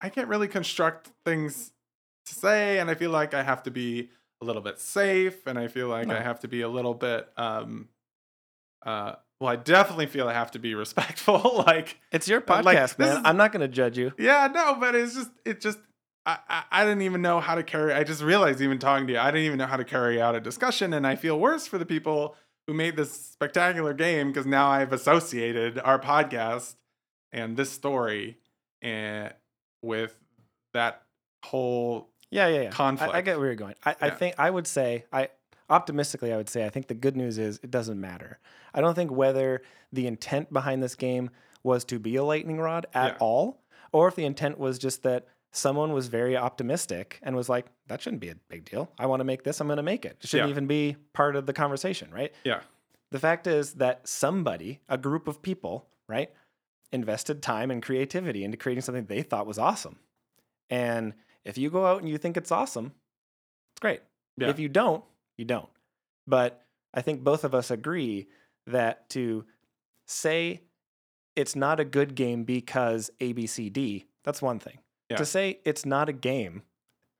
I 0.00 0.08
can't 0.08 0.28
really 0.28 0.48
construct 0.48 1.10
things 1.24 1.72
to 2.26 2.34
say 2.34 2.78
and 2.78 2.90
I 2.90 2.94
feel 2.94 3.10
like 3.10 3.34
I 3.34 3.42
have 3.42 3.62
to 3.64 3.70
be 3.70 4.10
a 4.42 4.44
little 4.44 4.62
bit 4.62 4.78
safe 4.80 5.46
and 5.46 5.58
I 5.58 5.68
feel 5.68 5.88
like 5.88 6.06
No. 6.08 6.16
I 6.16 6.20
have 6.20 6.40
to 6.40 6.48
be 6.48 6.60
a 6.62 6.68
little 6.68 6.94
bit 6.94 7.28
um 7.36 7.88
uh 8.84 9.14
well 9.40 9.52
I 9.52 9.56
definitely 9.56 10.06
feel 10.06 10.28
I 10.28 10.32
have 10.34 10.50
to 10.52 10.58
be 10.58 10.74
respectful 10.84 11.62
like 11.66 11.98
it's 12.12 12.28
your 12.28 12.40
Uh, 12.40 12.62
podcast, 12.62 12.64
like, 12.64 12.98
man. 12.98 13.16
is- 13.18 13.22
I'm 13.24 13.36
not 13.36 13.52
going 13.52 13.60
to 13.62 13.68
judge 13.68 13.98
you. 13.98 14.12
yeah 14.18 14.48
no 14.52 14.76
but 14.78 14.94
it's 14.94 15.14
just 15.14 15.30
it 15.44 15.60
just 15.60 15.78
I, 16.26 16.38
I 16.48 16.62
I 16.72 16.84
didn't 16.84 17.02
even 17.02 17.20
know 17.22 17.40
how 17.40 17.54
to 17.54 17.62
carry 17.62 17.92
I 17.92 18.02
just 18.04 18.22
realized 18.22 18.60
even 18.60 18.78
talking 18.78 19.06
to 19.08 19.12
you 19.14 19.18
I 19.18 19.26
didn't 19.30 19.46
even 19.46 19.58
know 19.58 19.66
how 19.66 19.76
to 19.76 19.84
carry 19.84 20.20
out 20.20 20.34
a 20.34 20.40
discussion 20.40 20.92
and 20.94 21.06
I 21.06 21.16
feel 21.16 21.38
worse 21.38 21.66
for 21.66 21.78
the 21.78 21.86
people 21.86 22.36
who 22.66 22.74
made 22.74 22.96
this 22.96 23.12
spectacular 23.12 23.92
game 23.94 24.28
because 24.28 24.46
now 24.46 24.68
I've 24.68 24.92
associated 24.92 25.78
our 25.78 25.98
podcast 25.98 26.76
and 27.32 27.56
this 27.56 27.70
story 27.70 28.38
and 28.82 29.32
with 29.82 30.16
that 30.72 31.02
whole 31.44 32.08
Yeah, 32.30 32.48
yeah, 32.48 32.62
yeah. 32.62 32.96
I, 33.00 33.18
I 33.18 33.20
get 33.20 33.38
where 33.38 33.46
you're 33.46 33.54
going. 33.54 33.74
I, 33.84 33.94
I 34.00 34.10
think 34.10 34.34
I 34.38 34.50
would 34.50 34.66
say 34.66 35.04
I 35.12 35.28
optimistically 35.68 36.32
I 36.32 36.36
would 36.36 36.48
say 36.48 36.64
I 36.64 36.70
think 36.70 36.88
the 36.88 36.94
good 36.94 37.16
news 37.16 37.38
is 37.38 37.60
it 37.62 37.70
doesn't 37.70 38.00
matter. 38.00 38.38
I 38.74 38.80
don't 38.80 38.94
think 38.94 39.10
whether 39.10 39.62
the 39.92 40.06
intent 40.06 40.52
behind 40.52 40.82
this 40.82 40.94
game 40.94 41.30
was 41.62 41.84
to 41.86 41.98
be 41.98 42.16
a 42.16 42.24
lightning 42.24 42.58
rod 42.58 42.86
at 42.94 43.12
Yeah. 43.12 43.16
all, 43.20 43.62
or 43.92 44.08
if 44.08 44.14
the 44.16 44.24
intent 44.24 44.58
was 44.58 44.78
just 44.78 45.02
that 45.04 45.26
someone 45.56 45.92
was 45.92 46.08
very 46.08 46.36
optimistic 46.36 47.20
and 47.22 47.36
was 47.36 47.48
like, 47.48 47.66
that 47.86 48.02
shouldn't 48.02 48.20
be 48.20 48.28
a 48.28 48.34
big 48.48 48.68
deal. 48.68 48.90
I 48.98 49.06
want 49.06 49.20
to 49.20 49.24
make 49.24 49.44
this, 49.44 49.60
I'm 49.60 49.68
going 49.68 49.76
to 49.76 49.82
make 49.84 50.04
it. 50.04 50.18
It 50.20 50.28
shouldn't 50.28 50.48
Yeah. 50.48 50.52
even 50.52 50.66
be 50.66 50.96
part 51.12 51.36
of 51.36 51.46
the 51.46 51.52
conversation, 51.52 52.10
right? 52.12 52.32
yeah 52.44 52.60
The 53.12 53.18
fact 53.20 53.46
is 53.46 53.74
that 53.74 54.06
somebody, 54.08 54.80
a 54.88 54.98
group 54.98 55.28
of 55.28 55.40
people, 55.42 55.86
right, 56.08 56.30
invested 56.92 57.40
time 57.42 57.70
and 57.70 57.82
creativity 57.82 58.42
into 58.44 58.56
creating 58.56 58.82
something 58.82 59.06
they 59.06 59.22
thought 59.22 59.46
was 59.46 59.58
awesome. 59.58 59.96
And 60.70 61.14
if 61.44 61.56
you 61.56 61.70
go 61.70 61.86
out 61.86 62.00
and 62.00 62.08
you 62.08 62.18
think 62.18 62.36
it's 62.36 62.50
awesome, 62.50 62.92
it's 63.72 63.80
great. 63.80 64.00
Yeah. 64.36 64.48
If 64.48 64.58
you 64.58 64.68
don't, 64.68 65.04
you 65.36 65.44
don't. 65.44 65.68
But 66.26 66.64
I 66.92 67.00
think 67.00 67.22
both 67.22 67.44
of 67.44 67.54
us 67.54 67.70
agree 67.70 68.26
that 68.66 69.08
to 69.10 69.44
say 70.06 70.62
it's 71.36 71.54
not 71.54 71.78
a 71.80 71.84
good 71.84 72.14
game 72.14 72.44
because 72.44 73.10
ABCD, 73.20 74.04
that's 74.24 74.40
one 74.42 74.58
thing. 74.58 74.78
Yeah. 75.14 75.18
To 75.18 75.24
say 75.26 75.58
it's 75.64 75.84
not 75.86 76.08
a 76.08 76.12
game, 76.12 76.62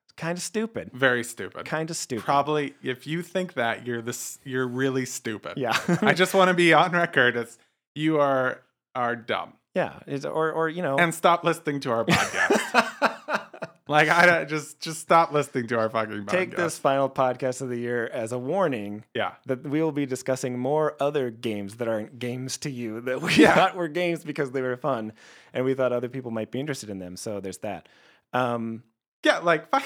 it's 0.07 0.13
kind 0.17 0.37
of 0.39 0.43
stupid. 0.43 0.91
very 0.93 1.25
stupid 1.25 1.65
Kind 1.67 1.91
of 1.91 1.97
stupid. 1.97 2.25
probably 2.25 2.75
if 2.83 3.07
you 3.07 3.23
think 3.23 3.55
that 3.55 3.87
you're 3.87 4.03
this 4.03 4.39
you're 4.45 4.69
really 4.69 5.07
stupid 5.07 5.55
yeah. 5.57 5.79
I 6.03 6.13
just 6.15 6.35
want 6.35 6.49
to 6.49 6.55
be 6.55 6.73
on 6.75 6.93
record 7.05 7.37
as 7.37 7.59
you 7.95 8.19
are 8.21 8.61
are 8.95 9.17
dumb 9.17 9.55
yeah. 9.75 9.99
It's, 10.07 10.25
or, 10.25 10.53
or, 10.53 10.69
you 10.69 10.83
know. 10.83 10.99
and 10.99 11.13
stop 11.13 11.43
listening 11.43 11.81
to 11.81 11.91
our 11.91 12.05
podcast. 12.15 13.71
Like 13.89 14.09
I 14.09 14.27
don't- 14.27 14.49
just 14.49 14.81
just 14.81 15.01
stop 15.01 15.33
listening 15.33 15.67
to 15.69 15.79
our 15.79 15.89
fucking 15.91 16.25
podcast. 16.25 16.29
Take 16.31 16.57
this 16.57 16.79
final 16.79 17.09
podcast 17.11 17.61
of 17.61 17.69
the 17.69 17.77
year 17.79 18.07
as 18.13 18.33
a 18.33 18.39
warning 18.39 19.05
Yeah. 19.15 19.33
that 19.47 19.63
we 19.63 19.83
will 19.83 19.93
be 19.93 20.07
discussing 20.07 20.59
more 20.59 20.97
other 21.01 21.31
games 21.31 21.77
that 21.77 21.89
aren't 21.89 22.19
games 22.19 22.57
to 22.59 22.71
you 22.71 23.01
that 23.03 23.21
we 23.21 23.35
Yeah. 23.35 23.55
thought 23.55 23.77
were 23.77 23.89
games 23.89 24.25
because 24.25 24.53
they 24.53 24.63
were 24.63 24.77
fun 24.77 25.13
and 25.53 25.65
we 25.65 25.75
thought 25.75 25.93
other 25.93 26.09
people 26.09 26.31
might 26.31 26.51
be 26.51 26.61
interested 26.61 26.89
in 26.91 26.99
them. 26.99 27.17
So 27.17 27.41
there's 27.41 27.59
that. 27.59 27.89
Um, 28.33 28.83
Yeah, 29.23 29.39
like 29.39 29.69
fuck, 29.71 29.85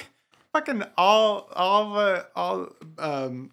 fucking 0.52 0.82
all 0.96 1.48
all 1.54 1.92
the 1.94 2.26
all 2.36 2.68
um 2.98 3.50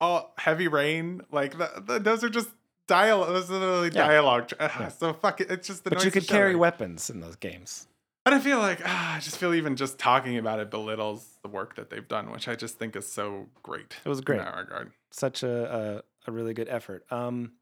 all 0.00 0.34
heavy 0.38 0.68
rain 0.68 1.22
like 1.30 1.56
the, 1.56 1.70
the, 1.86 1.98
those 1.98 2.22
are 2.22 2.28
just 2.28 2.50
dialogue 2.86 3.28
those 3.28 3.50
are 3.50 3.54
literally 3.54 3.90
Yeah. 3.94 4.06
dialogue 4.06 4.50
Yeah. 4.60 4.88
so 5.00 5.12
fuck 5.14 5.40
it 5.40 5.50
it's 5.50 5.66
just 5.66 5.84
the 5.84 5.90
but 5.90 6.04
you 6.04 6.10
could 6.10 6.26
carry 6.28 6.54
weapons 6.54 7.08
in 7.10 7.20
those 7.20 7.36
games. 7.36 7.86
And 8.26 8.34
I 8.34 8.38
feel 8.38 8.58
like 8.58 8.82
ah, 8.84 9.16
I 9.16 9.20
just 9.20 9.38
feel 9.38 9.54
even 9.54 9.76
just 9.76 9.98
talking 9.98 10.36
about 10.36 10.58
it 10.60 10.70
belittles 10.70 11.38
the 11.42 11.48
work 11.48 11.76
that 11.76 11.88
they've 11.90 12.06
done 12.06 12.30
which 12.30 12.48
I 12.48 12.54
just 12.56 12.78
think 12.78 12.94
is 12.96 13.10
so 13.10 13.46
great 13.62 13.96
It 14.04 14.08
was 14.08 14.20
great. 14.20 14.40
in 14.40 14.44
that 14.44 14.56
regard 14.56 14.92
Such 15.10 15.42
a, 15.42 16.02
a, 16.26 16.30
a 16.30 16.32
really 16.32 16.52
good 16.52 16.68
effort. 16.68 17.04
Um, 17.10 17.52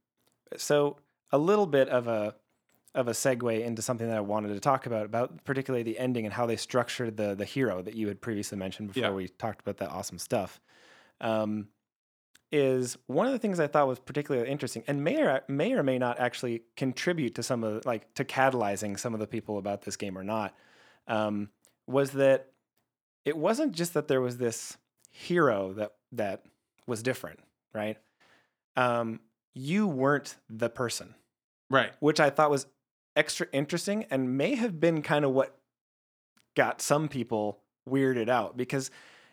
so 0.56 0.98
a 1.30 1.38
little 1.38 1.66
bit 1.66 1.88
of 1.88 2.08
a 2.08 2.34
of 2.94 3.08
a 3.08 3.10
segue 3.12 3.60
into 3.64 3.82
something 3.82 4.06
that 4.06 4.16
I 4.16 4.20
wanted 4.20 4.48
to 4.54 4.60
talk 4.60 4.86
about, 4.86 5.04
about 5.04 5.42
particularly 5.44 5.82
the 5.82 5.98
ending 5.98 6.26
and 6.26 6.32
how 6.32 6.46
they 6.46 6.56
structured 6.56 7.16
the 7.16 7.34
the 7.34 7.44
hero 7.44 7.82
that 7.82 7.94
you 7.94 8.08
had 8.08 8.20
previously 8.20 8.56
mentioned 8.58 8.88
before 8.92 9.02
Yeah. 9.10 9.14
we 9.14 9.28
talked 9.28 9.60
about 9.60 9.78
that 9.78 9.90
awesome 9.90 10.18
stuff. 10.18 10.60
Um, 11.20 11.68
is 12.54 12.96
one 13.08 13.26
of 13.26 13.32
the 13.32 13.38
things 13.40 13.58
I 13.58 13.66
thought 13.66 13.88
was 13.88 13.98
particularly 13.98 14.48
interesting, 14.48 14.84
and 14.86 15.02
may 15.02 15.20
or 15.20 15.42
may 15.48 15.72
or 15.72 15.82
may 15.82 15.98
not 15.98 16.20
actually 16.20 16.62
contribute 16.76 17.34
to 17.34 17.42
some 17.42 17.64
of 17.64 17.84
like 17.84 18.14
to 18.14 18.24
catalyzing 18.24 18.96
some 18.98 19.12
of 19.12 19.18
the 19.18 19.26
people 19.26 19.58
about 19.58 19.82
this 19.82 19.96
game 19.96 20.16
or 20.16 20.22
not, 20.22 20.54
um, 21.08 21.48
was 21.88 22.12
that 22.12 22.52
it 23.24 23.36
wasn't 23.36 23.72
just 23.72 23.94
that 23.94 24.06
there 24.06 24.20
was 24.20 24.38
this 24.38 24.76
hero 25.10 25.72
that 25.72 25.94
that 26.12 26.44
was 26.86 27.02
different, 27.02 27.40
right? 27.74 27.96
Um, 28.76 29.20
you 29.54 29.86
weren't 29.88 30.36
the 30.48 30.68
person, 30.70 31.14
Right. 31.70 31.92
which 32.00 32.20
I 32.20 32.30
thought 32.30 32.50
was 32.50 32.66
extra 33.16 33.46
interesting 33.52 34.04
and 34.10 34.36
may 34.36 34.54
have 34.54 34.78
been 34.78 35.02
kind 35.02 35.24
of 35.24 35.32
what 35.32 35.58
got 36.54 36.80
some 36.80 37.08
people 37.08 37.58
weirded 37.88 38.28
out 38.28 38.56
because 38.56 38.90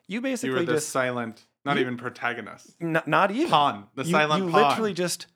you 0.07 0.15
You 0.17 0.21
basically 0.21 0.59
were 0.59 0.65
the 0.65 0.73
just 0.73 0.89
silent, 0.89 1.45
not 1.65 1.75
you- 1.75 1.81
even 1.81 1.97
protagonist. 1.97 2.75
n- 2.81 3.01
not 3.05 3.31
even 3.31 3.49
Pawn. 3.49 3.87
The 3.95 4.03
you, 4.03 4.11
silent 4.11 4.45
you 4.45 4.51
pawn. 4.51 4.69
literally 4.69 4.93
just 4.93 5.27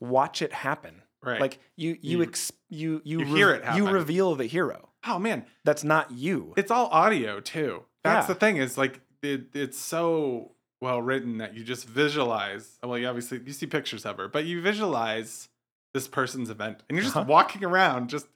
watch 0.00 0.42
it 0.42 0.52
happen. 0.52 1.02
right. 1.22 1.40
Like 1.40 1.58
you 1.76 1.98
you 2.02 2.18
You- 2.18 2.22
ex, 2.24 2.52
you 2.68 3.00
you, 3.04 3.20
you 3.20 3.26
hear 3.26 3.50
it 3.50 3.64
You 3.76 3.88
reveal 3.88 4.34
the 4.34 4.46
hero. 4.46 4.90
oh 5.06 5.18
man, 5.18 5.44
That's 5.64 5.84
not 5.84 6.10
you. 6.12 6.52
it's 6.56 6.70
all 6.70 6.86
audio 6.88 7.40
too. 7.40 7.84
That's 8.04 8.28
Yeah. 8.28 8.34
the 8.34 8.38
thing 8.40 8.56
is 8.58 8.76
like 8.78 9.00
it, 9.22 9.46
it's 9.54 9.78
so 9.78 10.52
well 10.80 11.00
written 11.02 11.38
that 11.38 11.54
you 11.54 11.64
just 11.64 11.88
visualize. 11.88 12.78
Well, 12.82 12.98
you 12.98 13.06
obviously 13.08 13.40
you 13.44 13.52
see 13.52 13.66
pictures 13.66 14.04
of 14.04 14.18
her, 14.18 14.28
but 14.28 14.44
you 14.44 14.60
visualize 14.60 15.48
this 15.94 16.06
person's 16.06 16.50
event, 16.50 16.82
and 16.88 16.96
you're 16.96 17.02
just 17.04 17.16
Uh-huh. 17.16 17.26
walking 17.26 17.64
around. 17.64 18.10
Just 18.10 18.26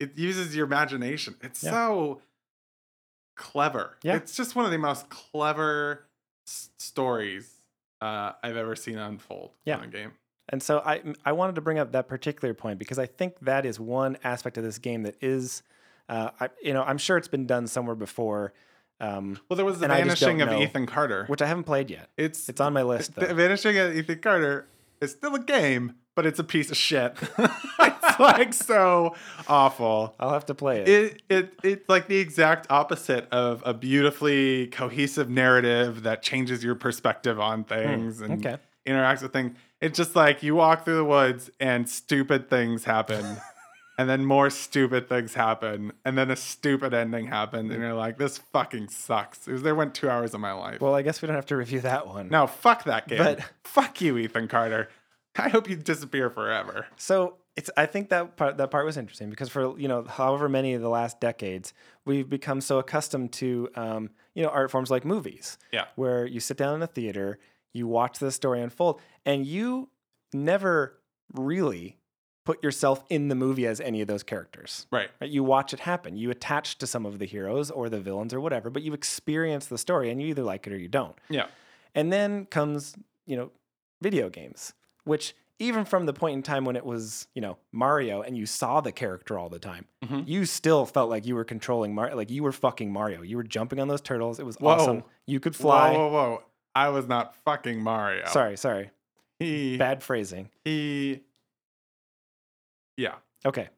it 0.00 0.16
uses 0.16 0.56
your 0.56 0.64
imagination. 0.66 1.36
It's 1.42 1.62
Yeah. 1.62 1.70
so 1.72 2.22
clever. 3.36 3.96
Yeah. 4.02 4.16
it's 4.16 4.34
just 4.36 4.54
one 4.56 4.64
of 4.64 4.70
the 4.70 4.78
most 4.78 5.08
clever 5.08 6.06
s- 6.50 6.70
stories 6.78 7.48
uh, 8.00 8.32
I've 8.42 8.56
ever 8.56 8.74
seen 8.76 8.98
unfold 8.98 9.52
Yeah. 9.64 9.78
in 9.78 9.84
a 9.84 9.88
game. 9.88 10.12
And 10.48 10.60
so 10.62 10.80
I 10.84 11.02
I 11.24 11.32
wanted 11.32 11.54
to 11.54 11.60
bring 11.60 11.78
up 11.78 11.92
that 11.92 12.08
particular 12.08 12.54
point 12.54 12.78
because 12.78 12.98
I 12.98 13.06
think 13.06 13.34
that 13.42 13.64
is 13.64 13.78
one 13.78 14.18
aspect 14.24 14.58
of 14.58 14.64
this 14.64 14.78
game 14.78 15.04
that 15.04 15.14
is, 15.20 15.62
uh, 16.08 16.30
I, 16.40 16.48
you 16.62 16.72
know, 16.74 16.82
I'm 16.82 16.98
sure 16.98 17.16
it's 17.16 17.28
been 17.28 17.46
done 17.46 17.68
somewhere 17.68 17.94
before, 17.94 18.52
um, 19.00 19.38
Well, 19.48 19.56
there 19.56 19.64
was 19.66 19.78
the 19.78 19.86
I 19.86 19.98
vanishing 19.98 20.42
of 20.42 20.48
know. 20.50 20.60
Ethan 20.60 20.86
Carter. 20.86 21.24
which 21.26 21.40
I 21.40 21.46
haven't 21.46 21.64
played 21.64 21.88
yet. 21.88 22.08
It's 22.16 22.48
It's 22.48 22.60
on 22.60 22.72
my 22.72 22.82
list 22.82 23.14
The. 23.14 23.32
Vanishing 23.32 23.78
of 23.78 23.94
Ethan 23.96 24.18
Carter 24.18 24.66
is 25.00 25.12
still 25.12 25.34
a 25.36 25.40
game, 25.40 25.94
but 26.16 26.26
it's 26.26 26.38
a 26.40 26.44
piece 26.44 26.70
of 26.72 26.76
shit. 26.76 27.14
it's 28.10 28.20
like 28.38 28.52
so 28.54 29.14
awful. 29.48 30.14
I'll 30.20 30.32
have 30.32 30.46
to 30.46 30.54
play 30.54 30.80
it. 30.80 30.88
It 30.88 31.22
it 31.28 31.52
it's 31.62 31.88
like 31.88 32.06
the 32.08 32.18
exact 32.18 32.66
opposite 32.70 33.28
of 33.30 33.62
a 33.64 33.74
beautifully 33.74 34.66
cohesive 34.68 35.28
narrative 35.30 36.02
that 36.02 36.22
changes 36.22 36.62
your 36.64 36.74
perspective 36.74 37.38
on 37.40 37.64
things 37.64 38.20
and 38.20 38.40
Hmm, 38.42 38.46
okay. 38.46 38.56
interacts 38.86 39.22
with 39.22 39.32
things. 39.32 39.56
It's 39.80 39.96
just 39.96 40.14
like 40.14 40.42
you 40.42 40.54
walk 40.56 40.84
through 40.84 40.96
the 40.96 41.04
woods 41.04 41.50
and 41.60 41.88
stupid 41.88 42.48
things 42.50 42.84
happen. 42.84 43.36
And 43.98 44.08
then 44.08 44.24
more 44.24 44.48
stupid 44.48 45.10
things 45.10 45.34
happen, 45.34 45.92
and 46.06 46.16
then 46.16 46.30
a 46.30 46.36
stupid 46.36 46.94
ending 46.94 47.26
happens, 47.26 47.70
and 47.70 47.82
you're 47.82 47.92
like, 47.92 48.16
"This 48.16 48.38
fucking 48.38 48.88
sucks." 48.88 49.46
It 49.46 49.52
was 49.52 49.60
there 49.62 49.74
went 49.74 49.94
two 49.94 50.08
hours 50.08 50.32
of 50.32 50.40
my 50.40 50.52
life. 50.52 50.80
well, 50.80 50.94
I 50.94 51.02
guess 51.02 51.20
we 51.20 51.26
don't 51.26 51.34
have 51.34 51.44
to 51.46 51.56
review 51.56 51.80
that 51.80 52.06
one. 52.06 52.30
No, 52.30 52.46
fuck 52.46 52.84
that 52.84 53.08
game. 53.08 53.18
But- 53.18 53.40
fuck 53.62 54.00
you, 54.00 54.16
Ethan 54.16 54.48
Carter. 54.48 54.88
I 55.36 55.50
hope 55.50 55.68
you 55.68 55.76
disappear 55.76 56.30
forever. 56.30 56.86
So 56.96 57.34
it's 57.60 57.70
I 57.76 57.86
think 57.86 58.08
that 58.08 58.36
part 58.36 58.56
that 58.58 58.70
part 58.70 58.84
was 58.90 58.96
interesting 58.96 59.28
because 59.30 59.48
for 59.48 59.78
you 59.78 59.88
know 59.92 60.00
however 60.04 60.48
many 60.48 60.72
of 60.74 60.82
the 60.82 60.88
last 60.88 61.20
decades 61.20 61.66
we've 62.08 62.28
become 62.38 62.60
so 62.60 62.78
accustomed 62.78 63.32
to 63.42 63.68
um, 63.76 64.10
you 64.36 64.42
know 64.42 64.48
art 64.50 64.70
forms 64.70 64.90
like 64.90 65.04
movies 65.04 65.58
Yeah. 65.72 65.84
where 65.96 66.24
you 66.34 66.40
sit 66.40 66.56
down 66.56 66.74
in 66.76 66.82
a 66.82 66.86
theater 66.86 67.38
you 67.78 67.86
watch 67.86 68.18
the 68.18 68.32
story 68.32 68.60
unfold 68.62 69.00
and 69.24 69.46
you 69.46 69.90
never 70.32 70.98
really 71.34 71.96
put 72.46 72.62
yourself 72.64 73.04
in 73.10 73.28
the 73.28 73.34
movie 73.34 73.66
as 73.66 73.80
any 73.80 74.00
of 74.00 74.08
those 74.08 74.22
characters 74.22 74.86
Right. 74.90 75.10
right? 75.20 75.30
you 75.30 75.44
watch 75.44 75.72
it 75.74 75.80
happen 75.80 76.16
you 76.16 76.30
attach 76.30 76.78
to 76.78 76.86
some 76.86 77.04
of 77.06 77.18
the 77.18 77.26
heroes 77.26 77.70
or 77.70 77.88
the 77.88 78.00
villains 78.00 78.32
or 78.32 78.40
whatever 78.40 78.70
but 78.70 78.82
you 78.82 78.92
experience 78.94 79.66
the 79.66 79.78
story 79.78 80.10
and 80.10 80.20
you 80.22 80.28
either 80.28 80.42
like 80.42 80.66
it 80.66 80.72
or 80.72 80.78
you 80.78 80.88
don't 80.88 81.16
Yeah. 81.28 81.46
and 81.94 82.12
then 82.12 82.46
comes, 82.46 82.94
you 83.26 83.36
know, 83.36 83.50
video 84.00 84.30
games, 84.30 84.72
which 85.04 85.34
even 85.60 85.84
from 85.84 86.06
the 86.06 86.12
point 86.12 86.34
in 86.34 86.42
time 86.42 86.64
when 86.64 86.74
it 86.74 86.84
was, 86.84 87.28
you 87.34 87.40
know, 87.42 87.58
Mario 87.70 88.22
and 88.22 88.36
you 88.36 88.46
saw 88.46 88.80
the 88.80 88.90
character 88.90 89.38
all 89.38 89.48
the 89.50 89.58
time, 89.58 89.86
Mhm. 90.02 90.26
you 90.26 90.46
still 90.46 90.86
felt 90.86 91.10
like 91.10 91.26
you 91.26 91.34
were 91.34 91.44
controlling 91.44 91.94
Mario. 91.94 92.16
Like 92.16 92.30
you 92.30 92.42
were 92.42 92.50
fucking 92.50 92.90
Mario. 92.92 93.20
You 93.22 93.36
were 93.36 93.42
jumping 93.44 93.78
on 93.78 93.86
those 93.86 94.00
turtles. 94.00 94.40
It 94.40 94.46
was 94.46 94.56
Whoa. 94.56 94.70
awesome. 94.70 95.04
You 95.26 95.38
could 95.38 95.54
fly. 95.54 95.92
Whoa, 95.92 96.08
whoa, 96.08 96.12
whoa. 96.30 96.42
I 96.74 96.88
was 96.88 97.06
not 97.06 97.36
fucking 97.36 97.80
Mario. 97.82 98.26
Sorry, 98.28 98.56
sorry. 98.56 98.90
He 99.38 99.76
Bad 99.76 100.02
phrasing. 100.02 100.48
he 100.64 101.20
Yeah. 102.96 103.16
Okay. 103.44 103.68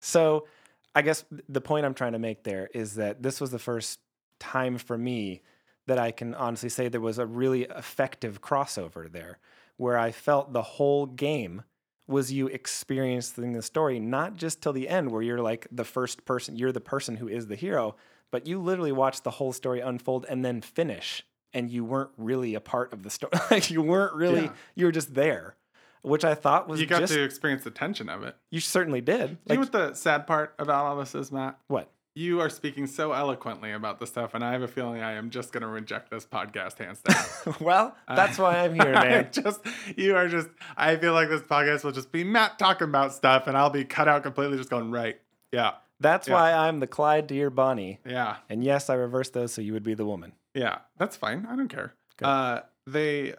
So 0.00 0.46
I 0.94 1.02
guess 1.02 1.24
the 1.48 1.60
point 1.60 1.84
I'm 1.84 1.94
trying 1.94 2.12
to 2.12 2.18
make 2.18 2.44
there 2.44 2.68
is 2.72 2.94
that 2.94 3.22
this 3.22 3.40
was 3.40 3.50
the 3.50 3.58
first 3.58 3.98
time 4.38 4.78
for 4.78 4.96
me 4.96 5.42
that 5.86 5.98
I 5.98 6.12
can 6.12 6.34
honestly 6.34 6.68
say 6.68 6.88
there 6.88 7.00
was 7.00 7.18
a 7.18 7.26
really 7.26 7.62
effective 7.64 8.40
crossover 8.40 9.10
there 9.10 9.38
where 9.76 9.98
I 9.98 10.10
felt 10.12 10.52
the 10.52 10.62
whole 10.62 11.06
game 11.06 11.62
was 12.06 12.30
you 12.32 12.46
experiencing 12.48 13.52
the 13.54 13.62
story, 13.62 13.98
not 13.98 14.36
just 14.36 14.60
till 14.60 14.72
the 14.72 14.88
end 14.88 15.10
where 15.10 15.22
you're 15.22 15.40
like 15.40 15.66
the 15.72 15.84
first 15.84 16.24
person, 16.24 16.56
you're 16.56 16.72
the 16.72 16.80
person 16.80 17.16
who 17.16 17.28
is 17.28 17.46
the 17.46 17.56
hero, 17.56 17.96
but 18.30 18.46
you 18.46 18.60
literally 18.60 18.92
watch 18.92 19.22
the 19.22 19.30
whole 19.30 19.52
story 19.52 19.80
unfold 19.80 20.26
and 20.28 20.44
then 20.44 20.60
finish. 20.60 21.22
And 21.54 21.70
you 21.70 21.84
weren't 21.84 22.10
really 22.18 22.54
a 22.54 22.60
part 22.60 22.92
of 22.92 23.04
the 23.04 23.10
story. 23.10 23.32
like 23.50 23.70
you 23.70 23.80
weren't 23.80 24.14
really, 24.14 24.42
Yeah. 24.44 24.52
you 24.74 24.86
were 24.86 24.92
just 24.92 25.14
there, 25.14 25.54
which 26.02 26.24
I 26.24 26.34
thought 26.34 26.68
was 26.68 26.80
You 26.80 26.86
got 26.86 27.00
just, 27.00 27.12
to 27.14 27.22
experience 27.22 27.64
the 27.64 27.70
tension 27.70 28.08
of 28.08 28.22
it. 28.24 28.36
you 28.50 28.60
certainly 28.60 29.00
did. 29.00 29.30
you 29.30 29.38
Like, 29.46 29.56
know 29.58 29.60
what 29.60 29.72
the 29.72 29.94
sad 29.94 30.26
part 30.26 30.54
about 30.58 30.84
all 30.86 30.96
this 30.98 31.14
is, 31.14 31.30
Matt? 31.32 31.58
what? 31.68 31.90
You 32.16 32.40
are 32.40 32.48
speaking 32.48 32.86
so 32.86 33.12
eloquently 33.12 33.72
about 33.72 33.98
this 33.98 34.08
stuff, 34.10 34.34
and 34.34 34.44
I 34.44 34.52
have 34.52 34.62
a 34.62 34.68
feeling 34.68 35.02
I 35.02 35.14
am 35.14 35.30
just 35.30 35.52
going 35.52 35.62
to 35.62 35.66
reject 35.66 36.10
this 36.10 36.24
podcast 36.24 36.78
hands 36.78 37.00
down. 37.00 37.56
well, 37.60 37.96
that's 38.06 38.38
why 38.38 38.58
I'm 38.60 38.74
here, 38.74 38.92
man. 38.92 39.28
just 39.32 39.60
you 39.96 40.14
are 40.14 40.28
just. 40.28 40.48
I 40.76 40.94
feel 40.96 41.12
like 41.12 41.28
this 41.28 41.42
podcast 41.42 41.82
will 41.82 41.90
just 41.92 42.12
be 42.12 42.22
Matt 42.22 42.56
talking 42.58 42.86
about 42.88 43.12
stuff, 43.14 43.48
and 43.48 43.56
I'll 43.56 43.70
be 43.70 43.84
cut 43.84 44.06
out 44.06 44.22
completely, 44.22 44.56
just 44.58 44.70
going 44.70 44.92
right. 44.92 45.20
Yeah, 45.50 45.72
That's 46.00 46.28
Yeah. 46.28 46.34
why 46.34 46.52
I'm 46.52 46.78
the 46.80 46.86
Clyde 46.86 47.28
to 47.30 47.34
your 47.34 47.50
Bonnie. 47.50 47.98
yeah, 48.06 48.36
And 48.48 48.62
yes, 48.62 48.88
I 48.90 48.94
reversed 48.94 49.32
those 49.32 49.52
so 49.52 49.60
you 49.62 49.72
would 49.72 49.82
be 49.84 49.94
the 49.94 50.06
woman. 50.06 50.32
yeah. 50.54 50.78
That's 50.98 51.16
fine. 51.16 51.46
I 51.50 51.56
don't 51.56 51.68
care. 51.68 51.94
Uh, 52.22 52.60
they. 52.86 53.34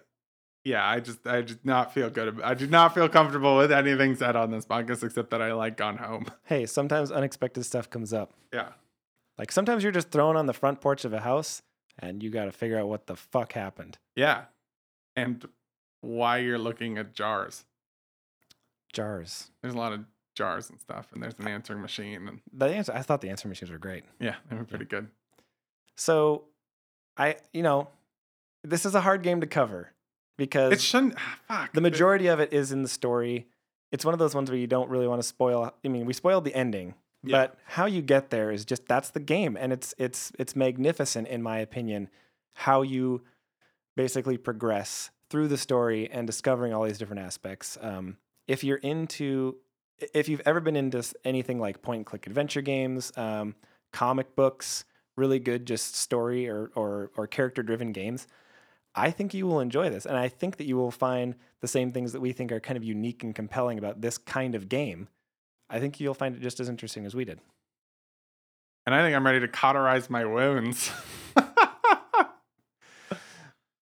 Yeah, 0.65 0.85
I 0.85 0.99
just 0.99 1.25
I 1.27 1.41
did 1.41 1.63
not 1.63 1.93
feel 1.93 2.09
good. 2.09 2.27
About, 2.29 2.43
I 2.43 2.53
did 2.55 2.71
not 2.71 2.93
feel 2.95 3.07
comfortable 3.07 3.55
with 3.55 3.71
anything 3.71 4.15
said 4.15 4.35
on 4.35 4.49
this 4.51 4.65
podcast 4.65 5.03
except 5.03 5.29
that 5.29 5.41
I 5.41 5.53
like 5.53 5.77
gone 5.77 5.97
home. 5.97 6.25
Hey, 6.45 6.65
sometimes 6.65 7.11
unexpected 7.11 7.63
stuff 7.65 7.89
comes 7.89 8.11
up. 8.13 8.33
Yeah, 8.51 8.69
Like 9.37 9.51
sometimes 9.51 9.83
you're 9.83 9.91
just 9.91 10.09
thrown 10.11 10.35
on 10.35 10.47
the 10.47 10.53
front 10.53 10.81
porch 10.81 11.05
of 11.05 11.13
a 11.13 11.19
house 11.21 11.61
and 11.99 12.21
you 12.23 12.29
got 12.31 12.45
to 12.45 12.51
figure 12.51 12.77
out 12.79 12.87
what 12.89 13.05
the 13.07 13.15
fuck 13.15 13.53
happened. 13.53 13.97
yeah, 14.15 14.45
and 15.15 15.47
why 16.01 16.39
you're 16.39 16.57
looking 16.59 16.97
at 16.97 17.13
jars. 17.13 17.63
Jars. 18.91 19.51
There's 19.61 19.73
a 19.73 19.77
lot 19.77 19.93
of 19.93 20.01
jars 20.35 20.69
and 20.69 20.79
stuff, 20.79 21.07
and 21.13 21.21
there's 21.23 21.33
an 21.39 21.47
answering 21.47 21.81
machine, 21.81 22.27
and 22.27 22.41
The 22.53 22.65
answer, 22.67 22.91
I 22.93 23.01
thought 23.01 23.21
the 23.21 23.29
answering 23.29 23.49
machines 23.49 23.71
were 23.71 23.77
great. 23.77 24.03
yeah, 24.19 24.35
they 24.49 24.55
were 24.55 24.63
pretty 24.65 24.85
good. 24.85 25.07
So, 25.95 26.43
I, 27.17 27.37
you 27.53 27.63
know, 27.63 27.87
this 28.63 28.85
is 28.85 28.95
a 28.95 29.01
hard 29.01 29.21
game 29.23 29.41
to 29.41 29.47
cover 29.47 29.91
because 30.37 30.73
It 30.73 30.81
shouldn't. 30.81 31.15
ah, 31.17 31.37
Fuck. 31.47 31.73
the 31.73 31.81
majority 31.81 32.27
of 32.27 32.39
it 32.39 32.51
is 32.53 32.71
in 32.71 32.81
the 32.83 32.89
story. 32.89 33.47
It's 33.91 34.03
one 34.03 34.13
of 34.13 34.19
those 34.19 34.35
ones 34.35 34.49
where 34.49 34.59
you 34.59 34.67
don't 34.67 34.89
really 34.89 35.07
want 35.07 35.21
to 35.21 35.27
spoil. 35.27 35.71
I 35.83 35.87
mean, 35.87 36.05
we 36.05 36.13
spoiled 36.13 36.43
the 36.43 36.53
ending, 36.55 36.95
Yeah. 37.23 37.37
but 37.47 37.57
how 37.65 37.85
you 37.85 38.01
get 38.01 38.29
there 38.29 38.51
is 38.51 38.65
just 38.65 38.87
that's 38.87 39.09
the 39.11 39.19
game, 39.19 39.55
and 39.59 39.71
it's 39.71 39.93
it's 39.97 40.31
it's 40.37 40.55
magnificent 40.55 41.27
in 41.27 41.41
my 41.41 41.59
opinion. 41.59 42.09
How 42.53 42.81
you 42.81 43.21
basically 43.95 44.37
progress 44.37 45.11
through 45.29 45.47
the 45.47 45.57
story 45.57 46.09
and 46.11 46.27
discovering 46.27 46.73
all 46.73 46.83
these 46.83 46.97
different 46.97 47.21
aspects. 47.21 47.77
Um, 47.81 48.17
if 48.47 48.63
you're 48.63 48.77
into, 48.77 49.55
if 50.13 50.29
you've 50.29 50.41
ever 50.45 50.59
been 50.59 50.75
into 50.75 51.03
anything 51.23 51.59
like 51.59 51.81
point 51.81 51.97
and 51.99 52.05
click 52.05 52.27
adventure 52.27 52.61
games, 52.61 53.11
um, 53.17 53.55
comic 53.91 54.35
books, 54.35 54.85
really 55.15 55.39
good 55.39 55.65
just 55.65 55.95
story 55.95 56.47
or 56.49 56.71
or, 56.75 57.11
or 57.15 57.27
character 57.27 57.63
driven 57.63 57.91
games. 57.91 58.27
I 58.95 59.11
think 59.11 59.33
you 59.33 59.45
will 59.45 59.59
enjoy 59.59 59.89
this. 59.89 60.05
And 60.05 60.17
I 60.17 60.29
think 60.29 60.57
that 60.57 60.65
you 60.65 60.77
will 60.77 60.91
find 60.91 61.35
the 61.61 61.67
same 61.67 61.91
things 61.91 62.13
that 62.13 62.21
we 62.21 62.31
think 62.31 62.51
are 62.51 62.59
kind 62.59 62.77
of 62.77 62.83
unique 62.83 63.23
and 63.23 63.35
compelling 63.35 63.77
about 63.77 64.01
this 64.01 64.17
kind 64.17 64.55
of 64.55 64.69
game. 64.69 65.09
I 65.69 65.79
think 65.79 65.99
you'll 65.99 66.13
find 66.13 66.35
it 66.35 66.41
just 66.41 66.59
as 66.59 66.69
interesting 66.69 67.05
as 67.05 67.13
we 67.15 67.25
did. 67.25 67.39
and 68.85 68.93
I 68.95 69.01
think 69.01 69.15
I'm 69.15 69.25
ready 69.25 69.39
to 69.41 69.47
cauterize 69.47 70.09
my 70.09 70.25
wounds. 70.25 70.91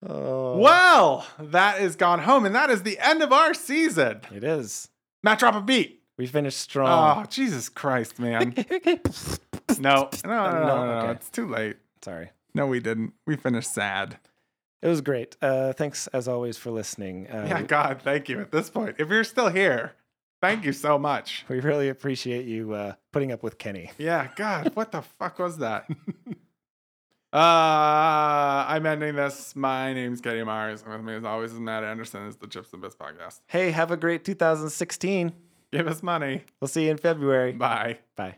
Oh. 0.06 0.58
well, 0.58 1.26
that 1.40 1.80
is 1.80 1.96
gone 1.96 2.20
home, 2.20 2.46
and 2.46 2.54
that 2.54 2.70
is 2.70 2.84
the 2.84 3.00
end 3.00 3.24
of 3.24 3.32
our 3.32 3.54
season. 3.54 4.20
It 4.36 4.44
is. 4.44 4.90
Matt, 5.24 5.40
drop 5.40 5.56
a 5.56 5.62
beat. 5.62 6.02
We 6.18 6.28
finished 6.28 6.60
strong. 6.60 7.20
Oh, 7.20 7.26
Jesus 7.30 7.70
Christ, 7.70 8.20
man. 8.20 8.54
No, 9.80 10.10
no, 10.24 10.30
no, 10.30 10.52
no, 10.52 10.66
no, 10.66 10.86
no, 10.86 10.92
okay. 11.00 11.12
It's 11.14 11.30
too 11.30 11.48
late. 11.48 11.78
Sorry. 12.04 12.30
No, 12.54 12.68
we 12.68 12.80
didn't. 12.80 13.14
We 13.26 13.36
finished 13.38 13.74
sad. 13.74 14.20
It 14.84 14.88
was 14.90 15.00
great. 15.02 15.38
Uh, 15.42 15.72
thanks 15.72 16.08
as 16.08 16.28
always 16.28 16.58
for 16.58 16.70
listening. 16.70 17.28
Uh, 17.28 17.46
Yeah, 17.48 17.62
God, 17.62 18.02
thank 18.04 18.28
you. 18.28 18.42
At 18.42 18.52
this 18.52 18.70
point, 18.70 18.98
if 19.00 19.08
you're 19.10 19.24
still 19.24 19.48
here, 19.48 19.94
thank 20.42 20.66
you 20.66 20.74
so 20.74 21.00
much. 21.00 21.46
we 21.48 21.62
really 21.62 21.88
appreciate 21.88 22.46
you 22.46 22.74
uh, 22.74 22.94
putting 23.14 23.32
up 23.32 23.44
with 23.44 23.58
Kenny. 23.58 23.92
Yeah, 23.98 24.28
God, 24.36 24.72
what 24.76 24.92
the 24.92 25.02
fuck 25.02 25.40
was 25.40 25.58
that? 25.60 25.88
Uh, 27.34 28.64
I'm 28.68 28.86
ending 28.86 29.16
this. 29.16 29.56
My 29.56 29.92
name's 29.92 30.24
Myers. 30.24 30.84
And 30.84 30.92
with 30.92 31.02
me, 31.02 31.16
as 31.16 31.26
always, 31.26 31.52
is 31.52 31.60
Matt 31.60 31.84
Anderson. 31.84 32.28
It's 32.28 32.36
the 32.36 32.46
Chips 32.46 32.72
and 32.74 32.82
Bits 32.84 32.96
podcast. 32.96 33.40
Hey, 33.48 33.72
have 33.72 33.90
a 33.90 33.98
great 33.98 34.24
2016. 34.24 35.34
Give 35.72 35.88
us 35.88 36.04
money. 36.04 36.44
We'll 36.62 36.68
see 36.68 36.86
you 36.86 36.92
in 36.92 36.98
February. 36.98 37.54
Bye. 37.54 37.98
Bye. 38.16 38.38